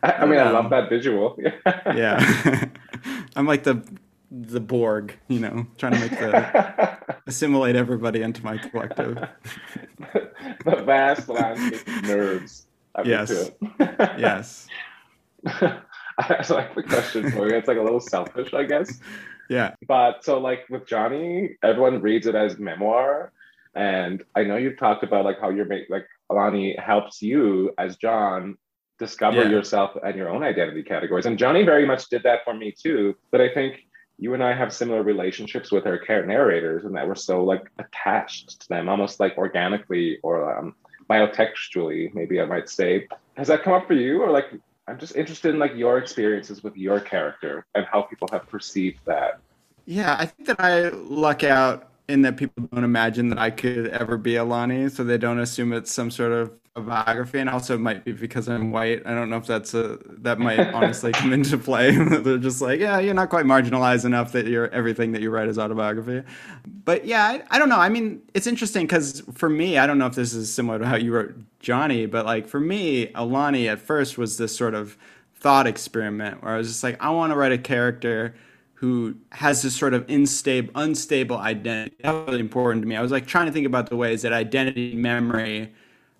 I, 0.03 0.11
I 0.11 0.25
mean, 0.25 0.39
I 0.39 0.49
love 0.51 0.65
um, 0.65 0.71
that 0.71 0.89
visual. 0.89 1.37
yeah, 1.65 2.65
I'm 3.35 3.45
like 3.45 3.63
the 3.63 3.83
the 4.31 4.59
Borg, 4.59 5.17
you 5.27 5.39
know, 5.39 5.67
trying 5.77 5.93
to 5.93 5.99
make 5.99 6.11
the 6.11 6.97
assimilate 7.27 7.75
everybody 7.75 8.21
into 8.21 8.43
my 8.43 8.57
collective. 8.57 9.15
the 10.65 10.83
vast 10.85 11.27
landscape 11.27 11.87
of 11.87 12.03
nerves. 12.03 12.67
Yes. 13.03 13.51
yes. 13.79 14.67
I 15.47 15.81
have 16.17 16.77
a 16.77 16.83
question 16.83 17.31
for 17.31 17.49
you. 17.49 17.55
It's 17.55 17.67
like 17.67 17.77
a 17.77 17.81
little 17.81 17.99
selfish, 17.99 18.53
I 18.53 18.63
guess. 18.63 18.99
Yeah. 19.49 19.75
But 19.85 20.23
so 20.23 20.39
like 20.39 20.69
with 20.69 20.87
Jonny, 20.87 21.57
everyone 21.61 22.01
reads 22.01 22.25
it 22.25 22.35
as 22.35 22.57
memoir. 22.57 23.33
And 23.75 24.23
I 24.35 24.43
know 24.43 24.55
you've 24.55 24.77
talked 24.77 25.03
about 25.03 25.25
like 25.25 25.39
how 25.39 25.49
your 25.49 25.65
mate 25.65 25.89
like 25.89 26.05
Alani 26.29 26.75
helps 26.77 27.21
you 27.21 27.73
as 27.77 27.97
John 27.97 28.57
discover 29.01 29.41
yeah. 29.41 29.49
yourself 29.49 29.97
and 30.05 30.15
your 30.15 30.29
own 30.29 30.43
identity 30.43 30.83
categories. 30.83 31.25
And 31.25 31.37
Jonny 31.37 31.63
very 31.63 31.85
much 31.85 32.07
did 32.07 32.21
that 32.23 32.43
for 32.45 32.53
me 32.53 32.71
too. 32.71 33.15
But 33.31 33.41
I 33.41 33.49
think 33.51 33.87
you 34.19 34.35
and 34.35 34.43
I 34.43 34.53
have 34.53 34.71
similar 34.71 35.01
relationships 35.01 35.71
with 35.71 35.87
our 35.87 35.99
narrators, 36.07 36.85
and 36.85 36.95
that 36.95 37.07
we're 37.07 37.15
so 37.15 37.43
like 37.43 37.63
attached 37.79 38.61
to 38.61 38.69
them, 38.69 38.87
almost 38.87 39.19
like 39.19 39.35
organically 39.37 40.19
or 40.21 40.55
um, 40.55 40.75
biotextually, 41.09 42.13
maybe 42.13 42.39
I 42.39 42.45
might 42.45 42.69
say. 42.69 43.07
Has 43.35 43.47
that 43.47 43.63
come 43.63 43.73
up 43.73 43.87
for 43.87 43.95
you, 43.95 44.21
or 44.21 44.29
like 44.29 44.45
I'm 44.87 44.99
just 44.99 45.15
interested 45.15 45.53
in 45.53 45.59
like 45.59 45.75
your 45.75 45.97
experiences 45.97 46.63
with 46.63 46.77
your 46.77 46.99
character 46.99 47.65
and 47.73 47.85
how 47.91 48.03
people 48.03 48.27
have 48.31 48.47
perceived 48.47 48.99
that. 49.05 49.39
Yeah, 49.85 50.15
I 50.17 50.27
think 50.27 50.47
that 50.47 50.59
I 50.59 50.89
luck 50.89 51.43
out 51.43 51.89
in 52.07 52.21
that 52.21 52.37
people 52.37 52.67
don't 52.71 52.83
imagine 52.83 53.29
that 53.29 53.39
I 53.39 53.49
could 53.49 53.87
ever 53.87 54.17
be 54.17 54.35
Alani, 54.35 54.89
so 54.89 55.03
they 55.03 55.17
don't 55.17 55.39
assume 55.39 55.73
it's 55.73 55.91
some 55.91 56.11
sort 56.11 56.31
of 56.31 56.51
a 56.75 56.81
biography. 56.81 57.39
And 57.39 57.49
also, 57.49 57.75
it 57.75 57.79
might 57.79 58.05
be 58.05 58.13
because 58.13 58.47
I'm 58.47 58.71
white. 58.71 59.01
I 59.05 59.13
don't 59.13 59.29
know 59.29 59.37
if 59.37 59.45
that's 59.45 59.73
a 59.73 59.99
that 60.19 60.39
might 60.39 60.73
honestly 60.73 61.11
come 61.11 61.33
into 61.33 61.57
play. 61.57 61.91
They're 62.17 62.37
just 62.37 62.61
like, 62.61 62.79
yeah, 62.79 62.99
you're 62.99 63.13
not 63.13 63.29
quite 63.29 63.45
marginalized 63.45 64.05
enough 64.05 64.31
that 64.31 64.47
you're 64.47 64.69
everything 64.69 65.11
that 65.11 65.21
you 65.21 65.29
write 65.29 65.49
is 65.49 65.59
autobiography. 65.59 66.23
But 66.85 67.05
yeah, 67.05 67.25
I, 67.25 67.43
I 67.49 67.59
don't 67.59 67.69
know. 67.69 67.79
I 67.79 67.89
mean, 67.89 68.21
it's 68.33 68.47
interesting 68.47 68.85
because 68.85 69.21
for 69.33 69.49
me, 69.49 69.77
I 69.77 69.85
don't 69.85 69.97
know 69.97 70.07
if 70.07 70.15
this 70.15 70.33
is 70.33 70.53
similar 70.53 70.79
to 70.79 70.85
how 70.85 70.95
you 70.95 71.13
wrote 71.13 71.35
Jonny, 71.59 72.05
but 72.05 72.25
like 72.25 72.47
for 72.47 72.59
me, 72.59 73.11
Alani 73.15 73.67
at 73.67 73.79
first 73.79 74.17
was 74.17 74.37
this 74.37 74.55
sort 74.55 74.73
of 74.73 74.97
thought 75.35 75.67
experiment 75.67 76.43
where 76.43 76.53
I 76.53 76.57
was 76.57 76.67
just 76.67 76.83
like, 76.83 77.01
I 77.01 77.09
want 77.09 77.31
to 77.31 77.35
write 77.35 77.51
a 77.51 77.57
character 77.57 78.35
who 78.75 79.15
has 79.33 79.61
this 79.61 79.75
sort 79.75 79.93
of 79.93 80.09
unstable, 80.09 80.71
unstable 80.73 81.37
identity. 81.37 81.95
That 82.01 82.13
was 82.13 82.27
really 82.27 82.39
important 82.39 82.81
to 82.81 82.87
me. 82.87 82.95
I 82.95 83.01
was 83.01 83.11
like 83.11 83.27
trying 83.27 83.45
to 83.47 83.51
think 83.51 83.67
about 83.67 83.89
the 83.89 83.95
ways 83.95 84.23
that 84.23 84.33
identity, 84.33 84.95
memory, 84.95 85.71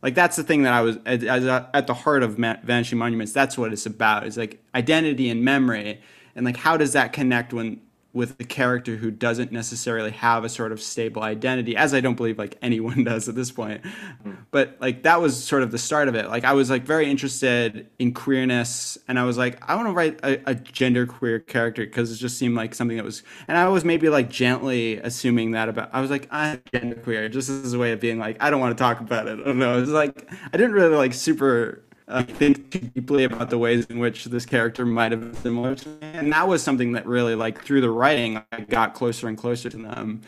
like 0.02 0.16
that's 0.16 0.36
the 0.36 0.44
thing 0.44 0.64
that 0.64 0.74
I 0.74 0.82
was 0.82 0.98
at, 1.06 1.24
uh, 1.24 1.68
at 1.74 1.88
the 1.88 1.94
heart 1.94 2.24
of 2.24 2.36
Vanishing 2.36 2.98
Monuments. 2.98 3.32
That's 3.32 3.58
what 3.58 3.72
it's 3.72 3.86
about. 3.86 4.26
It's 4.26 4.38
like 4.38 4.64
identity 4.74 5.30
and 5.30 5.44
memory, 5.44 6.02
and 6.36 6.46
like 6.46 6.58
how 6.58 6.78
does 6.78 6.94
that 6.94 7.14
connect 7.14 7.54
when 7.54 7.82
with 8.14 8.38
the 8.38 8.44
character 8.44 8.98
who 8.98 9.10
doesn't 9.10 9.52
necessarily 9.52 10.12
have 10.12 10.44
a 10.44 10.50
sort 10.50 10.72
of 10.72 10.82
stable 10.82 11.24
identity 11.24 11.76
as 11.76 11.94
i 11.94 12.02
don't 12.02 12.16
believe 12.16 12.38
like 12.38 12.58
anyone 12.62 13.04
does 13.06 13.30
at 13.30 13.36
this 13.36 13.52
point. 13.52 13.82
Mm. 14.26 14.38
but 14.52 14.78
like 14.82 15.04
that 15.04 15.22
was 15.22 15.42
sort 15.42 15.64
of 15.64 15.72
the 15.72 15.78
start 15.78 16.08
of 16.08 16.16
it. 16.16 16.28
Like 16.28 16.44
i 16.44 16.54
was 16.54 16.70
like 16.70 16.84
very 16.84 17.10
interested 17.10 17.88
in 18.00 18.14
queerness 18.14 18.98
and 19.08 19.18
i 19.18 19.24
was 19.24 19.38
like 19.38 19.62
i 19.70 19.76
want 19.76 19.88
to 19.88 19.94
write 19.94 20.20
a, 20.24 20.42
a 20.50 20.56
gender 20.56 21.06
queer 21.06 21.40
character 21.40 21.86
because 21.86 22.12
it 22.12 22.18
just 22.18 22.38
seemed 22.38 22.56
like 22.56 22.76
something 22.76 22.98
that 22.98 23.06
was 23.06 23.24
and 23.48 23.58
i 23.58 23.68
was 23.68 23.86
maybe 23.86 24.10
like 24.10 24.30
gently 24.30 24.98
assuming 24.98 25.52
that 25.52 25.70
about 25.70 25.90
i 25.94 26.02
was 26.02 26.10
like 26.10 26.28
i'm 26.32 26.62
gender 26.74 26.96
queer 26.96 27.30
just 27.30 27.50
as 27.50 27.74
a 27.74 27.80
way 27.80 27.92
of 27.92 28.00
being 28.00 28.20
like 28.20 28.38
i 28.40 28.50
don't 28.50 28.60
want 28.60 28.78
to 28.78 28.82
talk 28.82 29.00
about 29.00 29.28
it. 29.28 29.40
I 29.40 29.44
don't 29.44 29.60
know. 29.60 29.78
It 29.78 29.82
was 29.82 29.90
like 29.90 30.30
i 30.54 30.58
didn't 30.58 30.74
really 30.74 30.96
like 30.96 31.14
super 31.14 31.84
uh, 32.12 32.24
think 32.24 32.72
too 32.72 32.80
deeply 32.80 33.24
about 33.24 33.50
the 33.50 33.58
ways 33.58 33.86
in 33.86 34.00
which 34.00 34.26
this 34.26 34.46
character 34.46 34.86
might 34.86 35.12
have 35.12 35.22
been 35.22 35.36
similar 35.36 35.76
to 35.76 35.90
me. 35.90 35.98
And 36.02 36.32
that 36.34 36.48
was 36.48 36.62
something 36.62 36.92
that 36.94 37.06
really, 37.06 37.36
like, 37.36 37.64
through 37.64 37.82
the 37.82 37.90
writing, 37.90 38.42
I 38.52 38.62
got 38.62 38.94
closer 38.94 39.28
and 39.28 39.38
closer 39.38 39.70
to 39.70 39.78
them. 39.78 40.22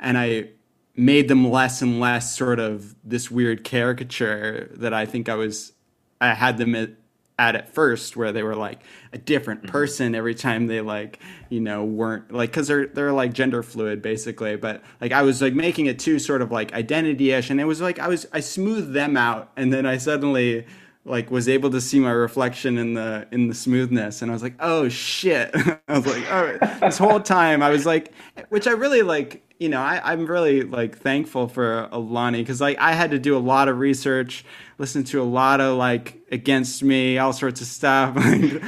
And 0.00 0.16
I 0.16 0.48
made 0.94 1.28
them 1.28 1.50
less 1.50 1.82
and 1.82 2.00
less 2.00 2.36
sort 2.36 2.58
of 2.58 2.94
this 3.04 3.30
weird 3.30 3.64
caricature 3.64 4.70
that 4.76 4.94
I 4.94 5.04
think 5.04 5.28
I 5.28 5.34
was, 5.34 5.72
I 6.20 6.34
had 6.34 6.58
them 6.58 6.74
at, 6.74 6.90
at 7.38 7.54
at 7.54 7.74
first 7.74 8.16
where 8.16 8.32
they 8.32 8.42
were 8.42 8.54
like 8.54 8.80
a 9.12 9.18
different 9.18 9.62
mm-hmm. 9.62 9.72
person 9.72 10.14
every 10.14 10.34
time 10.34 10.66
they 10.68 10.80
like 10.80 11.18
you 11.50 11.60
know 11.60 11.84
weren't 11.84 12.32
like 12.32 12.50
because 12.50 12.66
they're 12.66 12.86
they're 12.86 13.12
like 13.12 13.34
gender 13.34 13.62
fluid 13.62 14.00
basically 14.00 14.56
but 14.56 14.82
like 15.02 15.12
i 15.12 15.20
was 15.20 15.42
like 15.42 15.52
making 15.52 15.84
it 15.84 15.98
too 15.98 16.18
sort 16.18 16.40
of 16.40 16.50
like 16.50 16.72
identity-ish 16.72 17.50
and 17.50 17.60
it 17.60 17.64
was 17.64 17.80
like 17.80 17.98
i 17.98 18.08
was 18.08 18.26
i 18.32 18.40
smoothed 18.40 18.94
them 18.94 19.18
out 19.18 19.52
and 19.54 19.70
then 19.70 19.84
i 19.84 19.98
suddenly 19.98 20.64
like 21.06 21.30
was 21.30 21.48
able 21.48 21.70
to 21.70 21.80
see 21.80 22.00
my 22.00 22.10
reflection 22.10 22.76
in 22.76 22.94
the 22.94 23.26
in 23.30 23.46
the 23.46 23.54
smoothness 23.54 24.20
and 24.22 24.30
i 24.30 24.34
was 24.34 24.42
like 24.42 24.54
oh 24.60 24.88
shit. 24.88 25.50
I 25.88 25.98
was 25.98 26.06
like 26.06 26.24
oh 26.30 26.58
this 26.80 26.98
whole 26.98 27.20
time 27.20 27.62
i 27.62 27.70
was 27.70 27.86
like 27.86 28.12
which 28.48 28.66
i 28.66 28.72
really 28.72 29.02
like 29.02 29.42
you 29.58 29.68
know 29.68 29.80
I, 29.80 30.00
i'm 30.04 30.26
really 30.26 30.62
like 30.62 30.98
thankful 30.98 31.48
for 31.48 31.88
alani 31.92 32.42
because 32.42 32.60
like 32.60 32.78
i 32.78 32.92
had 32.92 33.12
to 33.12 33.18
do 33.18 33.36
a 33.36 33.38
lot 33.38 33.68
of 33.68 33.78
research 33.78 34.44
listen 34.78 35.04
to 35.04 35.22
a 35.22 35.24
lot 35.24 35.60
of 35.60 35.78
like 35.78 36.20
against 36.32 36.82
me 36.82 37.18
all 37.18 37.32
sorts 37.32 37.60
of 37.60 37.68
stuff 37.68 38.16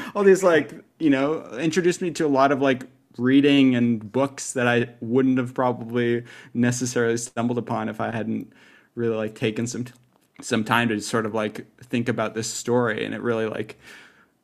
all 0.15 0.23
these 0.23 0.43
like 0.43 0.73
you 0.99 1.11
know 1.11 1.45
introduced 1.59 2.01
me 2.01 2.13
to 2.13 2.25
a 2.25 2.29
lot 2.29 2.53
of 2.53 2.63
like 2.63 2.85
reading 3.19 3.75
and 3.75 4.13
books 4.13 4.53
that 4.53 4.69
i 4.69 4.89
wouldn't 5.01 5.39
have 5.39 5.53
probably 5.53 6.23
necessarily 6.55 7.17
stumbled 7.17 7.59
upon 7.59 7.89
if 7.89 8.01
i 8.01 8.13
hadn't 8.13 8.53
really 8.95 9.17
like 9.17 9.35
taken 9.35 9.67
some 9.67 9.85
some 10.41 10.65
time 10.65 10.89
to 10.89 11.01
sort 11.01 11.27
of 11.27 11.35
like 11.35 11.67
think 11.83 12.09
about 12.09 12.35
this 12.35 12.49
story 12.49 13.05
and 13.05 13.15
it 13.15 13.21
really 13.21 13.47
like 13.47 13.79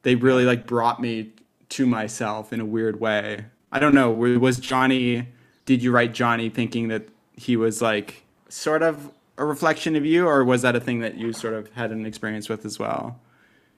they 0.03 0.15
really 0.15 0.45
like 0.45 0.67
brought 0.67 1.01
me 1.01 1.33
to 1.69 1.87
myself 1.87 2.53
in 2.53 2.61
a 2.61 2.65
weird 2.65 3.01
way. 3.01 3.45
I 3.71 3.79
don't 3.79 3.95
know 3.95 4.11
was 4.11 4.59
jonny 4.59 5.29
did 5.67 5.83
you 5.83 5.93
write 5.93 6.13
jonny 6.13 6.49
thinking 6.49 6.89
that 6.89 7.09
he 7.37 7.57
was 7.57 7.81
like 7.81 8.25
sort 8.49 8.83
of 8.83 9.11
a 9.39 9.45
reflection 9.45 9.97
of 9.97 10.05
you 10.05 10.27
or 10.27 10.45
was 10.45 10.63
that 10.63 10.77
a 10.77 10.81
thing 10.81 11.01
that 11.01 11.17
you 11.17 11.33
sort 11.33 11.55
of 11.55 11.71
had 11.73 11.91
an 11.91 12.07
experience 12.07 12.49
with 12.49 12.65
as 12.65 12.79
well? 12.79 13.21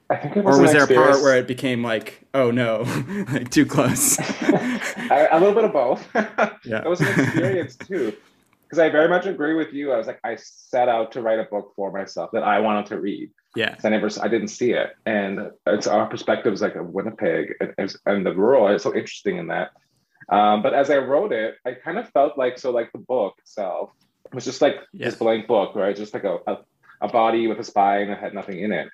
I 0.09 0.15
think 0.15 0.37
it 0.37 0.43
was 0.43 0.57
or 0.57 0.61
was 0.61 0.71
there 0.71 0.83
a 0.83 0.87
part 0.87 1.21
where 1.21 1.35
it 1.35 1.47
became 1.47 1.83
like, 1.83 2.21
oh 2.33 2.49
no, 2.51 2.83
like 3.31 3.49
too 3.49 3.65
close? 3.65 4.17
a 4.41 5.29
little 5.33 5.53
bit 5.53 5.65
of 5.65 5.73
both. 5.73 6.07
yeah, 6.15 6.81
it 6.81 6.87
was 6.87 7.01
an 7.01 7.07
experience 7.19 7.75
too 7.75 8.15
because 8.67 8.79
I 8.79 8.89
very 8.89 9.07
much 9.07 9.25
agree 9.25 9.53
with 9.53 9.71
you. 9.73 9.93
I 9.93 9.97
was 9.97 10.07
like, 10.07 10.19
I 10.23 10.35
set 10.35 10.89
out 10.89 11.13
to 11.13 11.21
write 11.21 11.39
a 11.39 11.45
book 11.45 11.73
for 11.75 11.91
myself 11.91 12.31
that 12.33 12.43
I 12.43 12.59
wanted 12.59 12.87
to 12.87 12.99
read. 12.99 13.31
Yeah. 13.55 13.75
I 13.83 13.89
never, 13.89 14.09
I 14.21 14.27
didn't 14.27 14.49
see 14.49 14.71
it, 14.73 14.95
and 15.05 15.51
it's 15.65 15.87
our 15.87 16.05
perspective 16.07 16.53
is 16.53 16.61
like 16.61 16.75
a 16.75 16.83
Winnipeg 16.83 17.55
and, 17.77 17.95
and 18.05 18.25
the 18.25 18.33
rural. 18.33 18.67
It's 18.67 18.83
so 18.83 18.93
interesting 18.93 19.37
in 19.37 19.47
that. 19.47 19.71
Um, 20.29 20.61
but 20.61 20.73
as 20.73 20.89
I 20.89 20.97
wrote 20.97 21.31
it, 21.31 21.55
I 21.65 21.71
kind 21.71 21.97
of 21.97 22.09
felt 22.09 22.37
like 22.37 22.59
so 22.59 22.71
like 22.71 22.91
the 22.91 22.99
book 22.99 23.35
itself 23.39 23.91
was 24.33 24.43
just 24.43 24.61
like 24.61 24.75
yes. 24.91 25.11
this 25.11 25.19
blank 25.19 25.47
book, 25.47 25.75
right? 25.75 25.95
Just 25.95 26.13
like 26.13 26.25
a, 26.25 26.39
a 26.47 26.57
a 27.01 27.07
body 27.07 27.47
with 27.47 27.59
a 27.59 27.63
spine 27.63 28.07
that 28.09 28.19
had 28.19 28.33
nothing 28.33 28.59
in 28.59 28.71
it. 28.71 28.89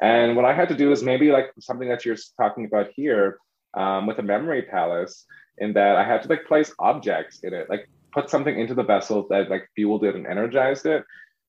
And 0.00 0.36
what 0.36 0.44
I 0.44 0.54
had 0.54 0.68
to 0.68 0.76
do 0.76 0.92
is 0.92 1.02
maybe 1.02 1.30
like 1.32 1.52
something 1.60 1.88
that 1.88 2.04
you're 2.04 2.16
talking 2.36 2.64
about 2.64 2.88
here 2.94 3.38
um, 3.74 4.06
with 4.06 4.18
a 4.18 4.22
memory 4.22 4.62
palace, 4.62 5.26
in 5.58 5.72
that 5.74 5.96
I 5.96 6.04
had 6.04 6.22
to 6.22 6.28
like 6.28 6.46
place 6.46 6.72
objects 6.78 7.40
in 7.40 7.52
it, 7.52 7.68
like 7.68 7.88
put 8.18 8.30
something 8.30 8.58
into 8.58 8.74
the 8.74 8.82
vessel 8.82 9.26
that 9.30 9.48
like 9.48 9.68
fueled 9.76 10.04
it 10.04 10.16
and 10.16 10.26
energized 10.26 10.86
it. 10.86 11.04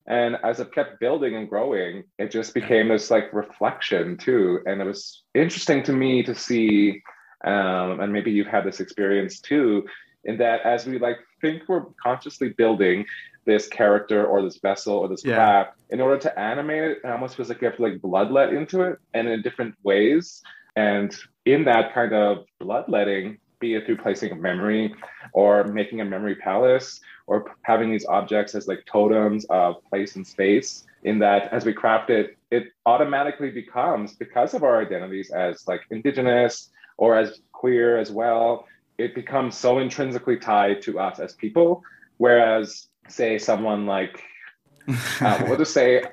And 0.06 0.38
as 0.44 0.60
it 0.60 0.72
kept 0.72 1.00
building 1.00 1.36
and 1.36 1.50
growing, 1.50 2.04
it 2.18 2.32
just 2.32 2.54
became 2.54 2.90
this 2.90 3.10
like 3.10 3.34
reflection 3.34 4.18
too. 4.18 4.60
And 4.66 4.82
it 4.82 4.86
was 4.86 5.24
interesting 5.34 5.82
to 5.84 5.94
me 5.94 6.24
to 6.24 6.36
see, 6.36 7.02
um, 7.44 8.00
and 8.02 8.14
maybe 8.14 8.32
you've 8.32 8.48
had 8.48 8.66
this 8.66 8.80
experience 8.80 9.40
too, 9.40 9.88
in 10.26 10.38
that 10.38 10.62
as 10.62 10.86
we 10.86 11.00
like 11.00 11.18
think 11.42 11.64
we're 11.68 11.86
consciously 12.04 12.50
building 12.50 13.06
this 13.46 13.68
character 13.68 14.26
or 14.26 14.44
this 14.44 14.58
vessel 14.58 14.96
or 14.96 15.08
this 15.08 15.24
yeah. 15.26 15.36
craft, 15.36 15.80
in 15.90 16.02
order 16.02 16.20
to 16.20 16.40
animate 16.40 16.84
it, 16.84 16.98
it 17.04 17.10
almost 17.10 17.36
feels 17.36 17.50
like 17.50 17.62
you 17.62 17.68
have 17.68 17.78
to 17.78 17.84
like 17.84 17.98
bloodlet 18.00 18.56
into 18.56 18.82
it 18.82 19.00
and 19.16 19.28
in 19.28 19.42
different 19.42 19.74
ways. 19.84 20.42
And 20.76 21.16
in 21.46 21.66
that 21.66 21.94
kind 21.94 22.14
of 22.14 22.46
bloodletting, 22.60 23.40
be 23.60 23.76
it 23.76 23.86
through 23.86 23.98
placing 23.98 24.32
a 24.32 24.36
memory 24.36 24.94
or 25.34 25.64
making 25.66 26.02
a 26.02 26.06
memory 26.06 26.36
palace 26.36 27.00
or 27.28 27.56
having 27.64 27.92
these 27.92 28.06
objects 28.06 28.56
as 28.56 28.68
like 28.68 28.86
totems 28.86 29.46
of 29.50 29.84
place 29.86 30.16
and 30.16 30.26
space 30.26 30.86
in 31.04 31.20
that 31.20 31.52
as 31.54 31.66
we 31.66 31.74
craft 31.74 32.10
it, 32.10 32.38
it 32.52 32.68
automatically 32.86 33.52
becomes, 33.52 34.16
because 34.16 34.54
of 34.54 34.64
our 34.64 34.82
identities 34.82 35.32
as 35.32 35.68
like 35.68 35.82
indigenous 35.92 36.70
or 36.98 37.18
as 37.18 37.40
queer 37.52 37.98
as 37.98 38.12
well, 38.12 38.68
it 38.98 39.16
becomes 39.16 39.56
so 39.56 39.80
intrinsically 39.80 40.38
tied 40.38 40.82
to 40.82 41.00
us 41.00 41.20
as 41.20 41.34
people. 41.34 41.84
Whereas, 42.18 42.88
say, 43.08 43.38
someone 43.38 43.86
like, 43.86 44.22
uh, 45.22 45.44
we'll 45.48 45.58
just 45.58 45.74
say, 45.74 46.04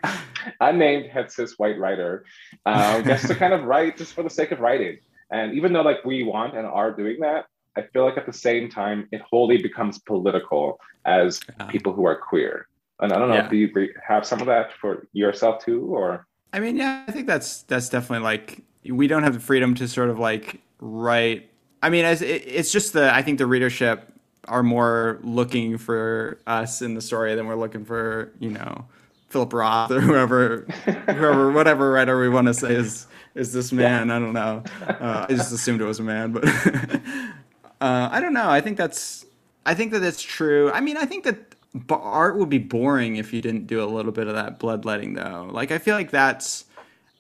unnamed 0.61 1.11
head 1.11 1.32
cis 1.32 1.59
white 1.59 1.78
writer 1.78 2.24
uh, 2.64 3.01
gets 3.01 3.26
to 3.26 3.34
kind 3.34 3.53
of 3.53 3.64
write 3.64 3.97
just 3.97 4.12
for 4.12 4.22
the 4.22 4.30
sake 4.30 4.53
of 4.53 4.61
writing. 4.61 4.99
And 5.30 5.54
even 5.54 5.72
though 5.72 5.82
like 5.82 6.04
we 6.04 6.22
want 6.22 6.56
and 6.56 6.66
are 6.66 6.92
doing 6.92 7.20
that, 7.20 7.46
I 7.76 7.82
feel 7.82 8.04
like 8.04 8.16
at 8.16 8.26
the 8.26 8.32
same 8.32 8.70
time 8.70 9.08
it 9.12 9.20
wholly 9.20 9.58
becomes 9.58 9.98
political 9.98 10.80
as 11.04 11.40
yeah. 11.58 11.66
people 11.66 11.92
who 11.92 12.06
are 12.06 12.16
queer. 12.16 12.68
And 13.00 13.12
I 13.12 13.18
don't 13.18 13.28
know, 13.28 13.34
yeah. 13.34 13.48
do 13.48 13.56
you 13.56 13.94
have 14.06 14.24
some 14.24 14.40
of 14.40 14.46
that 14.46 14.72
for 14.80 15.06
yourself 15.12 15.62
too, 15.64 15.84
or? 15.94 16.26
I 16.52 16.60
mean, 16.60 16.76
yeah, 16.76 17.04
I 17.06 17.12
think 17.12 17.26
that's 17.26 17.62
that's 17.62 17.88
definitely 17.90 18.24
like 18.24 18.62
we 18.88 19.06
don't 19.06 19.22
have 19.22 19.34
the 19.34 19.40
freedom 19.40 19.74
to 19.74 19.88
sort 19.88 20.08
of 20.08 20.18
like 20.18 20.60
write. 20.80 21.50
I 21.82 21.90
mean, 21.90 22.04
as 22.06 22.22
it, 22.22 22.42
it's 22.46 22.72
just 22.72 22.94
the 22.94 23.14
I 23.14 23.22
think 23.22 23.38
the 23.38 23.46
readership 23.46 24.12
are 24.48 24.62
more 24.62 25.18
looking 25.22 25.76
for 25.76 26.38
us 26.46 26.80
in 26.80 26.94
the 26.94 27.02
story 27.02 27.34
than 27.34 27.46
we're 27.46 27.56
looking 27.56 27.84
for 27.84 28.32
you 28.38 28.50
know 28.50 28.86
Philip 29.28 29.52
Roth 29.52 29.90
or 29.90 30.00
whoever 30.00 30.66
whoever 30.84 31.50
whatever 31.52 31.90
writer 31.90 32.18
we 32.18 32.28
want 32.28 32.46
to 32.46 32.54
say 32.54 32.74
is 32.74 33.06
is 33.34 33.52
this 33.52 33.72
man. 33.72 34.10
I 34.10 34.18
don't 34.18 34.32
know. 34.32 34.62
Uh, 34.86 35.26
I 35.28 35.34
just 35.34 35.52
assumed 35.52 35.80
it 35.80 35.84
was 35.84 36.00
a 36.00 36.02
man, 36.02 36.32
but 36.32 36.44
uh, 37.80 38.08
I 38.10 38.20
don't 38.20 38.32
know. 38.32 38.48
I 38.48 38.60
think 38.60 38.78
that's 38.78 39.26
I 39.64 39.74
think 39.74 39.92
that 39.92 40.02
it's 40.02 40.22
true. 40.22 40.70
I 40.72 40.80
mean, 40.80 40.96
I 40.96 41.04
think 41.04 41.24
that 41.24 41.54
art 41.90 42.36
would 42.36 42.48
be 42.48 42.58
boring 42.58 43.16
if 43.16 43.32
you 43.32 43.42
didn't 43.42 43.66
do 43.66 43.82
a 43.82 43.86
little 43.86 44.12
bit 44.12 44.26
of 44.26 44.34
that 44.34 44.58
bloodletting 44.58 45.14
though 45.14 45.48
like 45.50 45.70
i 45.70 45.78
feel 45.78 45.94
like 45.94 46.10
that's 46.10 46.64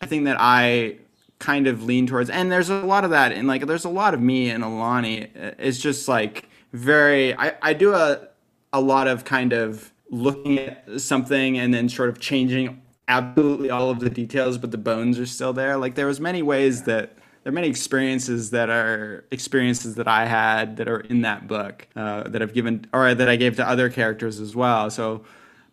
a 0.00 0.06
thing 0.06 0.24
that 0.24 0.36
i 0.38 0.96
kind 1.38 1.66
of 1.66 1.84
lean 1.84 2.06
towards 2.06 2.30
and 2.30 2.50
there's 2.50 2.70
a 2.70 2.80
lot 2.80 3.04
of 3.04 3.10
that 3.10 3.32
and 3.32 3.46
like 3.46 3.66
there's 3.66 3.84
a 3.84 3.90
lot 3.90 4.14
of 4.14 4.20
me 4.20 4.48
and 4.48 4.64
alani 4.64 5.28
it's 5.34 5.78
just 5.78 6.08
like 6.08 6.48
very 6.72 7.36
i, 7.36 7.54
I 7.60 7.72
do 7.74 7.92
a, 7.92 8.28
a 8.72 8.80
lot 8.80 9.08
of 9.08 9.24
kind 9.24 9.52
of 9.52 9.92
looking 10.10 10.58
at 10.58 11.00
something 11.00 11.58
and 11.58 11.74
then 11.74 11.88
sort 11.88 12.08
of 12.08 12.20
changing 12.20 12.82
absolutely 13.08 13.70
all 13.70 13.90
of 13.90 14.00
the 14.00 14.10
details 14.10 14.58
but 14.58 14.70
the 14.70 14.78
bones 14.78 15.18
are 15.18 15.26
still 15.26 15.52
there 15.52 15.76
like 15.76 15.94
there 15.94 16.06
was 16.06 16.20
many 16.20 16.42
ways 16.42 16.82
that 16.82 17.16
there 17.46 17.52
are 17.52 17.54
many 17.54 17.68
experiences 17.68 18.50
that 18.50 18.70
are 18.70 19.24
experiences 19.30 19.94
that 19.94 20.08
I 20.08 20.26
had 20.26 20.78
that 20.78 20.88
are 20.88 20.98
in 20.98 21.20
that 21.20 21.46
book 21.46 21.86
uh, 21.94 22.24
that 22.24 22.42
I've 22.42 22.52
given 22.52 22.88
or 22.92 23.14
that 23.14 23.28
I 23.28 23.36
gave 23.36 23.54
to 23.58 23.68
other 23.68 23.88
characters 23.88 24.40
as 24.40 24.56
well. 24.56 24.90
So, 24.90 25.24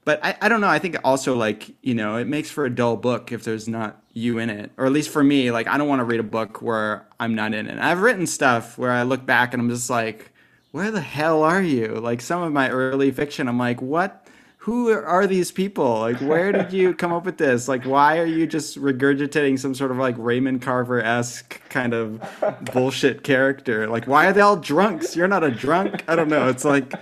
but 0.06 0.24
I, 0.24 0.38
I 0.40 0.50
don't 0.50 0.62
know. 0.62 0.68
I 0.68 0.78
think 0.78 0.98
also 1.04 1.36
like 1.36 1.72
you 1.82 1.96
know 1.96 2.18
it 2.18 2.28
makes 2.28 2.52
for 2.52 2.66
a 2.66 2.70
dull 2.70 2.96
book 2.96 3.32
if 3.32 3.44
there's 3.44 3.68
not 3.68 4.04
you 4.14 4.38
in 4.38 4.52
it, 4.52 4.70
or 4.78 4.86
at 4.86 4.92
least 4.92 5.10
for 5.10 5.24
me. 5.24 5.50
Like 5.50 5.68
I 5.68 5.80
don't 5.80 5.88
want 5.88 6.02
to 6.02 6.04
read 6.04 6.20
a 6.20 6.22
book 6.22 6.62
where 6.62 7.08
I'm 7.20 7.34
not 7.34 7.56
in 7.56 7.68
it. 7.68 7.80
I've 7.80 8.02
written 8.02 8.28
stuff 8.28 8.78
where 8.78 8.92
I 8.92 9.02
look 9.02 9.26
back 9.26 9.56
and 9.56 9.60
I'm 9.60 9.70
just 9.72 9.90
like, 9.90 10.32
where 10.74 10.92
the 10.92 11.02
hell 11.02 11.42
are 11.42 11.64
you? 11.64 11.88
Like 11.96 12.22
some 12.22 12.44
of 12.44 12.54
my 12.54 12.70
early 12.70 13.10
fiction, 13.10 13.48
I'm 13.48 13.58
like, 13.58 13.82
what 13.82 14.23
who 14.64 14.90
are 14.94 15.28
these 15.28 15.52
people? 15.52 16.00
Like, 16.00 16.22
where 16.22 16.54
did 16.54 16.72
you 16.72 16.94
come 16.96 17.12
up 17.12 17.26
with 17.26 17.38
this? 17.38 17.68
Like, 17.68 17.84
why 17.84 18.20
are 18.20 18.26
you 18.26 18.48
just 18.48 18.80
regurgitating 18.80 19.60
some 19.60 19.76
sort 19.76 19.92
of 19.92 19.98
like 19.98 20.16
Raymond 20.18 20.62
Carver 20.62 21.02
esque 21.02 21.60
kind 21.68 21.94
of 21.94 22.24
bullshit 22.72 23.24
character? 23.24 23.90
Like, 23.90 24.08
why 24.08 24.28
are 24.28 24.32
they 24.32 24.40
all 24.40 24.56
drunks? 24.56 25.18
You're 25.18 25.28
not 25.28 25.44
a 25.44 25.52
drunk. 25.52 26.06
I 26.08 26.16
don't 26.16 26.30
know. 26.30 26.48
It's 26.48 26.64
like, 26.64 26.94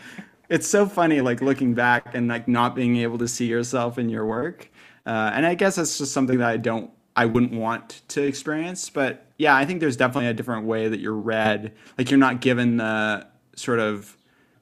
it's 0.49 0.67
so 0.67 0.87
funny, 0.87 1.21
like 1.21 1.43
looking 1.43 1.75
back 1.75 2.15
and 2.15 2.27
like 2.27 2.47
not 2.47 2.73
being 2.73 2.97
able 2.97 3.19
to 3.19 3.27
see 3.27 3.45
yourself 3.45 3.99
in 3.99 4.09
your 4.09 4.25
work. 4.25 4.67
Uh, 5.05 5.29
and 5.31 5.45
I 5.45 5.53
guess 5.53 5.75
that's 5.75 5.99
just 5.99 6.13
something 6.13 6.39
that 6.39 6.49
I 6.49 6.57
don't, 6.57 6.89
I 7.15 7.27
wouldn't 7.27 7.53
want 7.53 8.01
to 8.07 8.23
experience. 8.23 8.89
But 8.89 9.27
yeah, 9.37 9.55
I 9.55 9.65
think 9.65 9.81
there's 9.81 9.97
definitely 9.97 10.31
a 10.31 10.33
different 10.33 10.65
way 10.65 10.87
that 10.87 10.99
you're 10.99 11.13
read. 11.13 11.73
Like, 11.95 12.09
you're 12.09 12.17
not 12.17 12.41
given 12.41 12.77
the 12.77 13.27
sort 13.55 13.77
of 13.77 14.17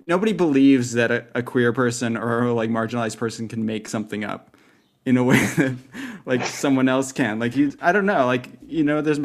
nobody 0.09 0.33
believes 0.33 0.93
that 0.93 1.11
a, 1.11 1.25
a 1.35 1.43
queer 1.43 1.71
person 1.71 2.17
or 2.17 2.47
a, 2.47 2.53
like 2.53 2.69
marginalized 2.69 3.17
person 3.17 3.47
can 3.47 3.65
make 3.65 3.87
something 3.87 4.25
up 4.25 4.57
in 5.05 5.15
a 5.15 5.23
way 5.29 5.37
that 5.37 5.75
like 6.25 6.45
someone 6.45 6.89
else 6.89 7.13
can. 7.13 7.39
Like 7.39 7.55
you, 7.55 7.71
I 7.79 7.93
don't 7.93 8.05
know. 8.05 8.25
Like 8.25 8.49
you 8.67 8.83
know, 8.83 9.01
there's 9.01 9.19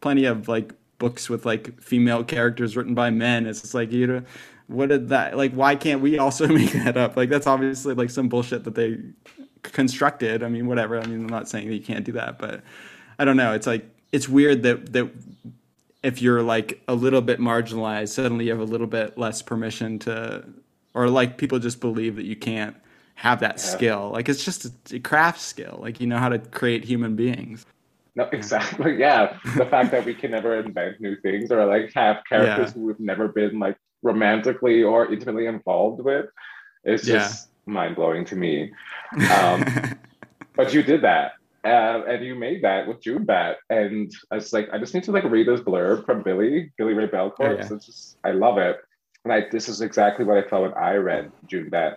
plenty 0.00 0.26
of 0.26 0.46
like 0.46 0.72
books 0.98 1.28
with 1.28 1.44
like 1.44 1.80
female 1.80 2.22
characters 2.22 2.76
written 2.76 2.94
by 2.94 3.10
men. 3.10 3.46
It's 3.46 3.62
just 3.62 3.74
like 3.74 3.90
you 3.90 4.06
know, 4.06 4.22
what 4.68 4.90
did 4.90 5.08
that 5.08 5.36
like? 5.36 5.52
Why 5.52 5.74
can't 5.74 6.00
we 6.00 6.18
also 6.18 6.46
make 6.60 6.72
that 6.72 6.96
up? 6.96 7.16
Like 7.16 7.30
that's 7.30 7.46
obviously 7.46 7.94
like 7.94 8.10
some 8.10 8.28
bullshit 8.28 8.64
that 8.64 8.74
they 8.76 8.98
constructed. 9.62 10.44
I 10.44 10.48
mean, 10.48 10.66
whatever. 10.68 11.00
I 11.00 11.06
mean, 11.06 11.22
I'm 11.22 11.26
not 11.26 11.48
saying 11.48 11.66
that 11.68 11.74
you 11.74 11.82
can't 11.82 12.04
do 12.04 12.12
that, 12.12 12.38
but 12.38 12.62
I 13.18 13.24
don't 13.24 13.36
know. 13.36 13.54
It's 13.54 13.66
like 13.66 13.88
it's 14.12 14.28
weird 14.28 14.62
that 14.62 14.92
that 14.92 15.10
if 16.02 16.22
you're 16.22 16.42
like 16.42 16.82
a 16.88 16.94
little 16.94 17.20
bit 17.20 17.40
marginalized, 17.40 18.08
suddenly 18.08 18.46
you 18.46 18.50
have 18.52 18.60
a 18.60 18.64
little 18.64 18.86
bit 18.86 19.18
less 19.18 19.42
permission 19.42 19.98
to, 20.00 20.44
or 20.94 21.08
like 21.08 21.38
people 21.38 21.58
just 21.58 21.80
believe 21.80 22.16
that 22.16 22.24
you 22.24 22.36
can't 22.36 22.76
have 23.16 23.40
that 23.40 23.56
yeah. 23.56 23.62
skill. 23.62 24.10
Like 24.12 24.28
it's 24.28 24.44
just 24.44 24.66
a, 24.66 24.96
a 24.96 25.00
craft 25.00 25.40
skill. 25.40 25.78
Like 25.80 26.00
you 26.00 26.06
know 26.06 26.18
how 26.18 26.28
to 26.28 26.38
create 26.38 26.84
human 26.84 27.16
beings. 27.16 27.66
No, 28.14 28.28
exactly. 28.32 28.96
Yeah, 28.98 29.36
the 29.56 29.66
fact 29.66 29.90
that 29.90 30.04
we 30.04 30.14
can 30.14 30.30
never 30.30 30.58
invent 30.58 31.00
new 31.00 31.16
things 31.16 31.50
or 31.52 31.64
like 31.66 31.92
have 31.94 32.22
characters 32.28 32.68
yeah. 32.68 32.72
who 32.72 32.86
we've 32.86 33.00
never 33.00 33.28
been 33.28 33.58
like 33.58 33.76
romantically 34.02 34.82
or 34.82 35.12
intimately 35.12 35.46
involved 35.46 36.02
with 36.02 36.26
is 36.84 37.02
just 37.02 37.50
yeah. 37.66 37.72
mind 37.72 37.96
blowing 37.96 38.24
to 38.26 38.36
me. 38.36 38.72
Um, 39.32 39.64
but 40.56 40.74
you 40.74 40.82
did 40.82 41.02
that, 41.02 41.34
uh, 41.70 42.04
and 42.06 42.24
you 42.24 42.34
made 42.34 42.62
that 42.62 42.86
with 42.86 43.02
Junebat, 43.02 43.56
and 43.70 44.12
I 44.30 44.36
was 44.36 44.52
like, 44.52 44.68
I 44.72 44.78
just 44.78 44.94
need 44.94 45.04
to 45.04 45.12
like 45.12 45.24
read 45.24 45.48
this 45.48 45.60
blurb 45.60 46.06
from 46.06 46.22
Billy, 46.22 46.72
Billy 46.78 46.94
Ray 46.94 47.08
Belcourt. 47.08 47.58
Yeah. 47.58 47.74
It's 47.74 47.86
just, 47.86 48.18
I 48.24 48.32
love 48.32 48.58
it, 48.58 48.76
and 49.24 49.32
I, 49.32 49.44
this 49.50 49.68
is 49.68 49.80
exactly 49.80 50.24
what 50.24 50.38
I 50.38 50.48
felt 50.48 50.62
when 50.62 50.74
I 50.74 50.94
read 50.94 51.32
Junebat. 51.46 51.96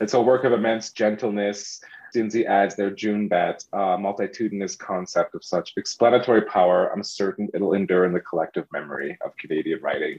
It's 0.00 0.14
a 0.14 0.20
work 0.20 0.44
of 0.44 0.52
immense 0.52 0.92
gentleness. 0.92 1.80
Stintzi 2.14 2.46
adds 2.46 2.74
their 2.74 2.90
Junebat, 2.90 3.64
uh, 3.72 3.98
multitudinous 3.98 4.76
concept 4.76 5.34
of 5.34 5.44
such 5.44 5.74
explanatory 5.76 6.42
power. 6.42 6.90
I'm 6.92 7.02
certain 7.02 7.48
it'll 7.52 7.74
endure 7.74 8.04
in 8.06 8.12
the 8.12 8.20
collective 8.20 8.66
memory 8.72 9.18
of 9.20 9.36
Canadian 9.36 9.82
writing. 9.82 10.18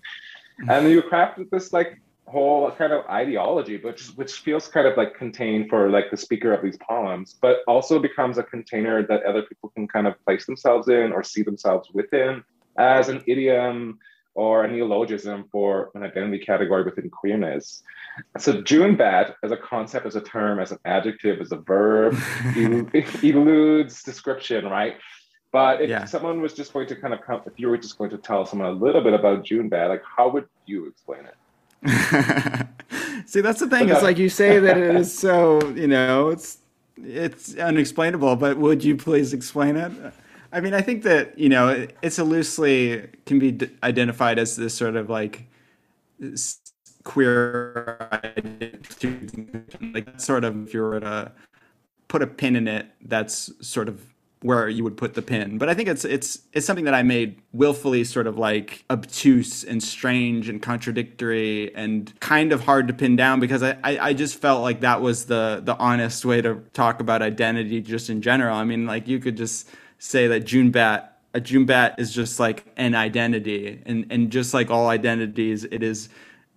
Mm-hmm. 0.61 0.69
And 0.69 0.89
you 0.89 1.01
crafted 1.01 1.49
this 1.49 1.73
like 1.73 1.99
whole 2.29 2.71
kind 2.71 2.93
of 2.93 3.05
ideology, 3.07 3.77
which 3.77 4.07
which 4.15 4.33
feels 4.39 4.67
kind 4.67 4.87
of 4.87 4.95
like 4.97 5.15
contained 5.15 5.69
for 5.69 5.89
like 5.89 6.11
the 6.11 6.17
speaker 6.17 6.53
of 6.53 6.63
these 6.63 6.77
poems, 6.77 7.37
but 7.41 7.57
also 7.67 7.99
becomes 7.99 8.37
a 8.37 8.43
container 8.43 9.05
that 9.05 9.23
other 9.23 9.41
people 9.41 9.69
can 9.69 9.87
kind 9.87 10.07
of 10.07 10.13
place 10.25 10.45
themselves 10.45 10.87
in 10.87 11.11
or 11.11 11.23
see 11.23 11.43
themselves 11.43 11.89
within 11.93 12.43
as 12.77 13.09
an 13.09 13.23
idiom 13.27 13.99
or 14.35 14.63
a 14.63 14.71
neologism 14.71 15.45
for 15.51 15.91
an 15.95 16.03
identity 16.03 16.39
category 16.39 16.83
within 16.83 17.09
queerness. 17.09 17.83
So 18.37 18.61
Junebat 18.61 19.33
as 19.43 19.51
a 19.51 19.57
concept, 19.57 20.05
as 20.05 20.15
a 20.15 20.21
term, 20.21 20.59
as 20.59 20.71
an 20.71 20.77
adjective, 20.85 21.41
as 21.41 21.51
a 21.51 21.57
verb, 21.57 22.15
eludes 23.23 24.03
description, 24.03 24.65
right? 24.65 24.95
But 25.51 25.81
if 25.81 25.89
yeah. 25.89 26.05
someone 26.05 26.41
was 26.41 26.53
just 26.53 26.73
going 26.73 26.87
to 26.87 26.95
kind 26.95 27.13
of 27.13 27.21
come, 27.21 27.41
if 27.47 27.53
you 27.57 27.69
were 27.69 27.77
just 27.77 27.97
going 27.97 28.11
to 28.11 28.17
tell 28.17 28.45
someone 28.45 28.69
a 28.69 28.71
little 28.71 29.01
bit 29.01 29.13
about 29.13 29.45
Junebat, 29.45 29.89
like 29.89 30.03
how 30.05 30.29
would 30.29 30.47
you 30.65 30.85
explain 30.85 31.25
it? 31.25 31.35
See, 33.25 33.41
that's 33.41 33.59
the 33.59 33.67
thing. 33.69 33.89
It's 33.89 34.03
like 34.03 34.17
you 34.17 34.29
say 34.29 34.59
that 34.59 34.77
it 34.77 34.95
is 34.95 35.17
so, 35.17 35.59
you 35.69 35.87
know, 35.87 36.29
it's 36.29 36.57
it's 36.97 37.55
unexplainable. 37.55 38.35
But 38.35 38.57
would 38.57 38.83
you 38.83 38.97
please 38.97 39.33
explain 39.33 39.77
it? 39.77 39.91
I 40.51 40.61
mean, 40.61 40.73
I 40.73 40.81
think 40.81 41.03
that 41.03 41.37
you 41.37 41.49
know, 41.49 41.87
it's 42.01 42.19
a 42.19 42.23
loosely 42.23 43.07
can 43.25 43.39
be 43.39 43.51
d- 43.51 43.69
identified 43.83 44.39
as 44.39 44.55
this 44.55 44.73
sort 44.73 44.95
of 44.95 45.09
like 45.09 45.47
queer 47.03 47.97
like 49.93 50.19
sort 50.19 50.43
of 50.43 50.67
if 50.67 50.73
you 50.73 50.81
were 50.81 50.99
to 50.99 51.31
put 52.07 52.21
a 52.21 52.27
pin 52.27 52.55
in 52.55 52.67
it, 52.67 52.87
that's 53.01 53.51
sort 53.65 53.87
of 53.87 54.01
where 54.41 54.69
you 54.69 54.83
would 54.83 54.95
put 54.95 55.15
the 55.15 55.21
pin. 55.21 55.57
But 55.57 55.69
I 55.69 55.73
think 55.73 55.89
it's 55.89 56.05
it's 56.05 56.39
it's 56.53 56.65
something 56.65 56.85
that 56.85 56.93
I 56.93 57.03
made 57.03 57.41
willfully 57.51 58.03
sort 58.05 58.25
of 58.25 58.37
like 58.37 58.85
obtuse 58.89 59.63
and 59.63 59.83
strange 59.83 60.47
and 60.47 60.61
contradictory 60.61 61.75
and 61.75 62.17
kind 62.21 62.53
of 62.53 62.61
hard 62.61 62.87
to 62.87 62.93
pin 62.93 63.15
down 63.15 63.39
because 63.39 63.63
I, 63.63 63.77
I, 63.83 63.99
I, 63.99 64.13
just 64.13 64.39
felt 64.39 64.61
like 64.61 64.81
that 64.81 65.01
was 65.01 65.25
the 65.25 65.61
the 65.63 65.75
honest 65.77 66.23
way 66.23 66.41
to 66.41 66.55
talk 66.73 67.01
about 67.01 67.21
identity 67.21 67.81
just 67.81 68.09
in 68.09 68.21
general. 68.21 68.55
I 68.55 68.63
mean 68.63 68.85
like 68.85 69.07
you 69.07 69.19
could 69.19 69.35
just 69.35 69.69
say 69.97 70.27
that 70.27 70.45
Junebat 70.45 71.09
a 71.33 71.41
Junebat 71.41 71.99
is 71.99 72.13
just 72.13 72.39
like 72.39 72.65
an 72.77 72.95
identity 72.95 73.81
and, 73.85 74.05
and 74.09 74.31
just 74.31 74.53
like 74.53 74.71
all 74.71 74.87
identities 74.87 75.65
it 75.65 75.83
is 75.83 76.09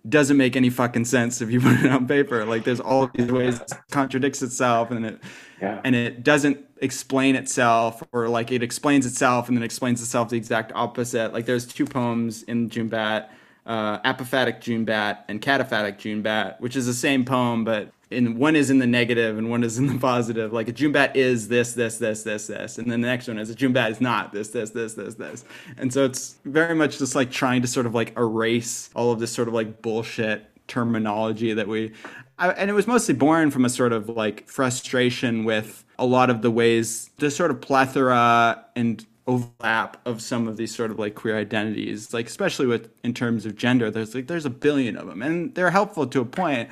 doesn't 0.07 0.35
make 0.35 0.55
any 0.55 0.69
fucking 0.69 1.05
sense 1.05 1.41
if 1.41 1.49
you 1.49 1.61
put 1.61 1.79
it 1.83 1.91
on 1.91 2.07
paper. 2.07 2.45
Like 2.45 2.63
there's 2.63 2.79
all 2.79 3.09
these 3.13 3.31
ways 3.31 3.59
it 3.59 3.71
contradicts 3.91 4.41
itself 4.41 4.91
and 4.91 5.05
it 5.05 5.19
yeah. 5.63 5.81
and 5.83 5.95
it 5.95 6.23
doesn't 6.23 6.57
explain 6.81 7.35
itself 7.35 8.03
or 8.11 8.27
like 8.27 8.51
it 8.51 8.61
explains 8.61 9.05
itself 9.05 9.47
and 9.47 9.57
then 9.57 9.63
explains 9.63 10.01
itself 10.01 10.29
the 10.29 10.35
exact 10.35 10.73
opposite. 10.75 11.31
Like 11.31 11.45
there's 11.45 11.65
two 11.65 11.85
poems 11.85 12.43
in 12.43 12.69
Junebat, 12.69 13.29
uh, 13.65 13.99
Apophatic 13.99 14.59
Junebat 14.59 15.19
and 15.29 15.41
Cataphatic 15.41 15.97
Junebat, 15.97 16.59
which 16.59 16.75
is 16.75 16.85
the 16.85 16.93
same 16.93 17.23
poem, 17.23 17.63
but 17.63 17.93
in 18.11 18.37
one 18.37 18.57
is 18.57 18.69
in 18.69 18.79
the 18.79 18.85
negative 18.85 19.37
and 19.37 19.49
one 19.49 19.63
is 19.63 19.77
in 19.77 19.87
the 19.87 19.97
positive. 19.97 20.51
Like 20.51 20.67
a 20.67 20.73
Junebat 20.73 21.15
is 21.15 21.47
this, 21.47 21.73
this, 21.73 21.97
this, 21.97 22.23
this, 22.23 22.47
this, 22.47 22.77
and 22.77 22.91
then 22.91 22.99
the 22.99 23.07
next 23.07 23.29
one 23.29 23.39
is 23.39 23.49
a 23.49 23.55
Junebat 23.55 23.91
is 23.91 24.01
not 24.01 24.33
this, 24.33 24.49
this, 24.49 24.71
this, 24.71 24.95
this, 24.95 25.15
this. 25.15 25.45
And 25.77 25.93
so 25.93 26.03
it's 26.03 26.35
very 26.43 26.75
much 26.75 26.99
just 26.99 27.15
like 27.15 27.31
trying 27.31 27.61
to 27.61 27.67
sort 27.69 27.85
of 27.85 27.95
like 27.95 28.15
erase 28.17 28.89
all 28.95 29.11
of 29.11 29.21
this 29.21 29.31
sort 29.31 29.47
of 29.47 29.53
like 29.53 29.81
bullshit 29.81 30.49
terminology 30.67 31.53
that 31.53 31.67
we 31.67 31.93
I, 32.39 32.49
and 32.49 32.69
it 32.69 32.73
was 32.73 32.87
mostly 32.87 33.13
born 33.13 33.51
from 33.51 33.65
a 33.65 33.69
sort 33.69 33.93
of 33.93 34.09
like 34.09 34.47
frustration 34.47 35.43
with 35.43 35.85
a 35.99 36.05
lot 36.05 36.29
of 36.29 36.41
the 36.41 36.51
ways 36.51 37.09
the 37.17 37.29
sort 37.29 37.51
of 37.51 37.61
plethora 37.61 38.65
and 38.75 39.05
overlap 39.27 39.97
of 40.05 40.21
some 40.21 40.47
of 40.47 40.57
these 40.57 40.75
sort 40.75 40.91
of 40.91 40.99
like 40.99 41.15
queer 41.15 41.37
identities 41.37 42.13
like 42.13 42.27
especially 42.27 42.65
with 42.65 42.89
in 43.03 43.13
terms 43.13 43.45
of 43.45 43.55
gender 43.55 43.89
there's 43.89 44.13
like 44.13 44.27
there's 44.27 44.45
a 44.45 44.49
billion 44.49 44.97
of 44.97 45.07
them 45.07 45.21
and 45.21 45.55
they're 45.55 45.71
helpful 45.71 46.05
to 46.05 46.19
a 46.19 46.25
point 46.25 46.69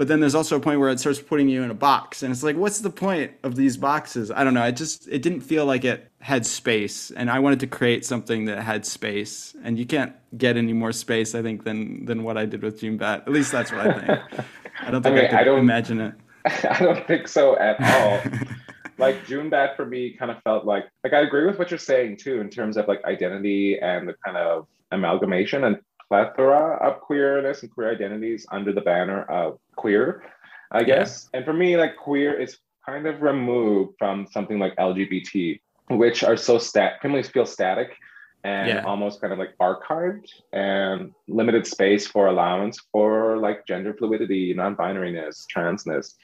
but 0.00 0.08
then 0.08 0.18
there's 0.18 0.34
also 0.34 0.56
a 0.56 0.60
point 0.60 0.80
where 0.80 0.88
it 0.88 0.98
starts 0.98 1.20
putting 1.20 1.46
you 1.46 1.62
in 1.62 1.70
a 1.70 1.74
box 1.74 2.22
and 2.22 2.32
it's 2.32 2.42
like 2.42 2.56
what's 2.56 2.80
the 2.80 2.88
point 2.88 3.32
of 3.42 3.54
these 3.54 3.76
boxes? 3.76 4.30
I 4.30 4.44
don't 4.44 4.54
know 4.54 4.64
it 4.64 4.74
just 4.74 5.06
it 5.08 5.20
didn't 5.20 5.42
feel 5.42 5.66
like 5.66 5.84
it 5.84 6.10
had 6.20 6.46
space 6.46 7.10
and 7.10 7.30
i 7.30 7.38
wanted 7.38 7.60
to 7.60 7.66
create 7.66 8.06
something 8.06 8.46
that 8.46 8.62
had 8.62 8.86
space 8.86 9.54
and 9.62 9.78
you 9.78 9.84
can't 9.84 10.14
get 10.38 10.56
any 10.56 10.72
more 10.72 10.92
space 10.92 11.34
i 11.34 11.42
think 11.42 11.64
than 11.64 12.06
than 12.06 12.22
what 12.22 12.38
i 12.38 12.46
did 12.46 12.62
with 12.62 12.80
junebat 12.80 13.22
at 13.22 13.28
least 13.28 13.52
that's 13.52 13.70
what 13.72 13.86
i 13.86 13.92
think. 13.92 14.44
I 14.80 14.90
don't 14.90 15.02
think 15.02 15.16
i, 15.16 15.16
mean, 15.16 15.24
I 15.26 15.28
could 15.28 15.38
I 15.38 15.44
don't, 15.44 15.58
imagine 15.58 16.00
it. 16.00 16.14
I 16.64 16.78
don't 16.78 17.06
think 17.06 17.28
so 17.28 17.58
at 17.58 17.76
all. 17.80 18.20
Like 19.00 19.24
Junebat 19.24 19.76
for 19.76 19.86
me 19.86 20.10
kind 20.10 20.30
of 20.30 20.42
felt 20.42 20.66
like 20.66 20.84
like 21.02 21.14
I 21.14 21.20
agree 21.20 21.46
with 21.46 21.58
what 21.58 21.70
you're 21.70 21.78
saying 21.78 22.18
too 22.18 22.42
in 22.42 22.50
terms 22.50 22.76
of 22.76 22.86
like 22.86 23.02
identity 23.04 23.78
and 23.80 24.06
the 24.06 24.14
kind 24.22 24.36
of 24.36 24.66
amalgamation 24.90 25.64
and 25.64 25.78
plethora 26.10 26.76
of 26.80 27.00
queerness 27.00 27.62
and 27.62 27.72
queer 27.72 27.92
identities 27.92 28.44
under 28.50 28.72
the 28.72 28.80
banner 28.80 29.22
of 29.22 29.58
queer, 29.76 30.24
I 30.72 30.82
guess. 30.82 31.28
Yeah. 31.32 31.38
And 31.38 31.46
for 31.46 31.52
me, 31.52 31.76
like 31.76 31.96
queer 31.96 32.38
is 32.38 32.58
kind 32.84 33.06
of 33.06 33.22
removed 33.22 33.94
from 33.98 34.26
something 34.30 34.58
like 34.58 34.74
LGBT, 34.76 35.60
which 35.90 36.24
are 36.24 36.36
so 36.36 36.58
stat 36.58 36.94
families 37.00 37.28
feel 37.28 37.46
static 37.46 37.96
and 38.42 38.68
yeah. 38.68 38.82
almost 38.84 39.20
kind 39.20 39.32
of 39.32 39.38
like 39.38 39.56
archived 39.58 40.30
and 40.52 41.12
limited 41.28 41.66
space 41.66 42.06
for 42.06 42.26
allowance 42.26 42.78
for 42.90 43.36
like 43.36 43.66
gender 43.66 43.94
fluidity, 43.94 44.52
non-binariness, 44.54 45.44
transness. 45.54 46.14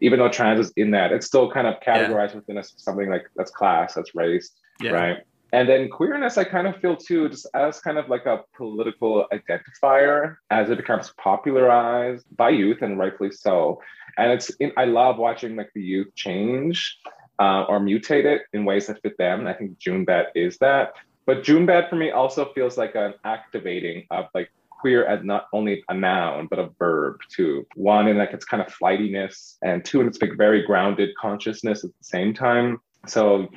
Even 0.00 0.18
though 0.18 0.28
trans 0.28 0.66
is 0.66 0.72
in 0.76 0.90
that, 0.90 1.12
it's 1.12 1.26
still 1.26 1.50
kind 1.50 1.66
of 1.66 1.76
categorized 1.80 2.30
yeah. 2.30 2.36
within 2.36 2.58
a, 2.58 2.64
something 2.64 3.08
like 3.08 3.24
that's 3.36 3.52
class, 3.52 3.94
that's 3.94 4.14
race, 4.14 4.50
yeah. 4.82 4.90
right? 4.90 5.18
And 5.52 5.68
then 5.68 5.88
queerness, 5.88 6.38
I 6.38 6.44
kind 6.44 6.66
of 6.66 6.76
feel 6.80 6.96
too, 6.96 7.28
just 7.28 7.46
as 7.54 7.80
kind 7.80 7.98
of 7.98 8.08
like 8.08 8.26
a 8.26 8.40
political 8.56 9.26
identifier 9.32 10.36
as 10.50 10.70
it 10.70 10.76
becomes 10.76 11.12
popularized 11.18 12.24
by 12.36 12.50
youth, 12.50 12.82
and 12.82 12.98
rightfully 12.98 13.32
so. 13.32 13.80
And 14.16 14.32
it's, 14.32 14.50
in, 14.60 14.72
I 14.76 14.84
love 14.84 15.18
watching 15.18 15.56
like 15.56 15.70
the 15.74 15.82
youth 15.82 16.14
change 16.14 16.98
uh, 17.40 17.64
or 17.64 17.80
mutate 17.80 18.24
it 18.24 18.42
in 18.52 18.64
ways 18.64 18.86
that 18.86 19.02
fit 19.02 19.16
them. 19.18 19.46
I 19.46 19.54
think 19.54 19.78
Junebat 19.78 20.26
is 20.34 20.58
that. 20.58 20.92
But 21.26 21.42
Junebat 21.42 21.90
for 21.90 21.96
me 21.96 22.10
also 22.10 22.52
feels 22.52 22.76
like 22.76 22.94
an 22.94 23.14
activating 23.24 24.06
of 24.10 24.26
like 24.34 24.50
queer 24.68 25.04
as 25.04 25.22
not 25.22 25.46
only 25.52 25.84
a 25.88 25.94
noun 25.94 26.46
but 26.48 26.58
a 26.58 26.70
verb 26.78 27.18
too. 27.30 27.66
One 27.74 28.08
in 28.08 28.18
like 28.18 28.32
its 28.32 28.44
kind 28.44 28.62
of 28.62 28.72
flightiness, 28.72 29.58
and 29.62 29.84
two 29.84 30.00
in 30.00 30.08
its 30.08 30.20
like 30.20 30.32
very 30.36 30.62
grounded 30.64 31.10
consciousness 31.20 31.84
at 31.84 31.90
the 31.90 32.04
same 32.04 32.34
time. 32.34 32.80
So 33.06 33.48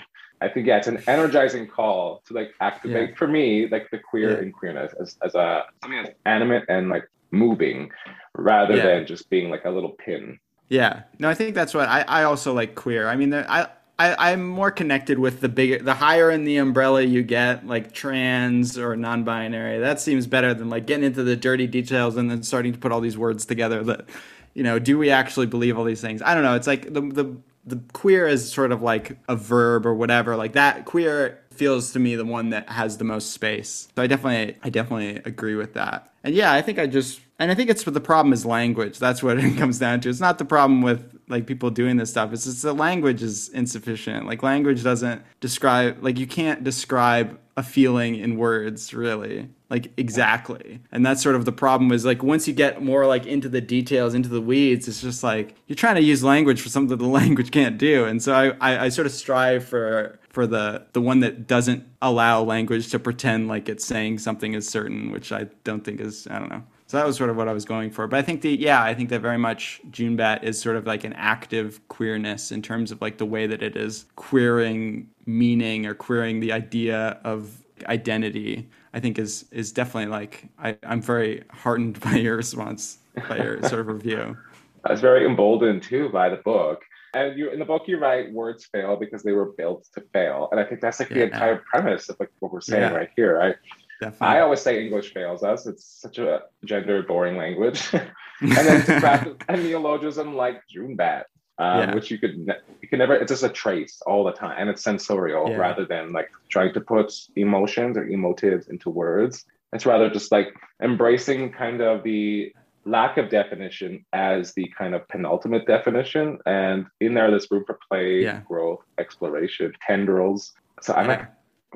I 0.44 0.50
think 0.50 0.68
yeah, 0.68 0.78
it's 0.78 0.88
an 0.88 1.02
energizing 1.08 1.68
call 1.68 2.22
to 2.28 2.34
like 2.34 2.54
activate 2.60 3.12
yeah. 3.12 3.16
for 3.16 3.28
me 3.28 3.68
like 3.68 3.89
the 3.91 4.00
queer 4.00 4.32
yeah. 4.32 4.38
and 4.38 4.54
queerness 4.54 4.94
as, 5.00 5.18
as 5.24 5.36
a 5.36 5.64
something 5.82 6.04
that's 6.04 6.16
animate 6.26 6.66
and 6.70 6.89
like 6.89 7.10
moving 7.32 7.91
rather 8.36 8.76
yeah. 8.76 8.86
than 8.86 9.08
just 9.08 9.30
being 9.30 9.50
like 9.50 9.66
a 9.66 9.70
little 9.70 9.91
pin. 9.91 10.39
Yeah, 10.70 11.04
no, 11.20 11.30
I 11.30 11.34
think 11.34 11.56
that's 11.56 11.74
what 11.74 11.88
I, 11.88 12.02
I 12.02 12.24
also 12.24 12.54
like 12.54 12.76
queer. 12.76 13.08
I 13.08 13.16
mean, 13.16 13.34
I 13.34 13.68
I, 14.00 14.32
am 14.32 14.48
more 14.48 14.72
connected 14.72 15.20
with 15.20 15.39
the 15.39 15.50
bigger, 15.50 15.80
the 15.80 15.94
higher 15.94 16.32
in 16.32 16.46
the 16.46 16.58
umbrella 16.58 17.04
you 17.04 17.22
get, 17.22 17.68
like 17.68 17.94
trans 17.94 18.78
or 18.78 18.96
non-binary. 18.96 19.80
That 19.80 20.02
seems 20.02 20.26
better 20.26 20.54
than 20.54 20.70
like 20.70 20.88
getting 20.88 21.06
into 21.06 21.24
the 21.24 21.36
dirty 21.36 21.68
details 21.68 22.18
and 22.18 22.30
then 22.30 22.44
starting 22.44 22.74
to 22.74 22.80
put 22.80 22.91
all 22.91 23.02
these 23.02 23.18
words 23.18 23.46
together. 23.46 23.84
That, 23.84 24.10
you 24.56 24.64
know, 24.64 24.80
do 24.80 24.98
we 24.98 25.10
actually 25.10 25.46
believe 25.46 25.78
all 25.78 25.86
these 25.86 26.02
things? 26.02 26.22
I 26.22 26.34
don't 26.34 26.44
know. 26.44 26.56
It's 26.56 26.68
like 26.68 26.94
the 26.94 27.02
the 27.02 27.38
the 27.66 27.82
queer 27.93 28.28
is 28.28 28.51
sort 28.51 28.72
of 28.72 28.82
like 28.82 29.18
a 29.28 29.36
verb 29.36 29.86
or 29.86 29.93
whatever. 29.93 30.36
Like 30.36 30.53
that 30.53 30.86
queer 30.86 31.39
feels 31.51 31.91
to 31.93 31.99
me 31.99 32.16
the 32.16 32.26
one 32.26 32.49
that 32.49 32.70
has 32.70 32.97
the 32.97 33.03
most 33.03 33.32
space. 33.32 33.88
So 33.95 34.01
I 34.01 34.07
definitely 34.07 34.57
I 34.64 34.70
definitely 34.70 35.22
agree 35.26 35.55
with 35.55 35.74
that. 35.74 36.11
And 36.24 36.34
yeah, 36.34 36.53
I 36.53 36.61
think 36.61 36.80
I 36.80 36.88
just 36.88 37.22
and 37.39 37.51
I 37.51 37.55
think 37.55 37.70
it's 37.70 37.84
the 37.84 37.99
problem 38.01 38.34
is 38.34 38.45
language. 38.45 38.99
That's 38.99 39.24
what 39.24 39.38
it 39.43 39.57
comes 39.57 39.80
down 39.80 40.01
to. 40.01 40.09
It's 40.09 40.20
not 40.20 40.38
the 40.38 40.45
problem 40.45 40.82
with 40.82 41.20
like 41.30 41.45
people 41.45 41.70
doing 41.70 41.97
this 41.97 42.09
stuff. 42.09 42.34
It's 42.34 42.45
just 42.45 42.61
the 42.64 42.74
language 42.74 43.24
is 43.24 43.49
insufficient. 43.49 44.26
Like 44.26 44.43
language 44.43 44.84
doesn't 44.84 45.22
describe 45.39 46.03
like 46.03 46.20
you 46.20 46.28
can't 46.28 46.64
describe 46.64 47.39
a 47.55 47.64
feeling 47.64 48.16
in 48.16 48.38
words 48.38 48.93
really 48.93 49.49
like 49.74 49.92
exactly 49.98 50.80
and 50.92 51.04
that's 51.04 51.24
sort 51.24 51.36
of 51.36 51.46
the 51.46 51.52
problem 51.52 51.92
is 51.92 52.06
like 52.06 52.22
once 52.22 52.48
you 52.48 52.54
get 52.54 52.84
more 52.84 53.08
like 53.08 53.26
into 53.26 53.50
the 53.50 53.60
details 53.60 54.14
into 54.14 54.30
the 54.30 54.40
weeds 54.40 54.88
it's 54.88 55.02
just 55.02 55.24
like 55.24 55.56
you're 55.66 55.76
trying 55.76 55.96
to 55.96 56.04
use 56.04 56.24
language 56.24 56.62
for 56.62 56.70
something 56.70 56.96
the 56.96 57.08
language 57.22 57.50
can't 57.50 57.80
do 57.80 58.06
and 58.06 58.22
so 58.22 58.36
I, 58.36 58.50
I, 58.62 58.84
I 58.86 58.90
sort 58.90 59.08
of 59.08 59.12
strive 59.12 59.66
for 59.66 60.20
for 60.30 60.46
the 60.46 60.86
the 60.94 61.02
one 61.02 61.22
that 61.22 61.48
doesn't 61.48 61.88
allow 62.04 62.44
language 62.44 62.92
to 62.92 63.00
pretend 63.00 63.48
like 63.48 63.68
it's 63.68 63.84
saying 63.84 64.20
something 64.20 64.54
is 64.54 64.70
certain 64.70 65.12
which 65.12 65.32
i 65.32 65.48
don't 65.64 65.84
think 65.84 66.00
is 66.00 66.28
i 66.30 66.38
don't 66.38 66.50
know 66.50 66.62
so 66.86 66.98
that 66.98 67.08
was 67.08 67.18
sort 67.18 67.32
of 67.32 67.38
what 67.38 67.48
I 67.48 67.54
was 67.54 67.66
going 67.66 67.90
for. 67.90 68.06
But 68.06 68.20
I 68.20 68.22
think 68.22 68.42
the 68.42 68.52
yeah, 68.52 68.84
I 68.84 68.94
think 68.94 69.10
that 69.10 69.20
very 69.20 69.40
much 69.40 69.82
Junebat 69.90 70.44
is 70.44 70.62
sort 70.62 70.76
of 70.76 70.86
like 70.86 71.04
an 71.04 71.14
active 71.14 71.80
queerness 71.88 72.52
in 72.52 72.62
terms 72.62 72.92
of 72.92 73.02
like 73.02 73.18
the 73.18 73.26
way 73.26 73.48
that 73.48 73.64
it 73.64 73.76
is 73.76 74.06
queering 74.16 75.10
meaning 75.26 75.88
or 75.88 75.96
queering 75.96 76.40
the 76.40 76.52
idea 76.52 77.20
of 77.24 77.64
identity. 77.88 78.70
I 78.94 79.00
think 79.00 79.18
is 79.18 79.46
is 79.52 79.72
definitely 79.72 80.12
like 80.12 80.50
I, 80.60 80.78
I'm 80.84 81.02
very 81.02 81.44
heartened 81.52 82.00
by 82.08 82.16
your 82.16 82.38
response, 82.38 83.00
by 83.28 83.38
your 83.38 83.62
sort 83.64 83.82
of 83.82 83.88
review. 83.88 84.38
I 84.86 84.91
was 84.91 85.02
very 85.02 85.26
emboldened 85.26 85.84
too 85.84 86.10
by 86.10 86.30
the 86.30 86.38
book. 86.38 86.84
And 87.16 87.38
you 87.38 87.52
in 87.52 87.60
the 87.60 87.66
book 87.66 87.84
you 87.88 88.00
write 88.00 88.34
words 88.34 88.66
fail 88.66 88.96
because 88.96 89.24
they 89.24 89.34
were 89.34 89.54
built 89.58 89.88
to 89.94 90.02
fail. 90.14 90.50
And 90.52 90.60
I 90.60 90.64
think 90.64 90.82
that's 90.82 91.00
like 91.00 91.10
yeah. 91.10 91.16
the 91.16 91.24
entire 91.26 91.64
premise 91.70 92.10
of 92.10 92.20
like 92.20 92.30
what 92.39 92.52
we're 92.52 92.62
saying 92.62 92.91
yeah. 92.91 92.98
right 92.98 93.10
here, 93.16 93.38
right? 93.38 93.56
Definitely. 94.02 94.28
I 94.28 94.41
always 94.41 94.62
say 94.62 94.84
English 94.84 95.14
fails 95.14 95.44
us. 95.44 95.68
It's 95.68 95.86
such 95.86 96.18
a 96.18 96.44
gender 96.66 97.04
boring 97.04 97.38
language. 97.38 97.88
and 97.94 98.52
then 98.52 98.86
to 98.86 99.36
a 99.48 99.58
neologism 99.58 100.36
like 100.36 100.62
Junebat, 100.74 101.24
um, 101.60 101.80
yeah. 101.80 101.95
which 101.95 102.10
you 102.10 102.18
could 102.18 102.38
ne- 102.38 102.60
you 102.82 102.88
can 102.88 102.99
never. 102.99 103.14
It's 103.16 103.32
just 103.32 103.43
a 103.43 103.49
trace 103.49 104.01
all 104.06 104.24
the 104.24 104.32
time, 104.32 104.56
and 104.58 104.70
it's 104.70 104.84
sensorial 104.84 105.49
yeah. 105.49 105.56
rather 105.56 105.86
than 105.86 106.12
like 106.12 106.32
trying 106.49 106.74
to 106.74 106.82
put 106.82 107.14
emotions 107.36 107.97
or 107.97 108.06
emotives 108.06 108.70
into 108.70 108.89
words. 108.89 109.45
It's 109.72 109.86
rather 109.86 110.10
just 110.10 110.32
like 110.32 110.54
embracing 110.82 111.51
kind 111.51 111.82
of 111.82 112.04
the 112.04 112.54
lack 112.86 113.18
of 113.18 113.30
definition 113.30 114.06
as 114.14 114.54
the 114.54 114.72
kind 114.78 114.93
of 114.93 115.08
penultimate 115.08 115.66
definition, 115.68 116.39
and 116.45 116.86
in 116.99 117.14
there, 117.14 117.30
there's 117.30 117.49
room 117.51 117.64
for 117.66 117.80
play, 117.89 118.24
yeah. 118.24 118.41
growth, 118.47 118.82
exploration, 118.97 119.74
tendrils. 119.86 120.54
So 120.82 120.93
I'm 120.93 121.08
like 121.08 121.28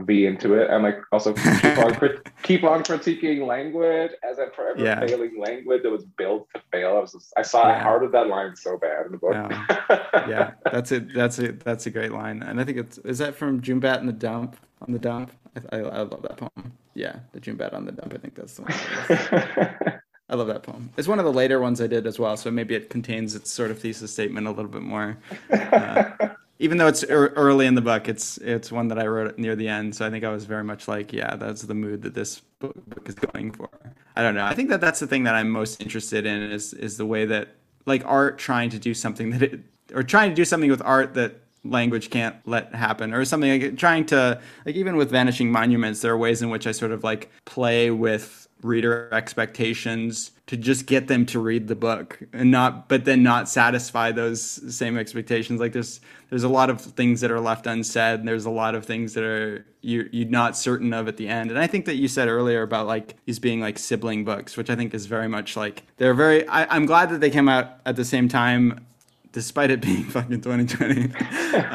be 0.06 0.26
into 0.26 0.54
it 0.54 0.70
and 0.70 0.84
like 0.84 1.00
also 1.12 1.34
keep 1.62 1.78
on 1.78 2.10
keep 2.43 2.64
on 2.64 2.84
critiquing 2.84 3.45
language 3.45 4.12
as 4.24 4.38
a 4.38 4.50
forever 4.52 4.84
yeah. 4.84 5.00
failing 5.00 5.39
language 5.39 5.84
that 5.84 5.91
was 5.91 6.06
built 6.18 6.48
to 6.54 6.62
fail. 6.72 6.98
I 6.98 7.00
was 7.00 7.14
just, 7.14 7.34
I 7.38 7.41
saw 7.41 7.68
yeah. 7.68 7.82
heart 7.82 8.04
of 8.04 8.12
that 8.12 8.28
line 8.28 8.56
so 8.56 8.78
bad 8.78 9.08
in 9.08 9.12
the 9.12 9.18
book. 9.18 9.34
Yeah. 9.34 9.68
yeah, 10.28 10.52
that's 10.72 10.91
it. 10.91 11.14
That's 11.14 11.39
it. 11.39 11.64
That's 11.64 11.86
a 11.86 11.91
great 11.91 12.12
line, 12.12 12.43
and 12.43 12.60
I 12.60 12.64
think 12.64 12.78
it's 12.78 12.98
is 13.00 13.18
that 13.20 13.36
from 13.36 13.62
Junebat 13.62 14.00
in 14.00 14.06
the 14.06 14.14
Dump 14.14 14.58
on 14.82 14.93
the 14.93 15.00
Dump. 15.00 15.32
I, 15.56 15.78
I, 15.78 15.80
I 15.80 16.02
love 16.02 16.22
that 16.22 16.38
poem. 16.38 16.74
Yeah, 16.93 17.18
the 17.32 17.39
Junebat 17.39 17.74
on 17.74 17.86
the 17.86 17.91
Dump. 17.91 18.14
I 18.14 18.18
think 18.18 18.36
that's 18.36 18.56
the 18.56 18.62
one. 18.64 20.02
I 20.30 20.36
love 20.36 20.48
that 20.48 20.64
poem. 20.64 20.89
It's 20.98 21.08
one 21.08 21.20
of 21.20 21.26
the 21.26 21.32
later 21.32 21.62
ones 21.62 21.80
I 21.80 21.88
did 21.88 22.06
as 22.06 22.20
well, 22.20 22.36
so 22.36 22.52
maybe 22.52 22.76
it 22.76 22.89
contains 22.89 23.34
its 23.34 23.52
sort 23.52 23.72
of 23.72 23.80
thesis 23.80 24.12
statement 24.12 24.45
a 24.45 24.52
little 24.52 24.70
bit 24.70 24.82
more. 24.82 25.18
Uh, 25.50 26.30
even 26.60 26.78
though 26.78 26.88
it's 26.88 27.03
early 27.03 27.66
in 27.68 27.76
the 27.76 27.82
book, 27.82 28.08
it's 28.08 28.38
it's 28.38 28.72
one 28.72 28.88
that 28.88 28.97
I 28.97 29.05
wrote 29.05 29.38
near 29.38 29.55
the 29.55 29.68
end. 29.68 29.95
So 29.95 30.05
I 30.05 30.10
think 30.10 30.24
I 30.24 30.30
was 30.30 30.45
very 30.45 30.64
much 30.64 30.88
like, 30.88 31.14
yeah, 31.14 31.36
that's 31.36 31.62
the 31.62 31.76
mood 31.76 32.01
that 32.01 32.14
this 32.14 32.41
book, 32.60 32.74
book 32.88 33.08
is 33.08 33.16
going 33.16 33.51
for. 33.51 33.70
I 34.16 34.24
don't 34.24 34.34
know. 34.34 34.45
I 34.45 34.55
think 34.55 34.70
that 34.70 34.82
that's 34.82 34.99
the 34.99 35.08
thing 35.08 35.24
that 35.26 35.36
I'm 35.36 35.49
most 35.49 35.82
interested 35.82 36.26
in 36.26 36.41
is 36.41 36.74
is 36.74 36.97
the 36.97 37.05
way 37.05 37.26
that 37.26 37.49
like 37.86 38.03
art 38.05 38.38
trying 38.38 38.70
to 38.72 38.80
do 38.80 38.93
something 38.93 39.30
that 39.32 39.43
it 39.43 39.62
or 39.93 40.03
trying 40.03 40.30
to 40.30 40.36
do 40.36 40.45
something 40.45 40.70
with 40.70 40.82
art 40.84 41.14
that 41.14 41.41
language 41.64 42.10
can't 42.10 42.36
let 42.47 42.74
happen 42.74 43.14
or 43.14 43.26
something 43.26 43.62
like 43.62 43.78
trying 43.78 44.05
to 44.05 44.39
like 44.66 44.76
even 44.76 44.95
with 44.95 45.10
vanishing 45.10 45.51
monuments 45.51 46.01
there 46.01 46.14
are 46.14 46.18
ways 46.18 46.41
in 46.41 46.49
which 46.49 46.66
i 46.66 46.72
sort 46.72 46.91
of 46.91 47.03
like 47.03 47.30
play 47.45 47.91
with 47.91 48.47
reader 48.64 49.10
expectations 49.14 50.32
to 50.47 50.58
just 50.58 50.86
get 50.86 51.08
them 51.08 51.26
to 51.28 51.39
read 51.39 51.68
the 51.68 51.76
book 51.76 52.20
and 52.34 52.49
not 52.49 52.88
but 52.88 53.05
then 53.05 53.22
not 53.22 53.49
satisfy 53.49 54.12
those 54.12 54.41
same 54.76 54.97
expectations. 54.97 55.60
Like 55.60 55.74
there's 55.74 55.99
there's 56.30 56.43
a 56.43 56.49
lot 56.49 56.70
of 56.70 56.82
things 56.82 57.22
that 57.22 57.32
are 57.32 57.39
left 57.39 57.68
unsaid 57.68 58.20
and 58.20 58.28
there's 58.28 58.45
a 58.45 58.49
lot 58.49 58.76
of 58.76 58.86
things 58.86 59.14
that 59.14 59.24
are 59.24 59.66
you 59.82 60.10
you're 60.12 60.30
not 60.30 60.58
certain 60.58 60.93
of 60.93 61.08
at 61.08 61.18
the 61.18 61.28
end. 61.28 61.49
And 61.49 61.60
i 61.60 61.68
think 61.68 61.86
that 61.86 61.95
you 61.95 62.08
said 62.08 62.28
earlier 62.28 62.62
about 62.62 62.88
like 62.88 63.16
these 63.26 63.39
being 63.39 63.60
like 63.62 63.78
sibling 63.78 64.26
books 64.26 64.58
which 64.58 64.70
i 64.70 64.76
think 64.76 64.93
is 64.93 65.05
very 65.05 65.28
much 65.28 65.55
like 65.55 65.84
they're 65.97 66.14
very 66.14 66.47
I, 66.47 66.76
i'm 66.76 66.86
glad 66.86 67.10
that 67.10 67.22
they 67.22 67.30
came 67.30 67.47
out 67.49 67.80
at 67.86 67.95
the 67.95 68.05
same 68.05 68.28
time 68.28 68.86
despite 69.32 69.72
it 69.72 69.82
being 69.82 70.03
fucking 70.16 70.41
2020 70.41 71.14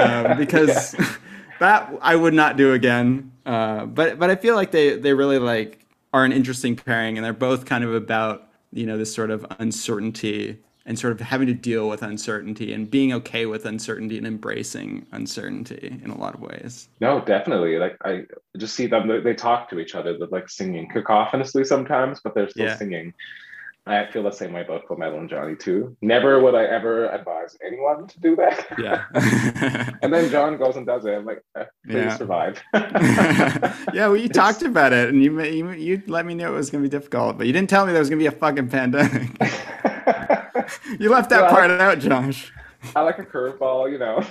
um, 0.02 0.36
because 0.44 0.94
yeah. 0.94 1.14
that 1.60 1.92
i 2.00 2.14
would 2.16 2.34
not 2.34 2.56
do 2.56 2.72
again. 2.72 3.32
Uh, 3.44 3.86
but 3.86 4.18
but 4.18 4.30
i 4.30 4.36
feel 4.36 4.54
like 4.54 4.70
they 4.70 4.96
they 4.96 5.12
really 5.12 5.38
like 5.38 5.81
are 6.12 6.24
an 6.24 6.32
interesting 6.32 6.76
pairing, 6.76 7.16
and 7.16 7.24
they're 7.24 7.32
both 7.32 7.64
kind 7.64 7.84
of 7.84 7.94
about 7.94 8.48
you 8.72 8.86
know 8.86 8.96
this 8.96 9.14
sort 9.14 9.30
of 9.30 9.46
uncertainty 9.58 10.58
and 10.84 10.98
sort 10.98 11.12
of 11.12 11.20
having 11.20 11.46
to 11.46 11.54
deal 11.54 11.88
with 11.88 12.02
uncertainty 12.02 12.72
and 12.72 12.90
being 12.90 13.12
okay 13.12 13.46
with 13.46 13.64
uncertainty 13.66 14.18
and 14.18 14.26
embracing 14.26 15.06
uncertainty 15.12 16.00
in 16.02 16.10
a 16.10 16.18
lot 16.18 16.34
of 16.34 16.40
ways. 16.40 16.88
No, 17.00 17.20
definitely. 17.20 17.78
Like 17.78 17.96
I 18.04 18.24
just 18.56 18.74
see 18.74 18.86
them; 18.86 19.22
they 19.22 19.34
talk 19.34 19.68
to 19.70 19.78
each 19.78 19.94
other. 19.94 20.18
They're 20.18 20.28
like 20.28 20.48
singing 20.48 20.88
cacophonously 20.88 21.66
sometimes, 21.66 22.20
but 22.20 22.34
they're 22.34 22.50
still 22.50 22.66
yeah. 22.66 22.76
singing. 22.76 23.14
I 23.84 24.06
feel 24.12 24.22
the 24.22 24.30
same 24.30 24.52
way 24.52 24.60
about 24.60 24.84
Metal 24.96 25.18
and 25.18 25.28
Jonny 25.28 25.56
too. 25.56 25.96
Never 26.02 26.40
would 26.40 26.54
I 26.54 26.64
ever 26.64 27.08
advise 27.08 27.56
anyone 27.66 28.06
to 28.06 28.20
do 28.20 28.36
that. 28.36 28.64
Yeah. 28.78 29.04
and 30.02 30.12
then 30.12 30.30
John 30.30 30.56
goes 30.56 30.76
and 30.76 30.86
does 30.86 31.04
it. 31.04 31.10
I'm 31.10 31.24
like, 31.24 31.42
eh, 31.56 31.64
please 31.84 31.94
yeah. 31.94 32.16
survive. 32.16 32.62
yeah, 32.74 34.06
well, 34.06 34.16
you 34.16 34.28
talked 34.28 34.62
about 34.62 34.92
it, 34.92 35.08
and 35.08 35.22
you, 35.22 35.42
you 35.42 35.70
you 35.72 36.02
let 36.06 36.26
me 36.26 36.34
know 36.34 36.52
it 36.52 36.56
was 36.56 36.70
going 36.70 36.84
to 36.84 36.88
be 36.88 36.96
difficult, 36.96 37.38
but 37.38 37.48
you 37.48 37.52
didn't 37.52 37.70
tell 37.70 37.84
me 37.84 37.92
there 37.92 38.00
was 38.00 38.08
going 38.08 38.20
to 38.20 38.22
be 38.22 38.34
a 38.34 38.38
fucking 38.38 38.68
pandemic. 38.68 39.30
you 41.00 41.10
left 41.10 41.30
that 41.30 41.42
well, 41.42 41.50
part 41.50 41.70
like, 41.70 41.80
out, 41.80 41.98
Josh. 41.98 42.52
I 42.94 43.00
like 43.00 43.18
a 43.18 43.24
curveball, 43.24 43.90
you 43.90 43.98
know. 43.98 44.24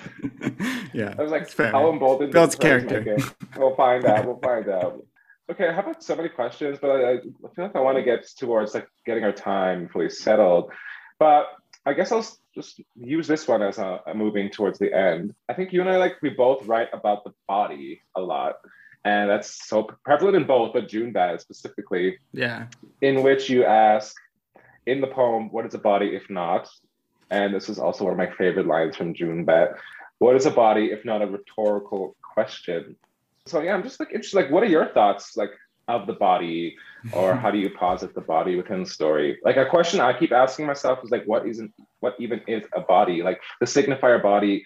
yeah. 0.94 1.14
I 1.18 1.22
was 1.22 1.32
like, 1.32 1.54
how 1.58 1.92
emboldened. 1.92 2.32
Builds 2.32 2.56
character. 2.56 3.18
We'll 3.58 3.76
find 3.76 4.06
out. 4.06 4.26
We'll 4.26 4.40
find 4.40 4.70
out. 4.70 5.06
Okay, 5.52 5.68
I 5.68 5.74
have 5.74 5.86
like 5.86 6.02
so 6.02 6.16
many 6.16 6.30
questions, 6.30 6.78
but 6.82 6.92
I, 6.92 7.12
I 7.16 7.20
feel 7.54 7.66
like 7.66 7.76
I 7.76 7.82
want 7.82 7.98
to 7.98 8.04
get 8.04 8.26
towards 8.38 8.74
like 8.74 8.88
getting 9.06 9.26
our 9.26 9.34
time 9.34 9.90
fully 9.90 10.10
settled. 10.10 10.72
But 11.20 11.48
I 11.86 11.92
guess 11.92 12.14
I'll 12.14 12.26
just 12.56 12.80
use 12.96 13.28
this 13.28 13.48
one 13.50 13.62
as 13.62 13.78
a, 13.78 14.00
a 14.08 14.14
moving 14.14 14.50
towards 14.50 14.80
the 14.80 14.96
end. 14.96 15.36
I 15.50 15.54
think 15.54 15.74
you 15.74 15.82
and 15.82 15.90
I 15.90 15.98
like 15.98 16.22
we 16.22 16.30
both 16.30 16.66
write 16.66 16.88
about 16.94 17.26
the 17.26 17.34
body 17.50 18.02
a 18.16 18.22
lot, 18.22 18.56
and 19.04 19.30
that's 19.30 19.68
so 19.68 19.90
prevalent 20.06 20.38
in 20.38 20.46
both, 20.46 20.72
but 20.72 20.88
Junebat 20.88 21.42
specifically. 21.42 22.18
Yeah. 22.32 22.68
In 23.02 23.22
which 23.22 23.50
you 23.50 23.66
ask 23.66 24.16
in 24.86 25.02
the 25.02 25.08
poem, 25.08 25.52
"What 25.52 25.66
is 25.66 25.74
a 25.74 25.80
body 25.80 26.16
if 26.16 26.30
not?" 26.30 26.70
And 27.30 27.54
this 27.54 27.68
is 27.68 27.78
also 27.78 28.06
one 28.06 28.14
of 28.14 28.18
my 28.18 28.32
favorite 28.38 28.68
lines 28.68 28.96
from 28.96 29.14
Junebat. 29.14 29.76
What 30.20 30.38
is 30.38 30.46
a 30.46 30.52
body 30.52 30.92
if 30.92 31.04
not 31.04 31.22
a 31.22 31.28
rhetorical 31.28 32.16
question? 32.22 32.96
So 33.48 33.62
yeah, 33.62 33.74
I'm 33.74 33.84
just 33.84 34.00
like 34.00 34.10
interested. 34.10 34.38
Like, 34.38 34.52
what 34.52 34.64
are 34.64 34.68
your 34.68 34.88
thoughts 34.90 35.36
like 35.36 35.52
of 35.88 36.08
the 36.08 36.14
body, 36.14 36.76
or 37.14 37.36
how 37.42 37.52
do 37.52 37.58
you 37.58 37.70
posit 37.70 38.14
the 38.14 38.22
body 38.22 38.56
within 38.56 38.84
the 38.84 38.90
story? 38.90 39.40
Like 39.44 39.58
a 39.58 39.66
question 39.66 40.00
I 40.00 40.18
keep 40.18 40.32
asking 40.32 40.68
myself 40.68 41.00
is 41.04 41.12
like, 41.12 41.26
what 41.26 41.48
isn't 41.48 41.74
what 42.00 42.16
even 42.20 42.42
is 42.48 42.64
a 42.74 42.82
body? 42.82 43.24
Like 43.24 43.42
the 43.60 43.66
signifier 43.66 44.22
body, 44.22 44.66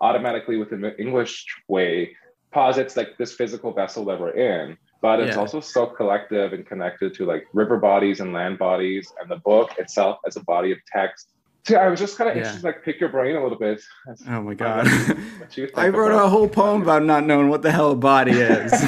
automatically 0.00 0.56
within 0.56 0.80
the 0.80 0.98
English 1.00 1.46
way, 1.68 2.16
posits 2.50 2.96
like 2.96 3.16
this 3.18 3.34
physical 3.34 3.72
vessel 3.72 4.04
that 4.06 4.18
we're 4.18 4.30
in, 4.30 4.76
but 5.00 5.20
it's 5.20 5.36
yeah. 5.36 5.40
also 5.40 5.60
so 5.60 5.86
collective 5.86 6.52
and 6.52 6.66
connected 6.66 7.14
to 7.14 7.24
like 7.24 7.46
river 7.52 7.76
bodies 7.76 8.20
and 8.20 8.32
land 8.32 8.58
bodies, 8.58 9.12
and 9.20 9.30
the 9.30 9.36
book 9.36 9.70
itself 9.78 10.18
as 10.26 10.36
a 10.36 10.42
body 10.44 10.72
of 10.72 10.78
text 10.92 11.28
yeah, 11.68 11.78
I 11.78 11.88
was 11.88 12.00
just 12.00 12.18
kind 12.18 12.30
of 12.30 12.36
yeah. 12.36 12.42
interested, 12.42 12.64
like 12.64 12.84
pick 12.84 13.00
your 13.00 13.08
brain 13.08 13.36
a 13.36 13.42
little 13.42 13.58
bit. 13.58 13.80
Oh 14.28 14.42
my 14.42 14.54
god! 14.54 14.86
I 15.74 15.88
wrote 15.88 16.12
about. 16.12 16.26
a 16.26 16.28
whole 16.28 16.48
poem 16.48 16.82
about 16.82 17.04
not 17.04 17.24
knowing 17.24 17.48
what 17.48 17.62
the 17.62 17.72
hell 17.72 17.92
a 17.92 17.96
body 17.96 18.32
is. 18.32 18.72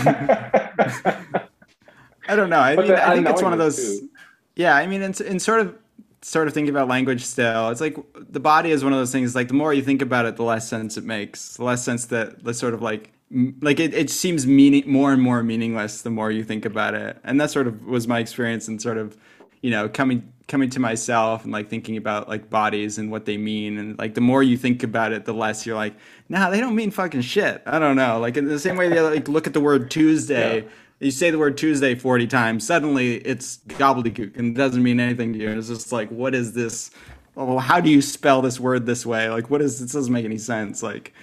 I 2.28 2.36
don't 2.36 2.50
know. 2.50 2.60
I 2.60 2.76
but 2.76 2.86
mean, 2.86 2.94
I 2.94 3.14
think 3.14 3.28
it's 3.28 3.42
one 3.42 3.52
of 3.52 3.58
those. 3.58 3.76
Too. 3.76 4.08
Yeah, 4.56 4.76
I 4.76 4.86
mean, 4.86 5.02
in, 5.02 5.14
in 5.24 5.40
sort 5.40 5.60
of 5.60 5.76
sort 6.22 6.46
of 6.46 6.54
thinking 6.54 6.70
about 6.70 6.88
language 6.88 7.24
still, 7.24 7.70
it's 7.70 7.80
like 7.80 7.96
the 8.14 8.40
body 8.40 8.70
is 8.70 8.84
one 8.84 8.92
of 8.92 8.98
those 8.98 9.12
things. 9.12 9.34
Like 9.34 9.48
the 9.48 9.54
more 9.54 9.74
you 9.74 9.82
think 9.82 10.02
about 10.02 10.26
it, 10.26 10.36
the 10.36 10.44
less 10.44 10.68
sense 10.68 10.96
it 10.96 11.04
makes. 11.04 11.56
The 11.56 11.64
less 11.64 11.82
sense 11.82 12.06
that 12.06 12.44
the 12.44 12.54
sort 12.54 12.74
of 12.74 12.82
like 12.82 13.12
like 13.60 13.78
it, 13.78 13.94
it 13.94 14.10
seems 14.10 14.46
meaning 14.46 14.82
more 14.86 15.12
and 15.12 15.22
more 15.22 15.42
meaningless 15.42 16.02
the 16.02 16.10
more 16.10 16.30
you 16.30 16.44
think 16.44 16.64
about 16.64 16.94
it. 16.94 17.18
And 17.24 17.40
that 17.40 17.50
sort 17.50 17.66
of 17.66 17.84
was 17.84 18.08
my 18.08 18.18
experience 18.18 18.68
in 18.68 18.78
sort 18.78 18.98
of 18.98 19.16
you 19.62 19.70
know 19.70 19.88
coming 19.88 20.32
coming 20.50 20.68
to 20.68 20.80
myself 20.80 21.44
and 21.44 21.52
like 21.52 21.70
thinking 21.70 21.96
about 21.96 22.28
like 22.28 22.50
bodies 22.50 22.98
and 22.98 23.10
what 23.10 23.24
they 23.24 23.36
mean. 23.36 23.78
And 23.78 23.98
like 23.98 24.14
the 24.14 24.20
more 24.20 24.42
you 24.42 24.56
think 24.56 24.82
about 24.82 25.12
it 25.12 25.24
the 25.24 25.32
less 25.32 25.64
you're 25.64 25.76
like 25.76 25.94
nah 26.28 26.50
they 26.50 26.60
don't 26.60 26.74
mean 26.74 26.90
fucking 26.90 27.22
shit. 27.22 27.62
I 27.64 27.78
don't 27.78 27.96
know. 27.96 28.18
Like 28.18 28.36
in 28.36 28.46
the 28.46 28.58
same 28.58 28.76
way 28.76 28.88
they 28.88 29.00
like 29.00 29.28
look 29.28 29.46
at 29.46 29.54
the 29.54 29.60
word 29.60 29.90
tuesday. 29.90 30.62
Yeah. 30.62 30.68
you 30.98 31.10
say 31.12 31.30
the 31.30 31.38
word 31.38 31.56
tuesday 31.56 31.94
40 31.94 32.26
times 32.26 32.66
suddenly 32.66 33.16
it's 33.18 33.58
gobbledygook 33.68 34.36
and 34.36 34.56
it 34.56 34.58
doesn't 34.58 34.82
mean 34.82 34.98
anything 34.98 35.32
to 35.32 35.38
you. 35.38 35.50
It's 35.50 35.68
just 35.68 35.92
like 35.92 36.10
what 36.10 36.34
is 36.34 36.52
this? 36.52 36.90
Well 37.36 37.60
how 37.60 37.80
do 37.80 37.88
you 37.88 38.02
spell 38.02 38.42
this 38.42 38.58
word 38.58 38.86
this 38.86 39.06
way? 39.06 39.30
Like 39.30 39.50
what 39.50 39.62
is 39.62 39.80
this 39.80 39.92
doesn't 39.92 40.12
make 40.12 40.24
any 40.24 40.38
sense. 40.38 40.82
Like 40.82 41.14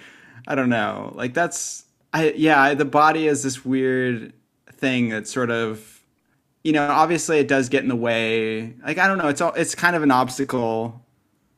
i 0.48 0.56
don't 0.56 0.70
know. 0.70 1.12
Like 1.16 1.34
that's 1.34 1.84
i 2.14 2.32
yeah 2.32 2.74
the 2.74 2.86
body 2.86 3.28
is 3.28 3.44
this 3.44 3.66
weird 3.66 4.32
thing 4.72 5.10
that 5.10 5.28
sort 5.28 5.52
of 5.52 5.97
you 6.68 6.74
know, 6.74 6.86
obviously 6.86 7.40
it 7.40 7.48
does 7.48 7.70
get 7.70 7.84
in 7.84 7.88
the 7.88 7.96
way. 7.96 8.74
Like 8.86 8.98
I 8.98 9.08
don't 9.08 9.18
know, 9.18 9.30
it's 9.30 9.40
all 9.40 9.54
it's 9.54 9.74
kind 9.74 9.96
of 9.96 10.04
an 10.04 10.12
obstacle, 10.12 11.02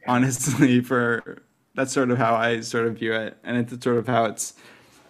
honestly. 0.08 0.82
For 0.90 1.42
that's 1.74 1.92
sort 1.92 2.12
of 2.12 2.20
how 2.20 2.36
I 2.36 2.60
sort 2.60 2.86
of 2.86 3.00
view 3.00 3.14
it, 3.14 3.36
and 3.44 3.58
it's 3.58 3.84
sort 3.84 3.98
of 3.98 4.06
how 4.06 4.26
it's 4.26 4.54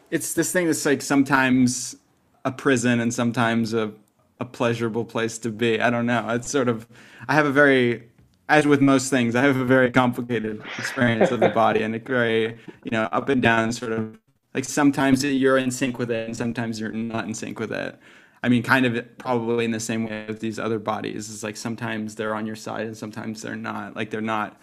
it's 0.10 0.34
this 0.36 0.54
thing 0.54 0.68
that's 0.68 0.86
like 0.86 1.02
sometimes 1.02 1.97
a 2.45 2.52
prison 2.54 3.02
and 3.02 3.14
sometimes 3.14 3.74
a 3.74 3.91
a 4.39 4.45
pleasurable 4.45 5.04
place 5.04 5.38
to 5.39 5.50
be. 5.50 5.82
I 5.82 5.89
don't 5.89 6.06
know. 6.06 6.30
It's 6.30 6.50
sort 6.50 6.70
of 6.70 6.88
I 7.28 7.34
have 7.34 7.45
a 7.45 7.52
very 7.52 8.06
as 8.47 8.66
with 8.66 8.80
most 8.80 9.10
things, 9.10 9.36
I 9.36 9.41
have 9.41 9.58
a 9.58 9.66
very 9.66 9.91
complicated 9.91 10.64
experience 10.78 11.30
of 11.32 11.41
the 11.41 11.50
body 11.64 11.82
and 11.82 11.93
a 11.93 12.00
very, 12.00 12.58
you 12.86 12.91
know, 12.91 13.04
up 13.12 13.28
and 13.28 13.41
down 13.41 13.74
sort 13.74 13.91
of 13.91 14.18
like 14.54 14.64
sometimes 14.64 15.26
you're 15.26 15.58
in 15.58 15.72
sync 15.72 16.00
with 16.00 16.10
it 16.10 16.26
and 16.26 16.38
sometimes 16.38 16.80
you're 16.80 16.93
not 16.93 17.26
in 17.26 17.34
sync 17.34 17.60
with 17.60 17.74
it. 17.74 18.00
I 18.42 18.50
mean, 18.50 18.64
kind 18.64 18.86
of 18.86 19.18
probably 19.18 19.66
in 19.66 19.72
the 19.72 19.80
same 19.80 20.08
way 20.08 20.26
with 20.28 20.40
these 20.40 20.60
other 20.60 20.80
bodies. 20.80 21.30
Is 21.30 21.44
like 21.44 21.58
sometimes 21.58 22.16
they're 22.16 22.36
on 22.36 22.46
your 22.46 22.56
side 22.56 22.88
and 22.88 22.96
sometimes 22.98 23.42
they're 23.42 23.56
not. 23.56 23.96
Like 23.96 24.10
they're 24.10 24.22
not 24.22 24.60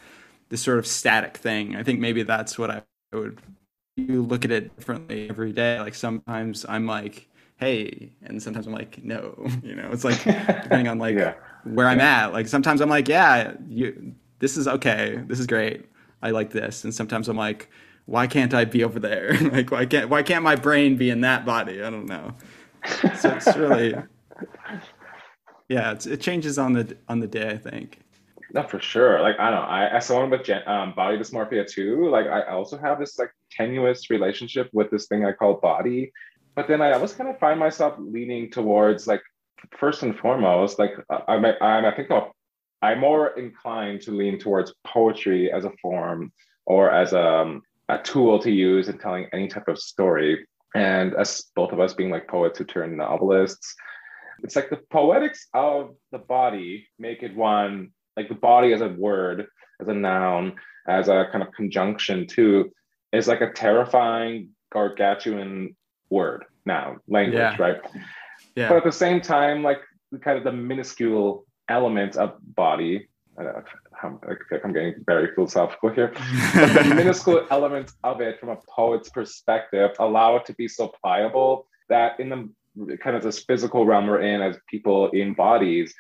this 0.49 0.63
sort 0.63 0.79
of 0.79 0.87
static 0.87 1.37
thing. 1.37 1.77
I 1.77 1.83
think 1.83 2.01
maybe 2.01 2.23
that's 2.23 2.59
what 2.59 2.71
I 2.71 2.83
would. 3.13 3.41
You 3.97 4.23
look 4.23 4.45
at 4.45 4.51
it 4.51 4.75
differently 4.77 5.29
every 5.29 5.53
day. 5.53 5.79
Like 5.81 5.95
sometimes 5.95 6.65
I'm 6.69 6.87
like, 6.87 7.29
hey, 7.57 8.13
and 8.23 8.43
sometimes 8.43 8.67
I'm 8.67 8.73
like, 8.73 9.03
no. 9.05 9.47
You 9.63 9.75
know, 9.75 9.91
it's 9.93 10.05
like 10.05 10.23
depending 10.25 10.89
on 10.89 10.99
like 10.99 11.17
yeah. 11.19 11.35
where 11.65 11.89
I'm 11.89 12.01
at. 12.01 12.33
Like 12.33 12.49
sometimes 12.49 12.81
I'm 12.81 12.89
like, 12.89 13.09
yeah, 13.09 13.55
you, 13.69 14.15
this 14.39 14.57
is 14.57 14.69
okay. 14.69 15.23
This 15.27 15.39
is 15.39 15.47
great. 15.47 15.87
I 16.23 16.31
like 16.31 16.51
this. 16.51 16.85
And 16.85 16.95
sometimes 16.95 17.29
I'm 17.29 17.37
like, 17.37 17.69
why 18.07 18.27
can't 18.27 18.55
I 18.55 18.65
be 18.65 18.85
over 18.85 18.99
there? 18.99 19.37
like 19.53 19.71
why 19.71 19.85
can't 19.85 20.09
why 20.09 20.23
can't 20.23 20.45
my 20.45 20.57
brain 20.57 20.97
be 20.97 21.11
in 21.11 21.21
that 21.23 21.45
body? 21.45 21.83
I 21.83 21.91
don't 21.91 22.07
know 22.07 22.35
so 23.19 23.31
it's 23.35 23.57
really 23.57 23.95
yeah 25.69 25.93
it's, 25.93 26.07
it 26.07 26.21
changes 26.21 26.59
on 26.59 26.73
the 26.73 26.97
on 27.09 27.21
the 27.21 27.27
day 27.27 27.51
i 27.51 27.57
think. 27.57 28.01
No 28.55 28.63
for 28.63 28.81
sure. 28.81 29.21
Like 29.21 29.39
i 29.39 29.51
don't 29.51 29.61
know 29.61 29.67
i 29.67 29.89
as 29.89 30.07
someone 30.07 30.31
with 30.31 30.45
gen, 30.45 30.63
um, 30.67 30.95
body 30.95 31.19
dysmorphia 31.19 31.67
too 31.67 32.09
like 32.09 32.27
i 32.27 32.43
also 32.43 32.79
have 32.79 32.99
this 32.99 33.19
like 33.19 33.31
tenuous 33.51 34.11
relationship 34.11 34.69
with 34.73 34.91
this 34.91 35.07
thing 35.07 35.25
i 35.25 35.33
call 35.33 35.55
body. 35.55 36.13
But 36.55 36.69
then 36.69 36.81
i 36.81 36.93
always 36.93 37.13
kind 37.13 37.29
of 37.29 37.39
find 37.39 37.59
myself 37.59 37.95
leaning 37.99 38.51
towards 38.51 39.07
like 39.07 39.23
first 39.79 40.03
and 40.03 40.17
foremost 40.19 40.79
like 40.79 40.93
i'm, 41.29 41.45
I'm 41.45 41.85
i 41.85 41.95
think 41.95 42.11
I'll, 42.11 42.33
i'm 42.83 43.01
more 43.01 43.31
inclined 43.39 44.03
to 44.03 44.13
lean 44.13 44.39
towards 44.39 44.75
poetry 44.87 45.51
as 45.53 45.65
a 45.65 45.73
form 45.83 46.33
or 46.67 46.91
as 46.91 47.13
a, 47.13 47.27
um, 47.27 47.63
a 47.89 47.99
tool 47.99 48.39
to 48.41 48.51
use 48.51 48.89
in 48.89 48.99
telling 48.99 49.27
any 49.33 49.49
type 49.49 49.69
of 49.69 49.79
story 49.79 50.47
and 50.77 51.15
as 51.15 51.45
both 51.55 51.73
of 51.73 51.81
us 51.81 51.95
being 51.95 52.11
like 52.11 52.29
poets 52.29 52.59
who 52.59 52.65
turn 52.65 52.97
novelists, 52.97 53.75
it's 54.43 54.57
like 54.57 54.71
the 54.71 54.81
poetics 54.91 55.49
of 55.55 55.95
the 56.13 56.19
body 56.19 56.87
make 56.99 57.23
it 57.23 57.35
one, 57.35 57.91
like 58.17 58.29
the 58.29 58.35
body 58.35 58.73
as 58.73 58.81
a 58.81 58.89
word, 58.89 59.47
as 59.81 59.89
a 59.89 59.95
noun, 59.95 60.55
as 60.89 61.09
a 61.09 61.27
kind 61.33 61.43
of 61.43 61.53
conjunction 61.53 62.27
too, 62.27 62.71
is 63.13 63.29
like 63.29 63.41
a 63.41 63.53
terrifying 63.53 64.51
gargantuan 64.73 65.75
word 66.11 66.45
now, 66.65 66.97
language, 67.09 67.39
yeah. 67.39 67.57
right? 67.59 67.81
Yeah. 68.55 68.69
But 68.69 68.79
at 68.79 68.85
the 68.85 68.93
same 68.93 69.21
time, 69.21 69.63
like 69.63 69.81
kind 70.23 70.39
of 70.39 70.45
the 70.45 70.53
minuscule 70.53 71.45
elements 71.69 72.17
of 72.17 72.35
body, 72.41 73.09
uh, 73.41 73.63
I'm, 74.03 74.19
I'm 74.65 74.73
getting 74.73 74.95
very 75.07 75.35
philosophical 75.35 75.91
here. 75.91 76.13
but 76.55 76.85
the 76.85 76.95
minuscule 76.95 77.47
elements 77.51 77.95
of 78.05 78.21
it 78.21 78.39
from 78.41 78.51
a 78.51 78.57
poet's 78.69 79.09
perspective 79.09 79.91
allow 79.99 80.37
it 80.37 80.47
to 80.47 80.55
be 80.55 80.69
so 80.69 80.89
pliable 81.03 81.67
that 81.89 82.19
in 82.21 82.29
the 82.29 82.97
kind 82.99 83.17
of 83.17 83.23
this 83.23 83.39
physical 83.41 83.87
realm 83.87 84.07
we're 84.07 84.21
in 84.21 84.43
as 84.43 84.57
people 84.69 85.11
in 85.11 85.35
bodies, 85.35 85.95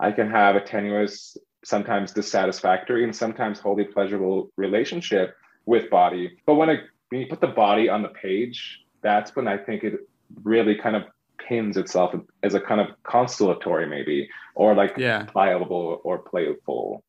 I 0.00 0.12
can 0.12 0.30
have 0.30 0.56
a 0.56 0.60
tenuous, 0.60 1.36
sometimes 1.64 2.12
dissatisfactory, 2.12 3.04
and 3.04 3.14
sometimes 3.14 3.60
wholly 3.60 3.84
pleasurable 3.84 4.50
relationship 4.56 5.36
with 5.66 5.90
body. 5.90 6.38
But 6.46 6.54
when, 6.54 6.70
I, 6.70 6.78
when 7.10 7.20
you 7.20 7.26
put 7.26 7.40
the 7.40 7.48
body 7.48 7.88
on 7.88 8.02
the 8.02 8.08
page, 8.08 8.80
that's 9.02 9.36
when 9.36 9.46
I 9.46 9.58
think 9.58 9.84
it 9.84 9.94
really 10.42 10.74
kind 10.74 10.96
of 10.96 11.04
pins 11.38 11.76
itself 11.76 12.14
as 12.42 12.54
a 12.54 12.60
kind 12.60 12.80
of 12.80 12.88
constellatory, 13.04 13.88
maybe, 13.88 14.28
or 14.54 14.74
like 14.74 14.94
yeah. 14.96 15.24
pliable 15.24 16.00
or 16.04 16.18
playful. 16.18 17.02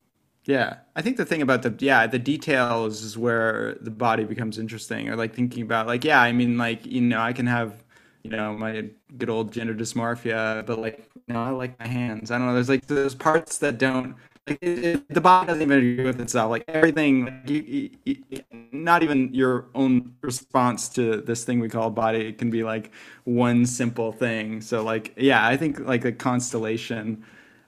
Yeah, 0.46 0.78
I 0.94 1.00
think 1.02 1.16
the 1.16 1.24
thing 1.24 1.40
about 1.40 1.62
the 1.62 1.74
yeah 1.78 2.06
the 2.06 2.18
details 2.18 3.02
is 3.02 3.16
where 3.16 3.76
the 3.80 3.90
body 3.90 4.24
becomes 4.24 4.58
interesting, 4.58 5.08
or 5.08 5.16
like 5.16 5.34
thinking 5.34 5.62
about 5.62 5.86
like 5.86 6.04
yeah, 6.04 6.20
I 6.20 6.32
mean 6.32 6.58
like 6.58 6.84
you 6.84 7.00
know 7.00 7.20
I 7.20 7.32
can 7.32 7.46
have 7.46 7.82
you 8.22 8.30
know 8.30 8.52
my 8.54 8.90
good 9.16 9.30
old 9.30 9.52
gender 9.52 9.74
dysmorphia, 9.74 10.64
but 10.66 10.78
like 10.78 11.08
you 11.26 11.34
know 11.34 11.42
I 11.42 11.50
like 11.50 11.78
my 11.80 11.86
hands. 11.86 12.30
I 12.30 12.36
don't 12.38 12.46
know. 12.48 12.54
There's 12.54 12.68
like 12.68 12.86
those 12.86 13.14
parts 13.14 13.56
that 13.58 13.78
don't 13.78 14.16
like 14.46 14.58
it, 14.60 14.84
it, 14.84 15.08
the 15.08 15.20
body 15.22 15.46
doesn't 15.46 15.62
even 15.62 15.78
agree 15.78 16.04
with 16.04 16.20
itself. 16.20 16.50
Like 16.50 16.64
everything, 16.68 17.40
you, 17.46 17.90
you, 18.04 18.20
not 18.70 19.02
even 19.02 19.32
your 19.32 19.66
own 19.74 20.14
response 20.20 20.90
to 20.90 21.22
this 21.22 21.44
thing 21.44 21.58
we 21.60 21.70
call 21.70 21.88
body 21.88 22.32
can 22.34 22.50
be 22.50 22.62
like 22.64 22.90
one 23.24 23.64
simple 23.64 24.12
thing. 24.12 24.60
So 24.60 24.82
like 24.82 25.14
yeah, 25.16 25.46
I 25.46 25.56
think 25.56 25.80
like 25.80 26.04
a 26.04 26.12
constellation 26.12 27.24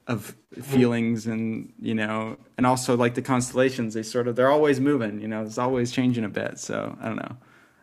of 0.08 0.36
feelings 0.62 1.26
and 1.26 1.72
you 1.80 1.94
know 1.94 2.36
and 2.56 2.64
also 2.64 2.96
like 2.96 3.14
the 3.14 3.22
constellations 3.22 3.94
they 3.94 4.02
sort 4.02 4.28
of 4.28 4.36
they're 4.36 4.50
always 4.50 4.78
moving 4.78 5.20
you 5.20 5.26
know 5.26 5.42
it's 5.42 5.58
always 5.58 5.90
changing 5.90 6.24
a 6.24 6.28
bit 6.28 6.58
so 6.58 6.96
i 7.00 7.06
don't 7.06 7.16
know. 7.16 7.36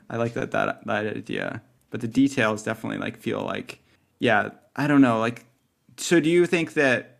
I 0.10 0.18
like 0.18 0.34
that 0.34 0.52
that 0.52 0.86
that 0.86 1.08
idea. 1.08 1.62
But 1.90 2.02
the 2.02 2.08
details 2.08 2.64
definitely 2.64 3.00
like 3.00 3.18
feel 3.18 3.42
like 3.42 3.80
yeah 4.20 4.50
i 4.76 4.88
don't 4.88 5.02
know 5.02 5.20
like 5.20 5.46
so 5.98 6.20
do 6.20 6.30
you 6.30 6.46
think 6.46 6.74
that 6.74 7.20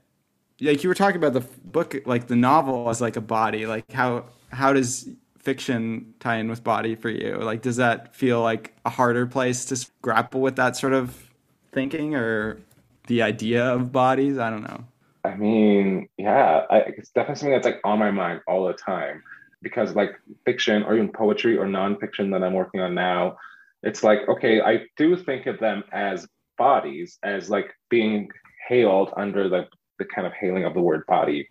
like 0.62 0.84
you 0.84 0.90
were 0.90 0.96
talking 0.96 1.18
about 1.18 1.34
the 1.34 1.46
book 1.64 1.96
like 2.06 2.28
the 2.28 2.36
novel 2.36 2.90
as 2.90 3.02
like 3.02 3.16
a 3.16 3.22
body 3.22 3.66
like 3.66 3.92
how 3.92 4.26
how 4.52 4.74
does 4.74 5.10
fiction 5.38 6.14
tie 6.20 6.38
in 6.38 6.50
with 6.50 6.64
body 6.64 6.96
for 6.96 7.10
you? 7.10 7.36
Like 7.36 7.62
does 7.62 7.76
that 7.76 8.16
feel 8.16 8.42
like 8.42 8.74
a 8.86 8.90
harder 8.90 9.28
place 9.28 9.66
to 9.66 9.86
grapple 10.02 10.40
with 10.40 10.56
that 10.56 10.78
sort 10.78 10.94
of 10.94 11.30
thinking 11.74 12.16
or 12.16 12.60
the 13.08 13.22
idea 13.22 13.66
of 13.66 13.92
bodies? 13.92 14.38
I 14.38 14.50
don't 14.50 14.64
know 14.64 14.86
I 15.24 15.36
mean, 15.36 16.10
yeah, 16.18 16.66
I, 16.70 16.78
it's 16.80 17.10
definitely 17.12 17.36
something 17.36 17.54
that's 17.54 17.66
like 17.66 17.82
on 17.84 18.00
my 18.00 18.12
mind 18.12 18.42
all 18.48 18.68
the 18.68 18.74
time 18.74 19.24
because 19.62 19.96
like 19.96 20.20
fiction 20.46 20.84
or 20.84 20.96
even 20.96 21.12
poetry 21.12 21.58
or 21.58 21.66
nonfiction 21.66 22.32
that 22.32 22.44
I'm 22.44 22.54
working 22.54 22.82
on 22.82 22.94
now, 22.94 23.38
it's 23.82 24.04
like, 24.04 24.20
okay, 24.28 24.62
I 24.62 24.86
do 24.98 25.16
think 25.16 25.46
of 25.46 25.60
them 25.60 25.84
as 25.92 26.28
bodies, 26.58 27.18
as 27.24 27.50
like 27.50 27.74
being 27.90 28.30
hailed 28.68 29.14
under 29.16 29.50
the, 29.50 29.68
the 29.98 30.06
kind 30.06 30.28
of 30.28 30.34
hailing 30.34 30.66
of 30.66 30.74
the 30.74 30.82
word 30.82 31.06
body. 31.08 31.50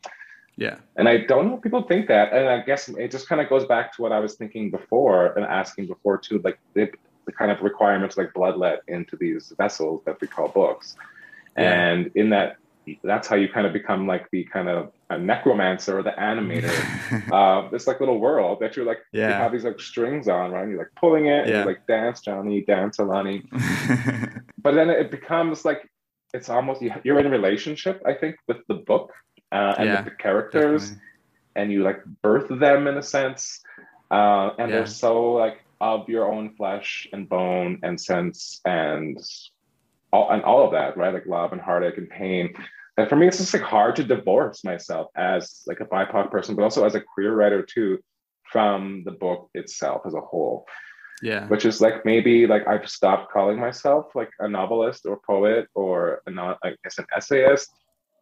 Yeah. 0.57 0.77
And 0.97 1.09
I 1.09 1.19
don't 1.19 1.49
know 1.49 1.57
if 1.57 1.63
people 1.63 1.83
think 1.83 2.09
that. 2.09 2.33
And 2.33 2.49
I 2.49 2.61
guess 2.61 2.89
it 2.89 3.11
just 3.11 3.29
kind 3.29 3.41
of 3.41 3.49
goes 3.49 3.65
back 3.65 3.95
to 3.97 4.03
what 4.03 4.13
I 4.13 4.21
was 4.21 4.35
thinking 4.35 4.71
before 4.71 5.33
and 5.33 5.45
asking 5.47 5.87
before 5.87 6.19
too, 6.19 6.41
like 6.45 6.59
the, 6.75 6.91
the 7.25 7.33
kind 7.33 7.51
of 7.51 7.63
requirements 7.63 8.19
like 8.19 8.33
bloodlet 8.35 8.79
into 8.89 9.17
these 9.17 9.53
vessels 9.57 10.03
that 10.05 10.21
we 10.21 10.27
call 10.27 10.49
books. 10.49 10.97
Yeah. 11.57 11.91
And 11.91 12.11
in 12.15 12.31
that 12.31 12.57
that's 13.05 13.29
how 13.29 13.37
you 13.37 13.49
kind 13.49 13.67
of 13.67 13.73
become 13.73 14.07
like 14.07 14.29
the 14.31 14.45
kind 14.45 14.69
of 14.69 14.93
a 15.11 15.19
necromancer 15.19 15.99
or 15.99 16.03
the 16.03 16.11
animator 16.13 17.33
uh, 17.33 17.69
this 17.71 17.87
like 17.87 18.01
little 18.01 18.19
world 18.19 18.59
that 18.61 18.77
you're 18.77 18.85
like 18.85 18.99
yeah. 19.13 19.29
you 19.29 19.35
have 19.35 19.53
these 19.53 19.65
like 19.65 19.81
strings 19.81 20.29
on 20.29 20.51
right 20.51 20.69
you're 20.69 20.79
like 20.79 20.95
pulling 20.97 21.27
it 21.27 21.47
yeah. 21.47 21.59
and 21.59 21.67
like 21.67 21.87
dance 21.87 22.21
jonny 22.21 22.63
dance 22.63 22.99
alani 22.99 23.43
but 24.59 24.75
then 24.75 24.91
it 24.91 25.11
becomes 25.11 25.65
like 25.65 25.89
it's 26.35 26.49
almost 26.49 26.83
you're 27.05 27.19
in 27.19 27.27
a 27.27 27.31
relationship 27.31 28.03
i 28.07 28.13
think 28.13 28.37
with 28.49 28.59
the 28.69 28.75
book 28.75 29.13
uh, 29.53 29.75
and 29.79 29.89
yeah, 29.89 29.97
with 29.97 30.07
the 30.07 30.23
characters 30.23 30.83
definitely. 30.83 31.07
and 31.57 31.73
you 31.73 31.83
like 31.83 32.03
birth 32.23 32.49
them 32.59 32.87
in 32.87 32.97
a 32.97 33.03
sense 33.03 33.61
uh, 34.11 34.51
and 34.59 34.73
they're 34.73 34.87
so 34.87 35.33
like 35.33 35.63
of 35.81 36.09
your 36.09 36.33
own 36.33 36.55
flesh 36.55 37.09
and 37.13 37.29
bone 37.29 37.79
and 37.83 38.01
sense 38.01 38.61
and 38.65 39.19
all 40.13 40.31
and 40.31 40.43
all 40.43 40.65
of 40.65 40.73
that, 40.73 40.97
right? 40.97 41.15
Like 41.15 41.27
love 41.27 41.53
and 41.53 41.61
heartache 41.61 41.99
and 41.99 42.09
pain. 42.09 42.55
And 42.97 43.09
for 43.09 43.17
me, 43.17 43.27
it's 43.27 43.39
just 43.39 43.55
like 43.55 43.63
hard 43.63 43.97
to 43.97 44.05
divorce 44.05 44.65
myself 44.65 45.09
as 45.17 45.63
like 45.67 45.81
a 45.81 45.87
BIPOC 45.87 46.31
person, 46.31 46.55
but 46.55 46.63
also 46.63 46.85
as 46.85 46.95
a 46.95 47.01
queer 47.01 47.35
writer 47.35 47.63
too, 47.63 47.99
from 48.45 49.03
the 49.05 49.13
book 49.13 49.49
itself 49.55 50.03
as 50.07 50.15
a 50.15 50.21
whole. 50.21 50.67
Yeah. 51.23 51.47
Which 51.47 51.65
is 51.65 51.81
like 51.81 52.05
maybe 52.05 52.47
like 52.47 52.67
I've 52.67 52.89
stopped 52.89 53.33
calling 53.33 53.59
myself 53.59 54.07
like 54.15 54.31
a 54.41 54.49
novelist 54.49 55.07
or 55.07 55.21
poet 55.25 55.69
or 55.75 56.21
a 56.27 56.31
not 56.31 56.59
I 56.63 56.75
guess 56.83 56.99
an 56.99 57.07
essayist. 57.17 57.71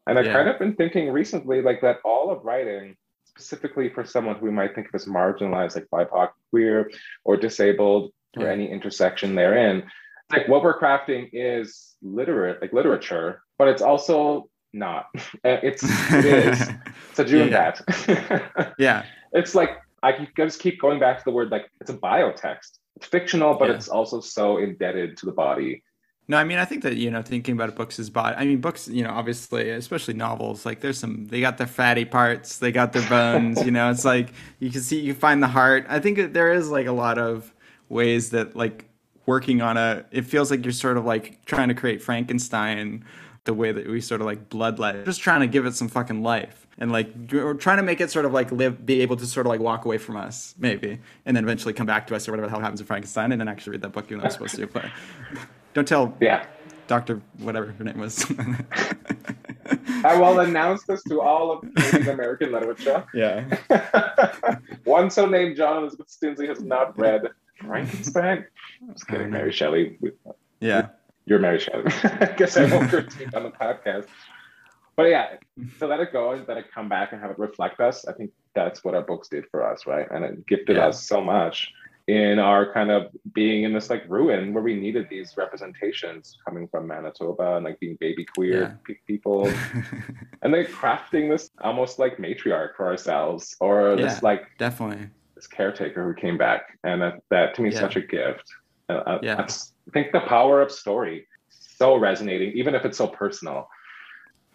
And 0.07 0.18
I've 0.18 0.26
yeah. 0.26 0.32
kind 0.32 0.49
of 0.49 0.59
been 0.59 0.74
thinking 0.76 1.11
recently 1.11 1.62
like 1.62 1.80
that 1.80 1.99
all 2.05 2.30
of 2.30 2.45
writing, 2.45 2.97
specifically 3.24 3.88
for 3.88 4.05
someone 4.05 4.36
who 4.36 4.47
we 4.47 4.53
might 4.53 4.74
think 4.74 4.88
of 4.88 4.95
as 4.95 5.07
marginalized, 5.07 5.76
like 5.76 5.88
BIPOC, 5.93 6.30
queer, 6.51 6.91
or 7.24 7.36
disabled, 7.36 8.12
yeah. 8.36 8.45
or 8.45 8.51
any 8.51 8.70
intersection 8.70 9.34
therein, 9.34 9.84
like 10.31 10.49
what 10.49 10.62
we're 10.62 10.78
crafting 10.78 11.28
is 11.33 11.97
literate 12.03 12.61
like 12.61 12.72
literature 12.72 13.43
but 13.59 13.68
it's 13.68 13.83
also 13.83 14.49
not 14.72 15.07
uh, 15.16 15.59
it's 15.62 15.83
it 16.12 16.24
is 16.24 16.68
it's 17.11 17.18
a 17.18 17.24
doing 17.24 17.51
yeah. 17.51 17.72
that 17.72 18.74
yeah 18.78 19.05
it's 19.33 19.55
like 19.55 19.78
i 20.03 20.26
just 20.37 20.61
keep 20.61 20.81
going 20.81 20.99
back 20.99 21.18
to 21.18 21.24
the 21.24 21.31
word 21.31 21.51
like 21.51 21.70
it's 21.81 21.91
a 21.91 21.97
biotext 21.97 22.78
it's 22.97 23.07
fictional 23.07 23.55
but 23.55 23.68
yeah. 23.68 23.74
it's 23.74 23.89
also 23.89 24.20
so 24.20 24.59
indebted 24.59 25.16
to 25.16 25.26
the 25.26 25.33
body 25.33 25.83
no, 26.28 26.37
I 26.37 26.45
mean 26.45 26.59
I 26.59 26.64
think 26.64 26.85
that 26.85 26.97
you 26.97 27.11
know 27.11 27.22
thinking 27.22 27.57
about 27.57 27.74
books 27.74 27.99
is 27.99 28.09
body. 28.09 28.37
I 28.37 28.45
mean 28.45 28.61
books, 28.61 28.87
you 28.87 29.03
know, 29.03 29.11
obviously, 29.11 29.68
especially 29.70 30.14
novels. 30.14 30.64
Like 30.64 30.78
there's 30.78 30.97
some, 30.97 31.24
they 31.24 31.41
got 31.41 31.59
their 31.59 31.66
fatty 31.66 32.05
parts, 32.05 32.59
they 32.59 32.70
got 32.70 32.93
their 32.93 33.09
bones. 33.09 33.64
you 33.64 33.72
know, 33.72 33.91
it's 33.91 34.05
like 34.05 34.33
you 34.61 34.70
can 34.70 34.81
see, 34.81 35.01
you 35.01 35.12
find 35.12 35.43
the 35.43 35.49
heart. 35.49 35.87
I 35.89 35.99
think 35.99 36.18
that 36.18 36.33
there 36.33 36.53
is 36.53 36.70
like 36.70 36.87
a 36.87 36.93
lot 36.93 37.18
of 37.18 37.53
ways 37.89 38.31
that 38.31 38.55
like 38.55 38.89
working 39.31 39.62
on 39.62 39.76
a 39.76 40.05
it 40.11 40.22
feels 40.22 40.51
like 40.51 40.64
you're 40.64 40.72
sort 40.72 40.97
of 40.97 41.05
like 41.05 41.45
trying 41.45 41.68
to 41.68 41.74
create 41.74 42.03
frankenstein 42.03 43.05
the 43.45 43.55
way 43.55 43.70
that 43.70 43.87
we 43.87 44.01
sort 44.01 44.20
of 44.20 44.26
like 44.26 44.49
bloodlet 44.49 45.05
just 45.05 45.20
trying 45.20 45.41
to 45.41 45.47
give 45.47 45.64
it 45.66 45.72
some 45.72 45.87
fucking 45.87 46.20
life 46.20 46.66
and 46.78 46.91
like 46.91 47.09
we're 47.31 47.55
trying 47.55 47.76
to 47.76 47.85
make 47.85 48.01
it 48.01 48.11
sort 48.11 48.24
of 48.24 48.33
like 48.33 48.51
live 48.51 48.85
be 48.85 49.03
able 49.03 49.16
to 49.16 49.24
sort 49.24 49.47
of 49.47 49.51
like 49.51 49.61
walk 49.61 49.85
away 49.85 49.99
from 49.99 50.16
us 50.16 50.57
maybe 50.59 50.99
and 51.26 51.37
then 51.37 51.45
eventually 51.45 51.72
come 51.72 51.87
back 51.87 52.09
to 52.09 52.16
us 52.16 52.26
or 52.26 52.33
whatever 52.33 52.49
the 52.49 52.51
hell 52.51 52.61
happens 52.61 52.81
in 52.81 52.87
frankenstein 52.87 53.31
and 53.31 53.41
then 53.41 53.47
actually 53.47 53.70
read 53.70 53.83
that 53.83 53.93
book 53.93 54.09
though 54.09 54.18
i'm 54.18 54.31
supposed 54.31 54.57
to 54.57 54.66
but 54.66 54.87
don't 55.74 55.87
tell 55.87 56.12
yeah 56.20 56.45
dr 56.89 57.22
whatever 57.39 57.70
her 57.78 57.85
name 57.85 58.01
was 58.01 58.26
I 60.05 60.16
will 60.18 60.41
announce 60.41 60.85
this 60.85 61.03
to 61.05 61.20
all 61.20 61.53
of 61.53 61.62
American 62.09 62.53
literature. 62.53 63.05
Yeah. 63.14 63.45
One 64.85 65.11
so 65.11 65.26
named 65.26 65.57
John 65.57 65.78
Elizabeth 65.78 66.09
Stintzi 66.09 66.49
has 66.49 66.62
not 66.62 66.99
read 66.99 67.28
Frankenstein. 67.59 68.47
I'm 68.83 68.93
just 68.93 69.07
kidding, 69.07 69.31
Mary 69.31 69.53
Shelley. 69.53 69.99
Yeah. 70.61 70.89
You're 71.26 71.39
Mary 71.39 71.61
Shelley. 71.61 71.85
I 72.05 72.35
guess 72.37 72.57
I 72.57 72.64
won't 72.64 72.89
critique 72.89 73.35
on 73.35 73.45
the 73.45 73.51
podcast. 73.51 74.07
But 74.97 75.05
yeah, 75.05 75.37
to 75.78 75.87
let 75.87 76.01
it 76.01 76.12
go 76.12 76.33
and 76.33 76.47
let 76.49 76.57
it 76.57 76.66
come 76.72 76.89
back 76.89 77.12
and 77.12 77.20
have 77.20 77.31
it 77.31 77.39
reflect 77.39 77.81
us, 77.81 78.07
I 78.07 78.12
think 78.12 78.33
that's 78.55 78.85
what 78.85 78.95
our 78.95 79.03
books 79.03 79.28
did 79.28 79.45
for 79.51 79.64
us, 79.64 79.87
right? 79.87 80.07
And 80.11 80.24
it 80.24 80.47
gifted 80.47 80.76
yeah. 80.76 80.89
us 80.89 81.07
so 81.07 81.20
much 81.20 81.72
in 82.09 82.39
our 82.39 82.72
kind 82.72 82.91
of 82.91 83.09
being 83.33 83.62
in 83.64 83.72
this 83.72 83.89
like 83.89 84.03
ruin 84.09 84.53
where 84.53 84.62
we 84.62 84.74
needed 84.74 85.07
these 85.09 85.37
representations 85.37 86.39
coming 86.45 86.66
from 86.66 86.87
Manitoba 86.87 87.57
and 87.57 87.64
like 87.64 87.78
being 87.78 87.97
baby 88.01 88.24
queer 88.24 88.81
yeah. 88.89 88.95
people 89.07 89.47
and 90.43 90.53
like 90.53 90.68
crafting 90.70 91.31
this 91.31 91.51
almost 91.61 91.99
like 91.99 92.16
matriarch 92.16 92.74
for 92.76 92.87
ourselves 92.87 93.55
or 93.61 93.91
yeah, 93.91 94.07
this 94.07 94.22
like 94.22 94.43
definitely 94.59 95.09
this 95.41 95.47
caretaker 95.47 96.05
who 96.05 96.14
came 96.20 96.37
back, 96.37 96.78
and 96.85 97.01
that, 97.01 97.22
that 97.31 97.55
to 97.55 97.62
me 97.62 97.70
is 97.70 97.74
yeah. 97.74 97.81
such 97.81 97.97
a 97.97 98.03
gift. 98.03 98.45
Uh, 98.91 99.18
yeah. 99.22 99.41
I 99.41 99.91
think 99.93 100.12
the 100.12 100.20
power 100.20 100.61
of 100.61 100.70
story 100.70 101.26
so 101.49 101.97
resonating, 101.97 102.53
even 102.53 102.74
if 102.74 102.84
it's 102.84 102.99
so 102.99 103.07
personal. 103.07 103.68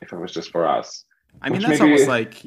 If 0.01 0.11
it 0.13 0.17
was 0.17 0.31
just 0.31 0.51
for 0.51 0.67
us, 0.67 1.05
I 1.41 1.49
mean, 1.49 1.61
that's 1.61 1.79
maybe... 1.79 1.91
almost 1.91 2.07
like 2.07 2.45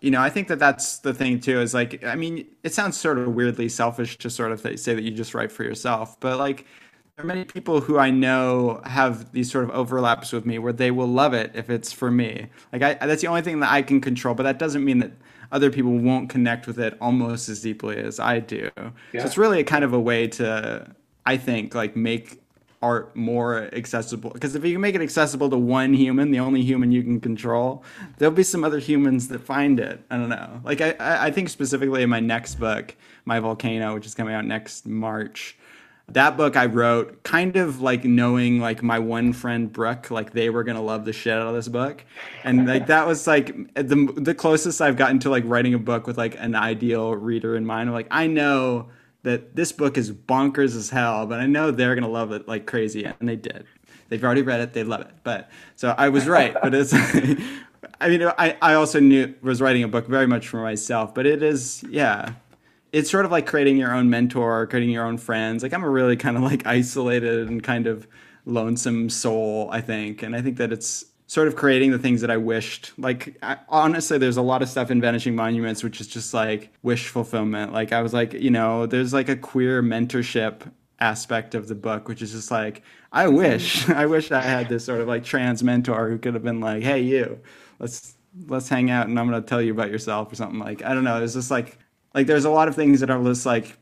you 0.00 0.10
know, 0.10 0.20
I 0.20 0.30
think 0.30 0.48
that 0.48 0.58
that's 0.58 0.98
the 0.98 1.12
thing 1.12 1.40
too. 1.40 1.60
Is 1.60 1.74
like, 1.74 2.04
I 2.04 2.14
mean, 2.14 2.46
it 2.62 2.72
sounds 2.72 2.96
sort 2.96 3.18
of 3.18 3.34
weirdly 3.34 3.68
selfish 3.68 4.18
to 4.18 4.30
sort 4.30 4.52
of 4.52 4.60
say 4.60 4.94
that 4.94 5.02
you 5.02 5.10
just 5.10 5.34
write 5.34 5.50
for 5.50 5.64
yourself, 5.64 6.18
but 6.20 6.38
like, 6.38 6.66
there 7.16 7.24
are 7.24 7.26
many 7.26 7.44
people 7.44 7.80
who 7.80 7.98
I 7.98 8.10
know 8.10 8.80
have 8.84 9.32
these 9.32 9.50
sort 9.50 9.64
of 9.64 9.70
overlaps 9.70 10.30
with 10.30 10.46
me 10.46 10.60
where 10.60 10.72
they 10.72 10.92
will 10.92 11.08
love 11.08 11.34
it 11.34 11.50
if 11.54 11.68
it's 11.68 11.92
for 11.92 12.12
me. 12.12 12.46
Like, 12.72 12.82
I, 12.82 12.94
that's 12.94 13.22
the 13.22 13.26
only 13.26 13.42
thing 13.42 13.58
that 13.58 13.72
I 13.72 13.82
can 13.82 14.00
control, 14.00 14.36
but 14.36 14.44
that 14.44 14.60
doesn't 14.60 14.84
mean 14.84 15.00
that 15.00 15.10
other 15.50 15.68
people 15.68 15.98
won't 15.98 16.30
connect 16.30 16.68
with 16.68 16.78
it 16.78 16.96
almost 17.00 17.48
as 17.48 17.60
deeply 17.60 17.96
as 17.96 18.20
I 18.20 18.38
do. 18.38 18.70
Yeah. 18.76 19.20
So 19.20 19.26
it's 19.26 19.36
really 19.36 19.58
a 19.58 19.64
kind 19.64 19.82
of 19.82 19.92
a 19.92 19.98
way 19.98 20.28
to, 20.28 20.94
I 21.32 21.36
think, 21.36 21.74
like 21.74 21.94
make 21.94 22.26
art 22.80 23.14
more 23.14 23.68
accessible. 23.74 24.30
Because 24.30 24.54
if 24.54 24.64
you 24.64 24.72
can 24.72 24.80
make 24.80 24.94
it 24.94 25.02
accessible 25.02 25.50
to 25.50 25.58
one 25.58 25.92
human, 25.92 26.30
the 26.30 26.40
only 26.40 26.62
human 26.62 26.92
you 26.92 27.02
can 27.02 27.20
control, 27.20 27.82
there'll 28.16 28.34
be 28.34 28.44
some 28.44 28.64
other 28.64 28.78
humans 28.78 29.28
that 29.28 29.40
find 29.40 29.80
it. 29.80 29.96
I 30.10 30.16
don't 30.16 30.30
know. 30.30 30.60
Like 30.64 30.80
I, 30.80 30.94
I 31.26 31.30
think 31.30 31.48
specifically 31.48 32.02
in 32.02 32.08
my 32.08 32.20
next 32.20 32.54
book, 32.54 32.94
My 33.24 33.40
Volcano, 33.40 33.94
which 33.94 34.06
is 34.06 34.14
coming 34.14 34.34
out 34.34 34.44
next 34.46 34.86
March. 34.86 35.56
that 36.10 36.36
book 36.36 36.56
I 36.56 36.66
wrote 36.66 37.22
kind 37.22 37.56
of 37.56 37.80
like 37.82 38.04
knowing 38.04 38.60
like 38.60 38.82
my 38.82 38.98
one 38.98 39.32
friend 39.32 39.70
Brooke, 39.70 40.10
like 40.10 40.32
they 40.32 40.48
were 40.48 40.64
gonna 40.64 40.82
love 40.82 41.04
the 41.04 41.12
shit 41.12 41.34
out 41.34 41.46
of 41.46 41.54
this 41.54 41.68
book, 41.68 42.04
and 42.44 42.66
like 42.66 42.86
that 42.86 43.06
was 43.06 43.26
like 43.26 43.74
the 43.74 44.12
the 44.16 44.34
closest 44.34 44.80
I've 44.80 44.96
gotten 44.96 45.18
to 45.20 45.30
like 45.30 45.44
writing 45.46 45.74
a 45.74 45.78
book 45.78 46.06
with 46.06 46.16
like 46.16 46.36
an 46.38 46.54
ideal 46.54 47.14
reader 47.14 47.56
in 47.56 47.66
mind. 47.66 47.92
Like 47.92 48.08
I 48.10 48.26
know 48.26 48.88
that 49.28 49.54
this 49.54 49.72
book 49.72 49.98
is 49.98 50.10
bonkers 50.10 50.74
as 50.74 50.90
hell, 50.90 51.26
but 51.26 51.38
I 51.38 51.46
know 51.46 51.70
they're 51.70 51.94
gonna 51.94 52.08
love 52.08 52.32
it 52.32 52.48
like 52.48 52.66
crazy, 52.66 53.04
and 53.04 53.28
they 53.28 53.36
did. 53.36 53.66
They've 54.08 54.24
already 54.24 54.42
read 54.42 54.60
it, 54.60 54.72
they 54.72 54.84
love 54.84 55.02
it. 55.02 55.10
But 55.22 55.50
so 55.76 55.94
I 55.96 56.08
was 56.08 56.26
right, 56.26 56.56
but 56.60 56.74
it's. 56.74 56.94
I 58.00 58.08
mean, 58.08 58.22
I, 58.38 58.56
I 58.62 58.74
also 58.74 59.00
knew 59.00 59.34
was 59.42 59.60
writing 59.60 59.82
a 59.82 59.88
book 59.88 60.06
very 60.06 60.26
much 60.26 60.48
for 60.48 60.60
myself, 60.60 61.14
but 61.14 61.26
it 61.26 61.42
is, 61.42 61.84
yeah, 61.88 62.32
it's 62.92 63.10
sort 63.10 63.24
of 63.24 63.30
like 63.30 63.46
creating 63.46 63.76
your 63.76 63.92
own 63.92 64.08
mentor, 64.08 64.66
creating 64.66 64.90
your 64.90 65.04
own 65.04 65.18
friends. 65.18 65.62
Like 65.62 65.72
I'm 65.72 65.84
a 65.84 65.90
really 65.90 66.16
kind 66.16 66.36
of 66.36 66.42
like 66.42 66.66
isolated 66.66 67.48
and 67.48 67.62
kind 67.62 67.86
of 67.86 68.06
lonesome 68.46 69.10
soul, 69.10 69.68
I 69.70 69.80
think, 69.80 70.22
and 70.22 70.34
I 70.34 70.42
think 70.42 70.56
that 70.56 70.72
it's 70.72 71.04
sort 71.28 71.46
of 71.46 71.54
creating 71.56 71.92
the 71.92 71.98
things 71.98 72.22
that 72.22 72.30
I 72.30 72.38
wished. 72.38 72.92
Like 72.98 73.36
I, 73.42 73.58
honestly, 73.68 74.18
there's 74.18 74.38
a 74.38 74.42
lot 74.42 74.62
of 74.62 74.68
stuff 74.68 74.90
in 74.90 75.00
Vanishing 75.00 75.36
Monuments 75.36 75.84
which 75.84 76.00
is 76.00 76.08
just 76.08 76.34
like 76.34 76.72
wish 76.82 77.06
fulfillment. 77.06 77.72
Like 77.72 77.92
I 77.92 78.02
was 78.02 78.12
like, 78.12 78.32
you 78.32 78.50
know, 78.50 78.86
there's 78.86 79.12
like 79.12 79.28
a 79.28 79.36
queer 79.36 79.82
mentorship 79.82 80.72
aspect 81.00 81.54
of 81.54 81.68
the 81.68 81.74
book, 81.74 82.08
which 82.08 82.22
is 82.22 82.32
just 82.32 82.50
like 82.50 82.82
I 83.12 83.28
wish, 83.28 83.88
I 83.90 84.06
wish 84.06 84.32
I 84.32 84.40
had 84.40 84.68
this 84.68 84.86
sort 84.86 85.02
of 85.02 85.06
like 85.06 85.22
trans 85.22 85.62
mentor 85.62 86.08
who 86.08 86.18
could 86.18 86.34
have 86.34 86.42
been 86.42 86.60
like, 86.60 86.82
hey, 86.82 87.00
you, 87.02 87.38
let's 87.78 88.14
let's 88.46 88.68
hang 88.68 88.90
out 88.90 89.06
and 89.06 89.18
I'm 89.18 89.26
gonna 89.26 89.42
tell 89.42 89.60
you 89.60 89.72
about 89.72 89.90
yourself 89.90 90.32
or 90.32 90.34
something 90.34 90.58
like 90.58 90.82
I 90.82 90.94
don't 90.94 91.04
know. 91.04 91.22
It's 91.22 91.34
just 91.34 91.50
like 91.50 91.78
like 92.14 92.26
there's 92.26 92.46
a 92.46 92.50
lot 92.50 92.68
of 92.68 92.74
things 92.74 93.00
that 93.00 93.10
are 93.10 93.22
just 93.22 93.44
like 93.44 93.76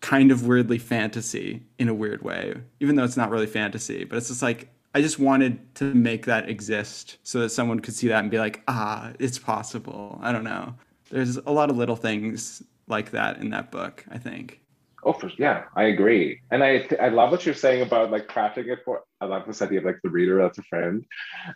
kind 0.00 0.30
of 0.30 0.46
weirdly 0.46 0.78
fantasy 0.78 1.62
in 1.78 1.88
a 1.88 1.94
weird 1.94 2.22
way, 2.22 2.54
even 2.78 2.94
though 2.94 3.04
it's 3.04 3.16
not 3.16 3.30
really 3.30 3.46
fantasy. 3.46 4.04
But 4.04 4.18
it's 4.18 4.28
just 4.28 4.42
like 4.42 4.68
I 4.94 5.00
just 5.00 5.18
wanted 5.18 5.74
to 5.76 5.94
make 5.94 6.26
that 6.26 6.48
exist 6.48 7.18
so 7.22 7.40
that 7.40 7.48
someone 7.48 7.80
could 7.80 7.94
see 7.94 8.08
that 8.08 8.20
and 8.20 8.30
be 8.30 8.38
like, 8.38 8.62
ah, 8.68 9.12
it's 9.18 9.38
possible. 9.38 10.18
I 10.22 10.32
don't 10.32 10.44
know. 10.44 10.74
There's 11.10 11.36
a 11.38 11.50
lot 11.50 11.70
of 11.70 11.76
little 11.76 11.96
things 11.96 12.62
like 12.88 13.10
that 13.12 13.38
in 13.38 13.50
that 13.50 13.70
book. 13.70 14.04
I 14.10 14.18
think. 14.18 14.62
Oh, 15.04 15.12
for 15.12 15.30
yeah, 15.36 15.64
I 15.74 15.84
agree, 15.84 16.40
and 16.52 16.62
I 16.62 16.86
I 17.00 17.08
love 17.08 17.32
what 17.32 17.44
you're 17.44 17.56
saying 17.56 17.82
about 17.82 18.12
like 18.12 18.28
crafting 18.28 18.68
it 18.68 18.80
for. 18.84 19.02
I 19.20 19.24
love 19.24 19.46
this 19.48 19.60
idea 19.60 19.80
of 19.80 19.84
like 19.84 19.98
the 20.04 20.10
reader 20.10 20.40
as 20.40 20.56
a 20.58 20.62
friend. 20.62 21.04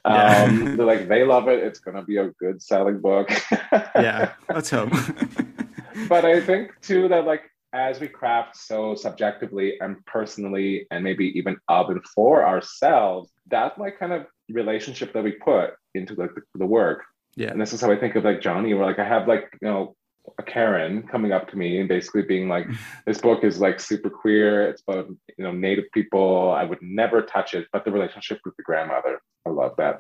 Yeah. 0.05 0.43
Um, 0.43 0.77
they're 0.77 0.87
like 0.87 1.07
they 1.07 1.23
love 1.23 1.47
it. 1.47 1.63
It's 1.63 1.79
gonna 1.79 2.03
be 2.03 2.17
a 2.17 2.31
good 2.41 2.61
selling 2.61 3.01
book. 3.01 3.31
yeah, 3.73 4.33
let's 4.53 4.71
hope. 4.71 4.91
but 6.09 6.25
I 6.25 6.41
think 6.41 6.73
too 6.83 7.07
that 7.07 7.25
like 7.25 7.43
as 7.77 8.01
we 8.01 8.09
craft 8.09 8.57
so 8.57 8.95
subjectively 8.95 9.79
and 9.81 10.05
personally 10.07 10.87
and 10.91 11.05
maybe 11.05 11.27
even 11.39 11.57
of 11.69 11.91
and 11.91 12.03
for 12.15 12.45
ourselves, 12.45 13.31
that 13.49 13.79
like 13.79 13.99
kind 13.99 14.13
of 14.13 14.27
relationship 14.51 15.13
that 15.13 15.23
we 15.23 15.33
put 15.33 15.75
into 15.95 16.15
like 16.15 16.35
the, 16.35 16.41
the 16.55 16.67
work. 16.67 17.05
Yeah. 17.37 17.51
And 17.51 17.61
this 17.61 17.75
is 17.75 17.83
how 17.83 17.93
I 17.93 17.97
think 17.97 18.17
of 18.17 18.25
like 18.25 18.41
Jonny, 18.41 18.73
where 18.73 18.87
like 18.87 18.99
I 18.99 19.05
have 19.05 19.29
like, 19.29 19.51
you 19.61 19.69
know, 19.69 19.95
a 20.39 20.43
Karen 20.43 21.03
coming 21.03 21.33
up 21.33 21.49
to 21.51 21.57
me 21.57 21.79
and 21.79 21.89
basically 21.89 22.23
being 22.23 22.49
like, 22.49 22.67
this 23.07 23.21
book 23.21 23.45
is 23.45 23.61
like 23.61 23.79
super 23.79 24.09
queer. 24.09 24.69
It's 24.71 24.83
about, 24.89 25.09
you 25.37 25.45
know, 25.45 25.53
native 25.53 25.85
people. 25.93 26.51
I 26.53 26.65
would 26.65 26.81
never 26.81 27.23
touch 27.23 27.53
it, 27.53 27.67
but 27.73 27.85
the 27.85 27.93
relationship 27.93 28.41
with 28.45 28.57
the 28.57 28.63
grandmother. 28.63 29.21
I 29.47 29.51
love 29.51 29.75
that. 29.77 29.99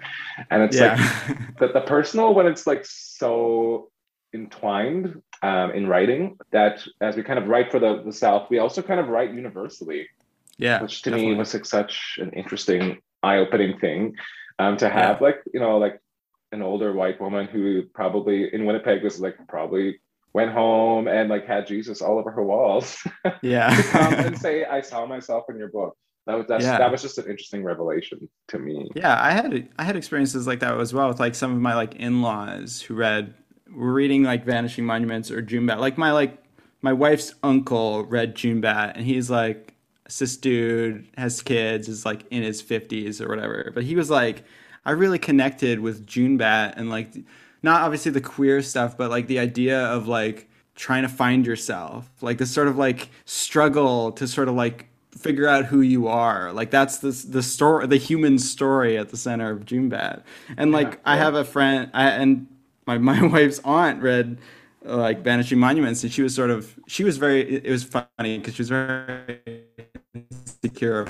And 0.51 0.63
it's 0.63 0.77
yeah. 0.77 0.97
like 1.29 1.59
the, 1.59 1.69
the 1.69 1.83
personal 1.83 2.35
when 2.35 2.47
it's 2.47 2.67
like 2.67 2.85
so 2.85 3.91
entwined 4.37 5.21
um, 5.43 5.73
in 5.73 5.87
writing 5.87 6.39
that 6.53 6.87
as 7.01 7.17
we 7.17 7.23
kind 7.23 7.39
of 7.39 7.49
write 7.49 7.71
for 7.71 7.79
the, 7.79 8.03
the 8.05 8.13
South, 8.13 8.49
we 8.51 8.59
also 8.59 8.83
kind 8.83 9.01
of 9.01 9.09
write 9.09 9.33
universally. 9.35 10.09
Yeah. 10.59 10.81
Which 10.81 11.03
to 11.03 11.11
definitely. 11.11 11.33
me 11.33 11.39
was 11.39 11.53
like 11.53 11.67
such 11.67 12.19
an 12.21 12.31
interesting, 12.31 12.99
eye 13.23 13.39
opening 13.39 13.79
thing 13.79 14.15
um, 14.59 14.77
to 14.79 14.89
have 14.89 15.19
yeah. 15.21 15.27
like, 15.27 15.39
you 15.53 15.61
know, 15.61 15.79
like 15.79 16.01
an 16.53 16.63
older 16.63 16.93
white 16.93 17.21
woman 17.21 17.47
who 17.47 17.83
probably 17.95 18.53
in 18.55 18.65
Winnipeg 18.65 19.03
was 19.03 19.21
like 19.21 19.37
probably 19.49 20.01
went 20.33 20.53
home 20.53 21.09
and 21.09 21.29
like 21.29 21.47
had 21.47 21.67
Jesus 21.67 22.01
all 22.01 22.19
over 22.19 22.31
her 22.31 22.43
walls. 22.43 22.97
Yeah. 23.43 23.75
to 23.75 23.83
come 23.83 24.15
and 24.15 24.39
say, 24.47 24.65
I 24.65 24.81
saw 24.81 25.05
myself 25.07 25.45
in 25.49 25.59
your 25.59 25.69
book. 25.69 25.97
That 26.27 26.35
was 26.35 26.65
yeah. 26.65 26.79
that 26.79 26.91
was 26.91 27.03
just 27.03 27.19
an 27.19 27.27
interesting 27.31 27.63
revelation 27.63 28.29
to 28.49 28.59
me. 28.59 28.91
Yeah, 28.97 29.17
I 29.23 29.31
had 29.31 29.69
I 29.79 29.85
had 29.85 29.95
experiences 29.95 30.45
like 30.45 30.59
that 30.59 30.77
as 30.81 30.93
well 30.93 31.07
with 31.07 31.21
like 31.21 31.37
some 31.37 31.53
of 31.53 31.61
my 31.61 31.75
like 31.77 31.95
in-laws 31.95 32.81
who 32.81 32.95
read 32.95 33.35
were 33.77 33.93
reading 33.93 34.23
like 34.23 34.45
Vanishing 34.45 34.85
Monuments 34.85 35.31
or 35.31 35.43
Junebat. 35.43 35.79
Like 35.79 35.99
my 35.99 36.13
like 36.13 36.43
my 36.83 36.93
wife's 36.93 37.35
uncle 37.43 38.05
read 38.05 38.35
Junebat, 38.35 38.97
and 38.97 39.05
he's 39.05 39.31
like 39.31 39.75
this 40.19 40.37
dude, 40.37 41.07
has 41.17 41.43
kids, 41.43 41.89
is 41.89 42.05
like 42.05 42.25
in 42.31 42.43
his 42.43 42.63
fifties 42.63 43.21
or 43.21 43.29
whatever. 43.29 43.71
But 43.75 43.85
he 43.85 43.97
was 43.97 44.11
like, 44.11 44.45
I 44.85 44.93
really 44.93 45.19
connected 45.19 45.81
with 45.81 46.07
Junebat 46.07 46.75
and 46.77 46.91
like 46.91 47.13
not 47.63 47.83
obviously 47.83 48.13
the 48.13 48.21
queer 48.21 48.63
stuff, 48.63 48.97
but 48.97 49.11
like 49.11 49.27
the 49.27 49.39
idea 49.39 49.85
of 49.87 50.09
like 50.09 50.49
trying 50.75 51.03
to 51.03 51.09
find 51.09 51.47
yourself, 51.47 52.09
like 52.21 52.39
this 52.39 52.51
sort 52.51 52.69
of 52.69 52.77
like 52.77 53.11
struggle 53.25 54.13
to 54.13 54.29
sort 54.29 54.49
of 54.49 54.55
like 54.55 54.89
figure 55.11 55.49
out 55.49 55.65
who 55.65 55.81
you 55.81 56.07
are. 56.07 56.53
Like 56.53 56.71
that's 56.71 56.99
the 56.99 57.11
the 57.29 57.43
story, 57.43 57.87
the 57.87 57.97
human 57.97 58.39
story 58.39 58.97
at 58.97 59.09
the 59.09 59.17
center 59.17 59.51
of 59.51 59.65
Junebat. 59.65 60.23
And 60.57 60.73
like 60.73 60.93
yeah, 60.93 61.01
I 61.05 61.17
have 61.17 61.35
a 61.35 61.45
friend, 61.45 61.91
I, 61.93 62.11
and 62.11 62.47
my 62.87 62.99
my 62.99 63.23
wife's 63.27 63.61
aunt 63.65 64.03
read 64.03 64.39
like 64.83 65.23
Vanishing 65.23 65.59
Monuments, 65.59 66.03
and 66.03 66.13
she 66.13 66.23
was 66.23 66.35
sort 66.35 66.51
of 66.51 66.79
she 66.87 67.05
was 67.05 67.17
very 67.17 67.41
it 67.41 67.71
was 67.71 67.85
funny 67.85 68.39
because 68.39 68.55
she 68.55 68.63
was 68.63 68.69
very 68.69 69.41
insecure 70.15 71.07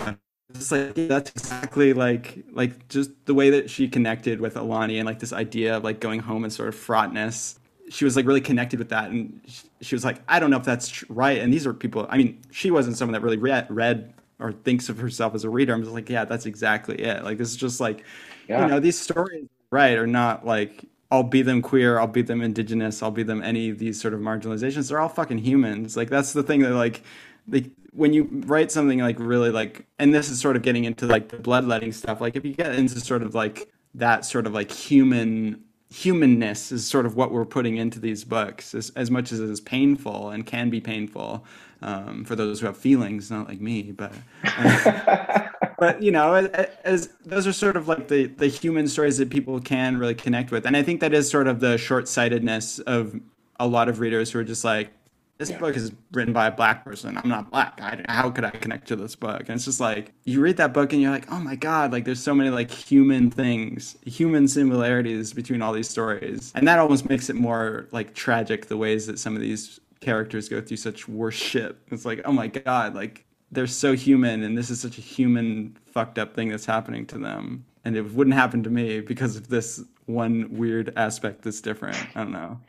it's 0.59 0.71
like 0.71 0.95
that's 0.95 1.31
exactly 1.31 1.93
like 1.93 2.45
like 2.53 2.89
just 2.89 3.11
the 3.27 3.35
way 3.35 3.51
that 3.51 3.71
she 3.71 3.89
connected 3.89 4.41
with 4.41 4.57
Alani 4.57 4.99
and 4.99 5.07
like 5.07 5.19
this 5.19 5.33
idea 5.33 5.77
of 5.77 5.85
like 5.85 6.01
going 6.01 6.21
home 6.21 6.45
and 6.45 6.53
sort 6.53 6.69
of 6.69 6.75
fraughtness. 6.75 7.59
She 7.89 8.05
was 8.05 8.17
like 8.17 8.27
really 8.27 8.41
connected 8.41 8.79
with 8.79 8.89
that, 8.89 9.11
and 9.11 9.41
she 9.81 9.95
was 9.95 10.05
like, 10.05 10.21
I 10.29 10.41
don't 10.41 10.51
know 10.51 10.57
if 10.57 10.65
that's 10.65 11.09
right. 11.09 11.39
And 11.39 11.53
these 11.53 11.67
are 11.67 11.73
people. 11.73 12.07
I 12.11 12.17
mean, 12.17 12.41
she 12.51 12.71
wasn't 12.71 12.97
someone 12.97 13.13
that 13.13 13.21
really 13.21 13.37
read, 13.37 13.67
read 13.71 14.13
or 14.41 14.53
thinks 14.53 14.89
of 14.89 14.99
herself 14.99 15.35
as 15.35 15.45
a 15.45 15.51
reader. 15.51 15.73
I'm 15.73 15.83
just 15.83 15.95
like, 15.95 16.09
yeah, 16.09 16.25
that's 16.25 16.47
exactly 16.47 16.97
it. 17.01 17.23
Like 17.23 17.39
this 17.39 17.49
is 17.49 17.57
just 17.57 17.81
like, 17.81 18.05
yeah. 18.49 18.63
you 18.63 18.71
know, 18.71 18.81
these 18.81 18.99
stories, 18.99 19.47
right, 19.71 19.97
are 19.97 20.07
not 20.07 20.45
like 20.45 20.85
I'll 21.11 21.23
be 21.23 21.43
them 21.43 21.63
queer, 21.63 21.99
I'll 21.99 22.07
be 22.07 22.23
them 22.23 22.43
indigenous, 22.43 23.03
I'll 23.03 23.11
be 23.11 23.23
them 23.23 23.43
any 23.43 23.71
of 23.71 23.79
these 23.79 24.01
sort 24.01 24.15
of 24.15 24.21
marginalizations. 24.21 24.89
They're 24.89 25.01
all 25.01 25.09
fucking 25.09 25.39
humans. 25.39 25.97
Like 25.97 26.11
that's 26.11 26.33
the 26.33 26.43
thing 26.43 26.63
that 26.63 26.71
like 26.71 27.03
like 27.49 27.71
when 27.93 28.13
you 28.13 28.29
write 28.47 28.73
something 28.73 28.99
like 28.99 29.19
really 29.19 29.51
like 29.51 29.87
and 29.99 30.15
this 30.15 30.29
is 30.29 30.41
sort 30.41 30.57
of 30.57 30.63
getting 30.63 30.85
into 30.85 31.07
like 31.07 31.29
the 31.29 31.39
bloodletting 31.39 31.93
stuff, 31.93 32.21
like 32.21 32.37
if 32.37 32.45
you 32.45 32.55
get 32.55 32.75
into 32.75 33.01
sort 33.01 33.23
of 33.23 33.35
like 33.35 33.73
that 33.95 34.25
sort 34.25 34.47
of 34.47 34.53
like 34.53 34.71
human 34.71 35.63
humanness 35.89 36.73
is 36.73 36.87
sort 36.87 37.07
of 37.07 37.15
what 37.17 37.31
we're 37.31 37.45
putting 37.45 37.77
into 37.77 38.01
these 38.01 38.25
books 38.25 38.75
as, 38.75 38.91
as 38.91 39.11
much 39.11 39.31
as 39.31 39.41
it 39.41 39.49
is 39.49 39.61
painful 39.61 40.31
and 40.31 40.45
can 40.45 40.69
be 40.69 40.81
painful 40.81 41.45
um, 41.81 42.25
for 42.25 42.35
those 42.35 42.61
who 42.61 42.67
have 42.67 42.77
feelings 42.77 43.31
not 43.31 43.49
like 43.49 43.61
me 43.61 43.93
but 43.93 44.13
uh, 44.45 45.47
but 45.79 46.03
you 46.03 46.11
know, 46.11 46.35
as, 46.35 46.69
as, 46.85 47.09
those 47.25 47.47
are 47.47 47.53
sort 47.53 47.77
of 47.77 47.89
like 47.89 48.09
the 48.09 48.27
the 48.27 48.49
human 48.49 48.89
stories 48.89 49.19
that 49.19 49.31
people 49.31 49.61
can 49.61 49.99
really 49.99 50.15
connect 50.15 50.51
with, 50.51 50.67
and 50.67 50.77
I 50.77 50.83
think 50.83 51.01
that 51.01 51.13
is 51.13 51.31
sort 51.31 51.47
of 51.47 51.61
the 51.61 51.77
short 51.79 52.09
sightedness 52.09 52.79
of 52.81 53.19
a 53.59 53.67
lot 53.67 53.89
of 53.89 54.01
readers 54.01 54.31
who 54.31 54.39
are 54.39 54.45
just 54.45 54.65
like, 54.65 54.91
this 55.39 55.51
yeah. 55.51 55.59
book 55.59 55.77
is 55.77 55.93
written 56.13 56.33
by 56.33 56.47
a 56.47 56.51
black 56.51 56.85
person. 56.85 57.19
I'm 57.19 57.29
not 57.29 57.51
black. 57.51 57.79
I, 57.83 58.03
how 58.09 58.31
could 58.31 58.45
I 58.45 58.51
connect 58.51 58.89
to 58.89 58.97
this 58.97 59.15
book? 59.15 59.41
And 59.41 59.51
it's 59.51 59.67
just 59.67 59.81
like 59.81 60.13
you 60.25 60.41
read 60.41 60.57
that 60.57 60.73
book 60.73 60.93
and 60.93 61.03
you're 61.03 61.11
like, 61.11 61.31
oh 61.31 61.39
my 61.39 61.57
god, 61.57 61.93
like 61.93 62.05
there's 62.05 62.23
so 62.23 62.35
many 62.35 62.51
like 62.51 62.71
human 62.71 63.31
things, 63.31 63.97
human 64.07 64.49
similarities 64.49 65.33
between 65.33 65.61
all 65.61 65.73
these 65.73 65.89
stories, 65.89 66.53
and 66.55 66.67
that 66.67 66.79
almost 66.79 67.09
makes 67.09 67.29
it 67.29 67.37
more 67.37 67.87
like 67.93 68.15
tragic 68.15 68.67
the 68.67 68.77
ways 68.77 69.07
that 69.07 69.19
some 69.19 69.35
of 69.35 69.43
these 69.43 69.79
characters 70.01 70.49
go 70.49 70.61
through 70.61 70.79
such 70.79 71.09
worse 71.09 71.35
shit. 71.35 71.77
It's 71.91 72.05
like, 72.07 72.23
oh 72.25 72.33
my 72.33 72.47
god, 72.47 72.95
like 72.95 73.26
they're 73.51 73.67
so 73.67 73.95
human 73.95 74.43
and 74.43 74.57
this 74.57 74.71
is 74.71 74.81
such 74.81 74.99
a 74.99 75.01
human 75.01 75.77
fucked 75.87 76.19
up 76.19 76.35
thing 76.35 76.49
that's 76.49 76.67
happening 76.67 77.07
to 77.07 77.19
them. 77.19 77.65
And 77.85 77.97
it 77.97 78.13
wouldn't 78.13 78.35
happen 78.35 78.65
to 78.65 78.71
me 78.71 79.01
because 79.01 79.37
of 79.37 79.49
this 79.49 79.83
one 80.07 80.49
weird 80.51 80.93
aspect 80.97 81.43
that's 81.43 81.61
different. 81.61 81.97
I 82.17 82.23
don't 82.25 82.33
know. 82.33 82.61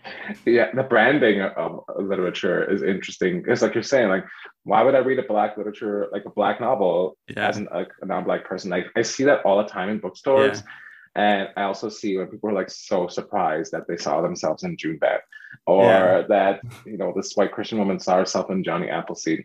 Yeah 0.46 0.74
the 0.74 0.84
branding 0.84 1.42
of 1.42 1.84
literature 2.00 2.70
is 2.72 2.84
interesting. 2.84 3.44
It's 3.48 3.62
like 3.62 3.74
you're 3.74 3.84
saying 3.84 4.10
like 4.10 4.26
why 4.64 4.84
would 4.84 4.96
i 4.96 5.00
read 5.00 5.18
a 5.18 5.24
black 5.24 5.58
literature 5.58 6.08
like 6.12 6.26
a 6.26 6.30
black 6.30 6.60
novel 6.60 7.18
yeah. 7.30 7.48
as 7.48 7.58
an, 7.58 7.68
a, 7.72 7.86
a 8.02 8.06
non-black 8.06 8.46
person? 8.46 8.70
Like 8.70 8.88
i 8.96 9.02
see 9.02 9.24
that 9.24 9.42
all 9.44 9.58
the 9.58 9.70
time 9.70 9.90
in 9.90 10.00
bookstores. 10.00 10.60
Yeah. 10.60 10.72
And 11.18 11.50
I 11.58 11.64
also 11.64 11.90
see 11.90 12.16
when 12.16 12.28
people 12.28 12.52
are 12.52 12.54
like 12.54 12.70
so 12.70 13.08
surprised 13.08 13.72
that 13.72 13.88
they 13.88 13.98
saw 13.98 14.22
themselves 14.22 14.64
in 14.64 14.78
june 14.78 15.00
Junebat, 15.00 15.20
or 15.66 15.86
yeah. 15.86 16.22
that 16.30 16.62
you 16.86 16.98
know 16.98 17.12
this 17.16 17.34
white 17.34 17.52
Christian 17.52 17.80
woman 17.80 18.00
saw 18.00 18.18
herself 18.18 18.52
in 18.52 18.64
Jonny 18.64 18.90
Appleseed 18.90 19.44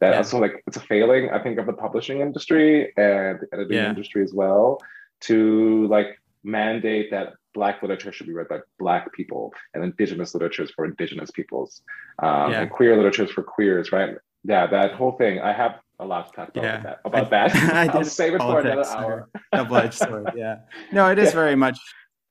that 0.00 0.10
yeah. 0.10 0.16
also 0.16 0.38
like 0.38 0.62
it's 0.66 0.76
a 0.76 0.80
failing 0.80 1.30
i 1.30 1.38
think 1.42 1.58
of 1.58 1.66
the 1.66 1.72
publishing 1.72 2.20
industry 2.20 2.92
and 2.96 3.40
the 3.40 3.48
editing 3.52 3.76
yeah. 3.76 3.88
industry 3.88 4.22
as 4.22 4.32
well 4.32 4.80
to 5.20 5.86
like 5.88 6.20
mandate 6.44 7.10
that 7.10 7.34
black 7.54 7.82
literature 7.82 8.12
should 8.12 8.26
be 8.26 8.32
read 8.32 8.48
by 8.48 8.58
black 8.78 9.12
people 9.12 9.52
and 9.74 9.82
indigenous 9.82 10.34
literatures 10.34 10.70
for 10.70 10.84
indigenous 10.84 11.30
peoples 11.30 11.82
um, 12.22 12.52
yeah. 12.52 12.60
and 12.60 12.70
queer 12.70 12.96
literatures 12.96 13.30
for 13.30 13.42
queers 13.42 13.90
right 13.92 14.16
yeah 14.44 14.66
that 14.66 14.92
whole 14.92 15.12
thing 15.12 15.40
i 15.40 15.52
have 15.52 15.80
a 16.00 16.04
lot 16.04 16.28
to 16.28 16.32
talk 16.32 16.48
about 16.50 16.64
yeah. 16.64 16.80
that. 16.80 17.00
About 17.04 17.26
I, 17.26 17.48
that. 17.48 17.90
I 17.90 17.92
I'll 17.92 18.04
save 18.04 18.34
it 18.34 18.38
for 18.38 18.60
another 18.60 18.86
hour. 18.86 19.28
Double-edged 19.52 19.94
sword. 19.98 20.32
Yeah. 20.36 20.60
No, 20.92 21.10
it 21.10 21.18
is 21.18 21.32
very 21.32 21.56
much, 21.56 21.78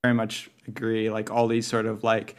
very 0.04 0.14
much 0.14 0.50
agree. 0.68 1.10
Like 1.10 1.32
all 1.32 1.48
these 1.48 1.68
sort 1.68 1.86
of 1.86 2.04
like, 2.04 2.36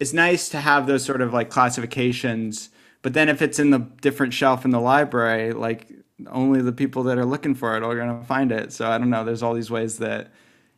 it's 0.00 0.12
nice 0.12 0.48
to 0.50 0.60
have 0.60 0.86
those 0.86 1.04
sort 1.04 1.20
of 1.20 1.32
like 1.32 1.50
classifications, 1.50 2.70
but 3.02 3.14
then 3.14 3.28
if 3.28 3.42
it's 3.42 3.58
in 3.58 3.70
the 3.70 3.80
different 4.00 4.32
shelf 4.32 4.64
in 4.64 4.70
the 4.70 4.80
library, 4.80 5.52
like 5.52 5.88
only 6.28 6.62
the 6.62 6.72
people 6.72 7.02
that 7.04 7.18
are 7.18 7.24
looking 7.24 7.54
for 7.54 7.76
it 7.76 7.82
are 7.82 7.94
going 7.94 8.18
to 8.18 8.24
find 8.24 8.52
it. 8.52 8.72
So 8.72 8.88
I 8.88 8.98
don't 8.98 9.10
know. 9.10 9.24
There's 9.24 9.42
all 9.42 9.54
these 9.54 9.70
ways 9.70 9.98
that 9.98 10.32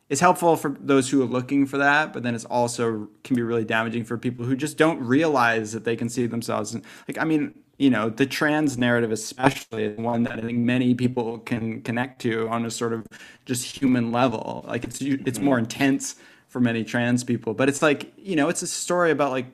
it's 0.09 0.21
helpful 0.21 0.55
for 0.55 0.75
those 0.79 1.09
who 1.09 1.21
are 1.21 1.25
looking 1.25 1.65
for 1.65 1.77
that, 1.77 2.13
but 2.13 2.23
then 2.23 2.35
it's 2.35 2.45
also 2.45 3.07
can 3.23 3.35
be 3.35 3.41
really 3.41 3.63
damaging 3.63 4.03
for 4.03 4.17
people 4.17 4.45
who 4.45 4.55
just 4.55 4.77
don't 4.77 4.99
realize 4.99 5.71
that 5.73 5.83
they 5.83 5.95
can 5.95 6.09
see 6.09 6.27
themselves. 6.27 6.73
And 6.73 6.83
like, 7.07 7.17
I 7.17 7.23
mean, 7.23 7.55
you 7.77 7.89
know, 7.89 8.09
the 8.09 8.25
trans 8.25 8.77
narrative, 8.77 9.11
especially, 9.11 9.83
is 9.83 9.97
one 9.97 10.23
that 10.23 10.33
I 10.33 10.41
think 10.41 10.59
many 10.59 10.93
people 10.93 11.39
can 11.39 11.81
connect 11.81 12.21
to 12.21 12.47
on 12.49 12.65
a 12.65 12.71
sort 12.71 12.93
of 12.93 13.05
just 13.45 13.77
human 13.77 14.11
level. 14.11 14.63
Like, 14.67 14.83
it's 14.83 15.01
it's 15.01 15.39
more 15.39 15.59
intense 15.59 16.15
for 16.47 16.59
many 16.61 16.83
trans 16.83 17.23
people, 17.23 17.53
but 17.53 17.67
it's 17.67 17.81
like, 17.81 18.13
you 18.17 18.35
know, 18.35 18.47
it's 18.47 18.61
a 18.61 18.67
story 18.67 19.11
about 19.11 19.31
like 19.31 19.47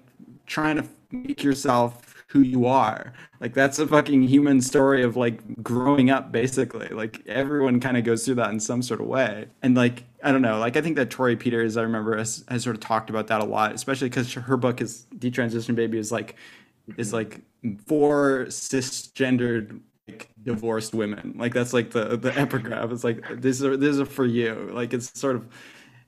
trying 0.46 0.76
to 0.76 0.88
make 1.12 1.44
yourself 1.44 2.11
who 2.32 2.40
you 2.40 2.66
are. 2.66 3.12
Like 3.42 3.54
that's 3.54 3.78
a 3.78 3.86
fucking 3.86 4.24
human 4.24 4.62
story 4.62 5.04
of 5.04 5.18
like 5.18 5.62
growing 5.62 6.10
up 6.10 6.32
basically. 6.32 6.88
Like 6.88 7.22
everyone 7.28 7.82
kind 7.82 7.98
of 7.98 8.06
goes 8.06 8.24
through 8.24 8.36
that 8.36 8.52
in 8.52 8.60
some 8.60 8.82
sort 8.82 9.02
of 9.02 9.08
way. 9.08 9.48
And 9.62 9.76
like 9.76 10.06
I 10.24 10.32
don't 10.32 10.42
know, 10.42 10.58
like 10.58 10.78
I 10.78 10.82
think 10.82 10.96
that 10.96 11.10
Torrey 11.10 11.36
Peters 11.36 11.76
I 11.76 11.82
remember 11.82 12.18
has, 12.18 12.46
has 12.48 12.64
sort 12.64 12.76
of 12.78 12.80
talked 12.82 13.10
about 13.10 13.28
that 13.28 13.42
a 13.42 13.46
lot, 13.46 13.74
especially 13.74 14.10
cuz 14.10 14.34
her 14.34 14.56
book 14.56 14.80
is 14.80 15.06
Detransition 15.18 15.76
Baby 15.76 15.98
is 15.98 16.12
like 16.12 16.36
is 16.98 17.12
like 17.12 17.42
for 17.86 18.46
cisgendered 18.48 19.82
like 20.08 20.30
divorced 20.42 20.94
women. 20.94 21.36
Like 21.38 21.54
that's 21.54 21.74
like 21.74 21.92
the 21.92 22.16
the 22.16 22.38
epigraph. 22.40 22.92
It's 22.92 23.04
like 23.04 23.42
this 23.42 23.62
is 23.62 23.80
this 23.80 23.98
is 23.98 24.08
for 24.08 24.26
you. 24.26 24.70
Like 24.74 24.94
it's 24.94 25.20
sort 25.20 25.36
of 25.36 25.48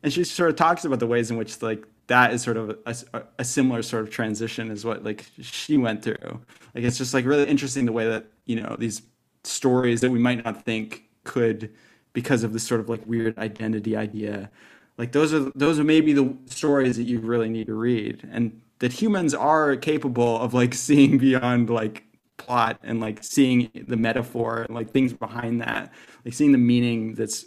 and 0.04 0.14
she 0.14 0.24
sort 0.24 0.50
of 0.52 0.56
talks 0.56 0.86
about 0.86 1.00
the 1.00 1.08
ways 1.08 1.32
in 1.32 1.38
which 1.38 1.62
like 1.62 1.86
that 2.08 2.34
is 2.34 2.42
sort 2.42 2.58
of 2.58 2.78
a, 2.86 3.24
a, 3.40 3.46
similar 3.46 3.82
sort 3.82 4.04
of 4.04 4.10
transition 4.10 4.70
is 4.70 4.84
what 4.84 5.04
like 5.04 5.26
she 5.42 5.78
went 5.78 6.04
through. 6.04 6.42
Like 6.76 6.84
it's 6.84 6.98
just 6.98 7.14
like 7.14 7.26
really 7.26 7.46
interesting 7.46 7.86
the 7.86 7.92
way 7.92 8.08
that 8.08 8.26
you 8.46 8.62
know 8.62 8.76
these 8.78 9.02
stories 9.44 10.02
that 10.02 10.12
we 10.12 10.20
might 10.20 10.44
not 10.44 10.64
think 10.64 11.04
could 11.24 11.72
because 12.12 12.44
of 12.44 12.54
this 12.54 12.64
sort 12.64 12.82
of 12.82 12.90
like 12.90 13.06
weird 13.06 13.38
identity 13.38 13.96
idea. 13.96 14.50
Like 14.98 15.12
those 15.12 15.34
are 15.34 15.52
those 15.56 15.80
are 15.80 15.84
maybe 15.84 16.14
the 16.14 16.36
stories 16.46 16.98
that 16.98 17.04
you 17.04 17.20
really 17.20 17.50
need 17.50 17.68
to 17.68 17.74
read. 17.74 18.28
And 18.32 18.62
that 18.80 18.94
humans 18.94 19.34
are 19.34 19.76
capable 19.76 20.40
of 20.40 20.54
like 20.54 20.74
seeing 20.88 21.18
beyond 21.18 21.70
like 21.70 22.04
plot 22.38 22.80
and 22.84 23.00
like 23.00 23.24
seeing 23.24 23.70
the 23.88 23.96
metaphor 23.98 24.64
and 24.64 24.76
like 24.76 24.92
things 24.92 25.14
behind 25.14 25.62
that. 25.62 25.94
Like 26.26 26.34
seeing 26.34 26.52
the 26.52 26.58
meaning 26.58 27.16
that's 27.16 27.46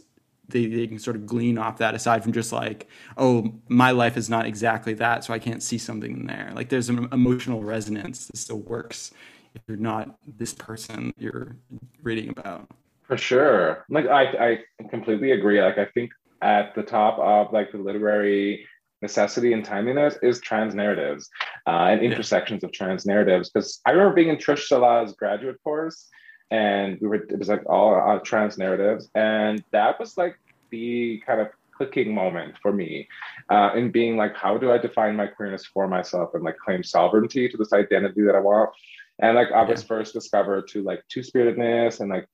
they, 0.49 0.66
they 0.66 0.86
can 0.86 0.99
sort 0.99 1.16
of 1.16 1.26
glean 1.26 1.59
off 1.59 1.78
that 1.78 1.94
aside 1.94 2.22
from 2.22 2.32
just 2.32 2.53
like 2.53 2.88
oh 3.16 3.53
my 3.68 3.90
life 3.90 4.16
is 4.16 4.30
not 4.30 4.47
exactly 4.47 4.94
that 4.94 5.24
so 5.24 5.34
i 5.34 5.38
can't 5.38 5.62
see 5.62 5.78
something 5.78 6.16
in 6.20 6.26
there. 6.26 6.53
Like 6.55 6.68
there's 6.68 6.88
an 6.88 7.09
emotional 7.12 7.62
resonance 7.62 8.26
that 8.26 8.36
still 8.36 8.61
works 8.61 9.12
if 9.55 9.62
you're 9.66 9.76
not 9.76 10.18
this 10.38 10.53
person 10.53 11.12
you're 11.16 11.57
reading 12.03 12.30
about. 12.30 12.68
For 13.03 13.16
sure. 13.16 13.84
Like 13.88 14.07
i 14.07 14.59
i 14.80 14.84
completely 14.88 15.32
agree. 15.32 15.61
Like 15.61 15.78
i 15.78 15.86
think 15.86 16.11
at 16.42 16.74
the 16.74 16.82
top 16.82 17.18
of 17.18 17.53
like 17.53 17.72
the 17.72 17.78
literary 17.78 18.66
necessity 19.03 19.53
and 19.53 19.64
timeliness 19.64 20.18
is 20.22 20.40
trans 20.40 20.74
narratives 20.74 21.28
uh, 21.66 21.88
and 21.90 22.01
intersections 22.01 22.62
yeah. 22.62 22.66
of 22.66 22.72
trans 22.72 23.05
narratives 23.05 23.51
because 23.51 23.80
i 23.86 23.90
remember 23.90 24.14
being 24.14 24.28
in 24.28 24.36
Trish 24.36 24.66
Salah's 24.66 25.12
graduate 25.12 25.62
course 25.62 26.09
and 26.51 26.99
we 27.01 27.09
were 27.09 27.16
it 27.16 27.38
was 27.38 27.49
like 27.49 27.68
all 27.68 27.94
uh, 27.94 28.18
trans 28.20 28.59
narratives. 28.59 29.11
And 29.14 29.62
that 29.72 29.99
was 29.99 30.16
like 30.16 30.38
the 30.70 31.22
kind 31.26 31.40
of 31.40 31.49
clicking 31.76 32.14
moment 32.14 32.55
for 32.62 32.72
me 32.72 33.07
uh, 33.51 33.70
in 33.74 33.90
being 33.90 34.16
like 34.16 34.34
how 34.34 34.57
do 34.57 34.72
i 34.72 34.78
define 34.78 35.14
my 35.14 35.26
queerness 35.26 35.66
for 35.66 35.86
myself 35.86 36.30
and 36.32 36.42
like 36.42 36.57
claim 36.57 36.82
sovereignty 36.82 37.51
to 37.51 37.57
this 37.57 37.72
identity 37.72 38.22
that 38.22 38.34
i 38.34 38.40
want? 38.40 38.70
And 39.18 39.36
like 39.36 39.53
i 39.53 39.62
was 39.62 39.82
yeah. 39.82 39.88
first 39.88 40.12
discovered 40.14 40.68
to 40.68 40.82
like 40.82 41.03
two-spiritedness 41.09 42.01
and 42.01 42.11
like 42.11 42.28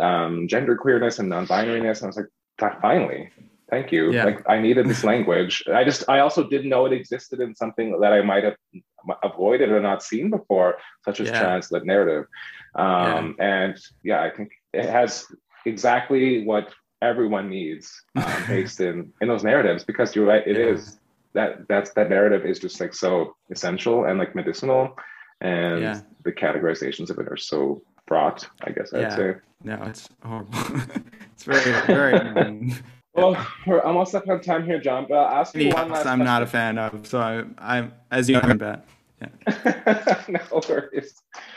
um, 0.00 0.48
gender 0.48 0.76
queerness 0.76 1.18
and 1.18 1.28
non-binariness. 1.28 1.98
And 1.98 2.04
i 2.04 2.06
was 2.06 2.16
like 2.16 2.80
finally 2.80 3.30
thank 3.70 3.90
you. 3.90 4.12
Yeah. 4.12 4.24
like 4.24 4.48
i 4.48 4.58
needed 4.58 4.88
this 4.88 5.04
language. 5.04 5.62
I 5.72 5.84
just 5.84 6.08
i 6.08 6.20
also 6.20 6.48
didn't 6.48 6.68
know 6.68 6.86
it 6.86 6.92
existed 6.92 7.40
in 7.40 7.54
something 7.54 7.98
that 8.00 8.12
i 8.12 8.22
might 8.22 8.44
have 8.44 8.56
avoided 9.22 9.70
or 9.70 9.80
not 9.80 10.02
seen 10.02 10.30
before 10.30 10.76
such 11.04 11.20
as 11.20 11.28
yeah. 11.28 11.42
translit 11.42 11.84
narrative 11.84 12.26
um, 12.74 13.34
yeah. 13.38 13.54
and 13.54 13.78
yeah 14.02 14.22
i 14.22 14.30
think 14.30 14.52
it 14.72 14.88
has 14.88 15.26
exactly 15.64 16.44
what 16.44 16.72
everyone 17.02 17.48
needs 17.48 18.02
um, 18.16 18.24
based 18.46 18.80
in 18.80 19.12
in 19.20 19.28
those 19.28 19.44
narratives 19.44 19.84
because 19.84 20.14
you're 20.14 20.26
right 20.26 20.46
It 20.46 20.56
is 20.56 20.98
that 21.34 21.68
that's 21.68 21.90
that 21.92 22.08
narrative 22.08 22.46
is 22.46 22.58
just 22.58 22.80
like 22.80 22.94
so 22.94 23.36
essential 23.50 24.04
and 24.04 24.18
like 24.18 24.34
medicinal 24.34 24.96
and 25.40 26.02
the 26.24 26.32
categorizations 26.32 27.10
of 27.10 27.18
it 27.18 27.28
are 27.28 27.36
so 27.36 27.82
fraught 28.06 28.48
i 28.62 28.70
guess 28.70 28.94
i'd 28.94 29.12
say 29.12 29.34
no 29.62 29.82
it's 29.84 30.08
horrible 30.24 30.50
it's 31.32 31.44
very 31.44 31.86
very 31.86 32.72
well, 33.16 33.46
we're 33.66 33.80
almost 33.80 34.14
up 34.14 34.28
on 34.28 34.40
time 34.40 34.64
here, 34.64 34.78
John. 34.78 35.06
But 35.08 35.16
I'll 35.16 35.40
ask 35.40 35.54
you 35.54 35.70
one 35.70 35.90
last. 35.90 36.06
I'm 36.06 36.18
question. 36.18 36.24
not 36.24 36.42
a 36.42 36.46
fan 36.46 36.78
of, 36.78 37.06
so 37.06 37.18
I, 37.18 37.44
I'm 37.58 37.92
as 38.10 38.28
you 38.28 38.40
know, 38.40 38.54
bet. 38.54 38.86
Yeah. 39.20 40.24
no 40.28 40.60
worries. 40.68 41.14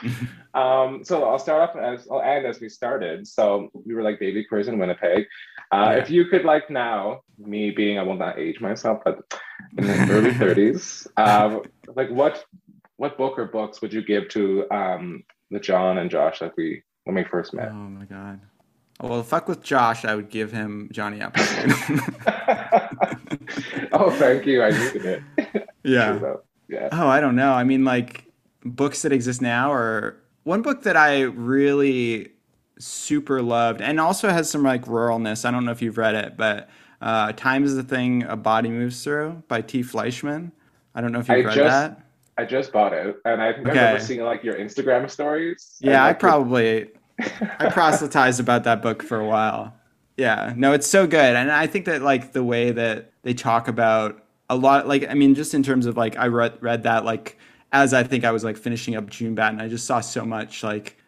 um, 0.54 1.04
so 1.04 1.28
I'll 1.28 1.38
start 1.38 1.68
off 1.68 1.76
as 1.76 2.08
I'll 2.10 2.22
end 2.22 2.46
as 2.46 2.60
we 2.60 2.68
started. 2.68 3.26
So 3.26 3.70
we 3.72 3.94
were 3.94 4.02
like 4.02 4.18
baby 4.18 4.44
queers 4.44 4.68
in 4.68 4.78
Winnipeg. 4.78 5.26
Uh, 5.72 5.92
yeah. 5.92 6.02
If 6.02 6.10
you 6.10 6.26
could, 6.26 6.44
like 6.44 6.70
now, 6.70 7.20
me 7.38 7.70
being 7.70 7.98
I 7.98 8.02
will 8.02 8.16
not 8.16 8.38
age 8.38 8.60
myself, 8.60 9.00
but 9.04 9.20
in 9.76 9.86
the 9.86 10.08
early 10.10 10.30
30s, 10.32 11.06
uh, 11.16 11.60
like 11.94 12.10
what 12.10 12.44
what 12.96 13.16
book 13.16 13.38
or 13.38 13.46
books 13.46 13.80
would 13.80 13.92
you 13.92 14.02
give 14.02 14.28
to 14.30 14.66
um, 14.70 15.22
the 15.50 15.60
John 15.60 15.98
and 15.98 16.10
Josh 16.10 16.40
that 16.40 16.52
we 16.56 16.82
when 17.04 17.16
we 17.16 17.24
first 17.24 17.54
met? 17.54 17.68
Oh 17.70 17.74
my 17.74 18.04
god. 18.04 18.40
Well, 19.02 19.22
fuck 19.22 19.48
with 19.48 19.62
Josh, 19.62 20.04
I 20.04 20.14
would 20.14 20.28
give 20.28 20.52
him 20.52 20.90
Jonny 20.92 21.20
Appleseed. 21.20 21.72
oh, 23.92 24.10
thank 24.18 24.44
you. 24.44 24.62
I 24.62 24.70
needed 24.70 25.04
it. 25.06 25.68
Yeah. 25.82 26.34
Yeah. 26.70 26.88
Oh, 26.92 27.08
I 27.08 27.20
don't 27.20 27.34
know. 27.34 27.52
I 27.52 27.64
mean, 27.64 27.84
like 27.84 28.24
books 28.64 29.02
that 29.02 29.12
exist 29.12 29.42
now, 29.42 29.72
or 29.72 30.16
one 30.44 30.62
book 30.62 30.84
that 30.84 30.96
I 30.96 31.22
really 31.22 32.32
super 32.78 33.42
loved, 33.42 33.80
and 33.80 33.98
also 33.98 34.28
has 34.28 34.48
some 34.48 34.62
like 34.62 34.84
ruralness. 34.84 35.44
I 35.44 35.50
don't 35.50 35.64
know 35.64 35.72
if 35.72 35.82
you've 35.82 35.98
read 35.98 36.14
it, 36.14 36.36
but 36.36 36.70
uh, 37.00 37.32
"Time 37.32 37.64
is 37.64 37.74
the 37.74 37.82
Thing 37.82 38.22
a 38.22 38.36
Body 38.36 38.70
Moves 38.70 39.02
Through" 39.02 39.42
by 39.48 39.62
T. 39.62 39.82
Fleischmann. 39.82 40.52
I 40.94 41.00
don't 41.00 41.10
know 41.10 41.18
if 41.18 41.28
you've 41.28 41.38
I 41.38 41.48
read 41.48 41.54
just, 41.54 41.68
that. 41.68 42.00
I 42.38 42.44
just 42.44 42.72
bought 42.72 42.92
it, 42.92 43.16
and 43.24 43.42
I 43.42 43.52
think 43.52 43.66
okay. 43.66 43.78
I 43.78 43.82
remember 43.82 44.04
seeing 44.04 44.20
like 44.22 44.44
your 44.44 44.54
Instagram 44.54 45.10
stories. 45.10 45.76
Yeah, 45.80 46.04
I 46.04 46.12
probably 46.12 46.90
I 47.58 47.68
proselytized 47.72 48.38
about 48.38 48.62
that 48.64 48.80
book 48.80 49.02
for 49.02 49.18
a 49.18 49.26
while. 49.26 49.74
Yeah, 50.16 50.52
no, 50.56 50.72
it's 50.72 50.86
so 50.86 51.08
good, 51.08 51.34
and 51.34 51.50
I 51.50 51.66
think 51.66 51.86
that 51.86 52.02
like 52.02 52.32
the 52.32 52.44
way 52.44 52.70
that 52.70 53.12
they 53.22 53.34
talk 53.34 53.66
about 53.66 54.22
a 54.50 54.56
lot, 54.56 54.88
like 54.88 55.08
I 55.08 55.14
mean, 55.14 55.34
just 55.34 55.54
in 55.54 55.62
terms 55.62 55.86
of 55.86 55.96
like 55.96 56.18
I 56.18 56.26
read 56.26 56.58
read 56.60 56.82
that 56.82 57.04
like 57.04 57.38
as 57.72 57.94
I 57.94 58.02
think 58.02 58.24
I 58.24 58.32
was 58.32 58.44
like 58.44 58.58
finishing 58.58 58.96
up 58.96 59.08
Junebat, 59.08 59.48
and 59.48 59.62
I 59.62 59.68
just 59.68 59.86
saw 59.86 60.00
so 60.00 60.26
much 60.26 60.62
like 60.62 60.98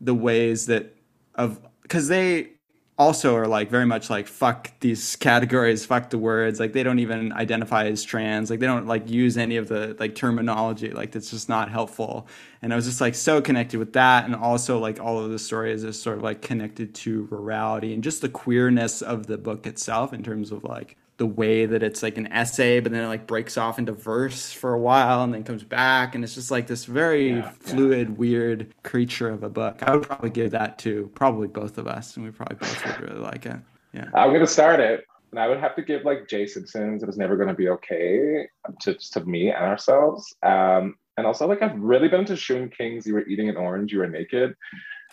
the 0.00 0.14
ways 0.14 0.66
that 0.66 0.94
of 1.34 1.60
because 1.82 2.08
they 2.08 2.50
also 2.98 3.34
are 3.34 3.46
like 3.46 3.70
very 3.70 3.86
much 3.86 4.10
like 4.10 4.26
fuck 4.26 4.70
these 4.80 5.16
categories 5.16 5.86
fuck 5.86 6.10
the 6.10 6.18
words 6.18 6.60
like 6.60 6.74
they 6.74 6.82
don't 6.82 6.98
even 6.98 7.32
identify 7.32 7.86
as 7.86 8.04
trans 8.04 8.50
like 8.50 8.60
they 8.60 8.66
don't 8.66 8.86
like 8.86 9.08
use 9.08 9.38
any 9.38 9.56
of 9.56 9.68
the 9.68 9.96
like 9.98 10.14
terminology 10.14 10.90
like 10.90 11.10
that's 11.10 11.30
just 11.30 11.48
not 11.48 11.70
helpful. 11.70 12.28
And 12.60 12.74
i 12.74 12.76
was 12.76 12.84
just 12.84 13.00
like 13.00 13.14
so 13.14 13.40
connected 13.40 13.78
with 13.78 13.94
that 13.94 14.26
and 14.26 14.34
also 14.34 14.78
like 14.78 15.00
all 15.00 15.18
of 15.18 15.30
the 15.30 15.38
stories 15.38 15.82
is 15.82 16.00
sort 16.00 16.18
of 16.18 16.22
like 16.22 16.42
connected 16.42 16.94
to 16.96 17.26
rurality 17.30 17.94
and 17.94 18.04
just 18.04 18.20
the 18.20 18.28
queerness 18.28 19.00
of 19.00 19.26
the 19.26 19.38
book 19.38 19.66
itself 19.66 20.12
in 20.12 20.22
terms 20.22 20.52
of 20.52 20.62
like 20.62 20.98
the 21.20 21.26
way 21.26 21.66
that 21.66 21.82
it's 21.82 22.02
like 22.02 22.16
an 22.16 22.26
essay, 22.32 22.80
but 22.80 22.90
then 22.92 23.04
it 23.04 23.06
like 23.06 23.26
breaks 23.26 23.58
off 23.58 23.78
into 23.78 23.92
verse 23.92 24.52
for 24.52 24.72
a 24.72 24.78
while 24.80 25.22
and 25.22 25.34
then 25.34 25.44
comes 25.44 25.62
back, 25.62 26.14
and 26.14 26.24
it's 26.24 26.34
just 26.34 26.50
like 26.50 26.66
this 26.66 26.86
very 26.86 27.32
yeah, 27.32 27.50
fluid, 27.60 28.08
yeah. 28.08 28.14
weird 28.14 28.74
creature 28.84 29.28
of 29.28 29.42
a 29.42 29.50
book. 29.50 29.82
I 29.82 29.94
would 29.94 30.02
probably 30.02 30.30
give 30.30 30.50
that 30.52 30.78
to 30.78 31.10
probably 31.14 31.46
both 31.46 31.76
of 31.76 31.86
us, 31.86 32.16
and 32.16 32.24
we 32.24 32.30
probably 32.30 32.56
both 32.56 32.86
would 32.86 33.00
really 33.02 33.20
like 33.20 33.44
it. 33.44 33.58
Yeah, 33.92 34.08
I'm 34.14 34.32
gonna 34.32 34.46
start 34.46 34.80
it, 34.80 35.04
and 35.30 35.38
I 35.38 35.46
would 35.46 35.60
have 35.60 35.76
to 35.76 35.82
give 35.82 36.06
like 36.06 36.26
jaye 36.26 36.48
simpson's 36.48 37.02
"It 37.02 37.06
Was 37.06 37.18
Never 37.18 37.36
Gonna 37.36 37.52
Be 37.52 37.68
Okay" 37.68 38.48
to 38.80 38.94
to 38.94 39.20
me 39.26 39.50
and 39.50 39.62
ourselves. 39.62 40.34
Um, 40.42 40.96
and 41.18 41.26
also 41.26 41.46
like 41.46 41.60
I've 41.60 41.78
really 41.78 42.08
been 42.08 42.20
into 42.20 42.32
Sheung-King's 42.32 43.06
"You 43.06 43.12
Were 43.12 43.26
Eating 43.26 43.50
an 43.50 43.58
Orange, 43.58 43.92
You 43.92 43.98
Were 43.98 44.06
Naked" 44.06 44.56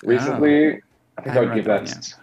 recently. 0.03 0.75
Oh, 0.75 0.79
I 1.17 1.21
think 1.21 1.35
I, 1.35 1.39
I 1.39 1.43
would 1.43 1.53
give 1.53 1.65
that. 1.65 2.13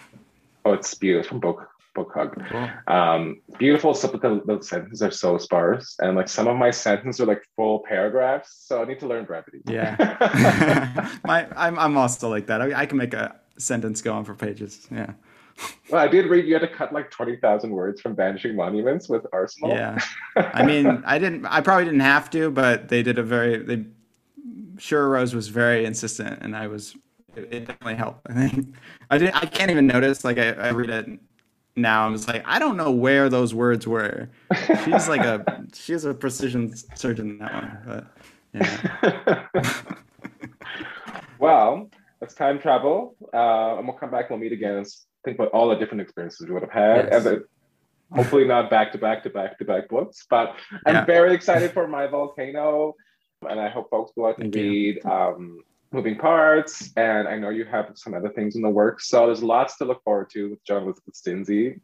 Oh, 0.64 0.72
it's 0.72 0.94
beautiful 0.94 1.28
from 1.28 1.40
book 1.40 1.68
book 1.94 2.12
hug. 2.14 2.42
Cool. 2.50 2.68
Um, 2.86 3.40
beautiful, 3.58 3.92
but 3.92 4.20
the, 4.20 4.42
the, 4.44 4.62
sentences 4.62 5.02
are 5.02 5.10
so 5.10 5.38
sparse, 5.38 5.96
and 6.00 6.16
like 6.16 6.28
some 6.28 6.46
of 6.48 6.56
my 6.56 6.70
sentences 6.70 7.20
are 7.20 7.26
like 7.26 7.42
full 7.56 7.80
paragraphs, 7.80 8.64
so 8.66 8.82
I 8.82 8.84
need 8.84 9.00
to 9.00 9.06
learn 9.06 9.24
brevity. 9.24 9.62
Yeah, 9.66 9.96
my 11.24 11.46
I'm 11.56 11.78
I'm 11.78 11.96
also 11.96 12.28
like 12.28 12.46
that. 12.48 12.60
I, 12.60 12.82
I, 12.82 12.86
can 12.86 12.98
make 12.98 13.14
a 13.14 13.36
sentence 13.58 14.02
go 14.02 14.12
on 14.12 14.24
for 14.24 14.34
pages. 14.34 14.86
Yeah. 14.90 15.12
Well, 15.90 16.02
I 16.02 16.08
did 16.08 16.26
read 16.26 16.46
you 16.46 16.54
had 16.54 16.62
to 16.62 16.68
cut 16.68 16.92
like 16.92 17.10
twenty 17.10 17.36
thousand 17.36 17.70
words 17.70 18.00
from 18.00 18.16
Vanishing 18.16 18.56
Monuments 18.56 19.08
with 19.08 19.26
Arsenal. 19.32 19.70
Yeah. 19.70 19.98
I 20.36 20.64
mean, 20.64 21.02
I 21.06 21.18
didn't. 21.18 21.46
I 21.46 21.60
probably 21.60 21.84
didn't 21.84 22.00
have 22.00 22.28
to, 22.30 22.50
but 22.50 22.88
they 22.88 23.02
did 23.02 23.18
a 23.18 23.22
very. 23.22 23.58
They 23.58 23.84
Shirarose 24.76 25.34
was 25.34 25.48
very 25.48 25.84
insistent, 25.84 26.42
and 26.42 26.56
I 26.56 26.66
was. 26.66 26.96
It, 27.36 27.52
it 27.52 27.66
definitely 27.66 27.96
helped. 27.96 28.28
I 28.28 28.48
think 28.48 28.74
I 29.10 29.18
did. 29.18 29.30
I 29.34 29.46
can't 29.46 29.70
even 29.70 29.86
notice. 29.86 30.24
Like 30.24 30.38
I, 30.38 30.50
I 30.52 30.70
read 30.70 30.90
it 30.90 31.20
now. 31.76 32.06
I'm 32.06 32.14
just 32.14 32.28
like 32.28 32.42
I 32.46 32.58
don't 32.58 32.76
know 32.76 32.90
where 32.90 33.28
those 33.28 33.54
words 33.54 33.86
were. 33.86 34.28
She's 34.84 35.08
like 35.08 35.22
a 35.22 35.64
she's 35.74 36.04
a 36.04 36.14
precision 36.14 36.74
surgeon 36.94 37.38
that 37.38 37.54
one, 37.54 37.78
but 37.86 38.06
yeah. 38.54 39.46
well, 41.38 41.90
let's 42.20 42.34
time 42.34 42.58
travel, 42.58 43.16
uh, 43.32 43.76
and 43.78 43.86
we'll 43.86 43.96
come 43.96 44.10
back. 44.10 44.30
and 44.30 44.30
We'll 44.30 44.38
meet 44.40 44.52
again 44.52 44.76
and 44.76 44.86
think 45.24 45.38
about 45.38 45.50
all 45.50 45.68
the 45.68 45.76
different 45.76 46.02
experiences 46.02 46.46
we 46.46 46.54
would 46.54 46.62
have 46.62 46.70
had, 46.70 47.06
yes. 47.06 47.14
and 47.14 47.24
then 47.24 47.44
hopefully 48.12 48.44
not 48.44 48.70
back 48.70 48.92
to 48.92 48.98
back 48.98 49.22
to 49.24 49.30
back 49.30 49.58
to 49.58 49.64
back 49.64 49.88
books. 49.88 50.26
But 50.28 50.54
I'm 50.86 50.94
yeah. 50.94 51.04
very 51.04 51.34
excited 51.34 51.72
for 51.72 51.88
my 51.88 52.06
volcano, 52.06 52.94
and 53.48 53.60
I 53.60 53.68
hope 53.68 53.90
folks 53.90 54.12
go 54.16 54.28
out 54.28 54.38
and 54.38 54.52
Thank 54.52 54.64
read 54.64 55.06
um, 55.06 55.62
Moving 55.94 56.16
Parts. 56.16 56.90
And 56.96 57.28
I 57.28 57.38
know 57.38 57.50
you 57.50 57.64
have 57.64 57.92
some 57.94 58.14
other 58.14 58.30
things 58.30 58.56
in 58.56 58.62
the 58.62 58.68
works, 58.68 59.08
so 59.08 59.26
there's 59.26 59.42
lots 59.42 59.76
to 59.78 59.84
look 59.84 60.02
forward 60.02 60.30
to 60.30 60.50
with 60.50 60.64
John 60.64 60.82
Elizabeth 60.82 61.14
Stintzi. 61.14 61.80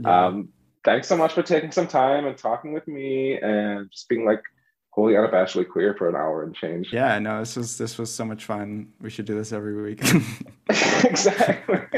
Yeah. 0.00 0.26
Um, 0.26 0.48
thanks 0.84 1.08
so 1.08 1.16
much 1.16 1.32
for 1.32 1.42
taking 1.42 1.70
some 1.70 1.86
time 1.86 2.26
and 2.26 2.36
talking 2.36 2.72
with 2.72 2.86
me 2.88 3.38
and 3.40 3.90
just 3.90 4.08
being 4.08 4.26
like 4.26 4.42
wholly 4.90 5.14
unabashedly 5.14 5.68
queer 5.68 5.94
for 5.94 6.08
an 6.08 6.14
hour 6.14 6.44
and 6.44 6.54
change. 6.54 6.92
Yeah, 6.92 7.18
no, 7.18 7.40
this 7.40 7.56
was 7.56 7.78
this 7.78 7.98
was 7.98 8.12
so 8.12 8.24
much 8.24 8.44
fun. 8.44 8.92
We 9.00 9.10
should 9.10 9.24
do 9.24 9.34
this 9.34 9.52
every 9.52 9.80
week. 9.80 10.00
exactly. 11.04 11.76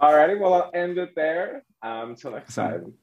Alrighty, 0.00 0.38
well 0.38 0.54
I'll 0.54 0.70
end 0.74 0.98
it 0.98 1.14
there. 1.14 1.62
Um, 1.82 2.10
until 2.10 2.32
next 2.32 2.54
time. 2.54 2.94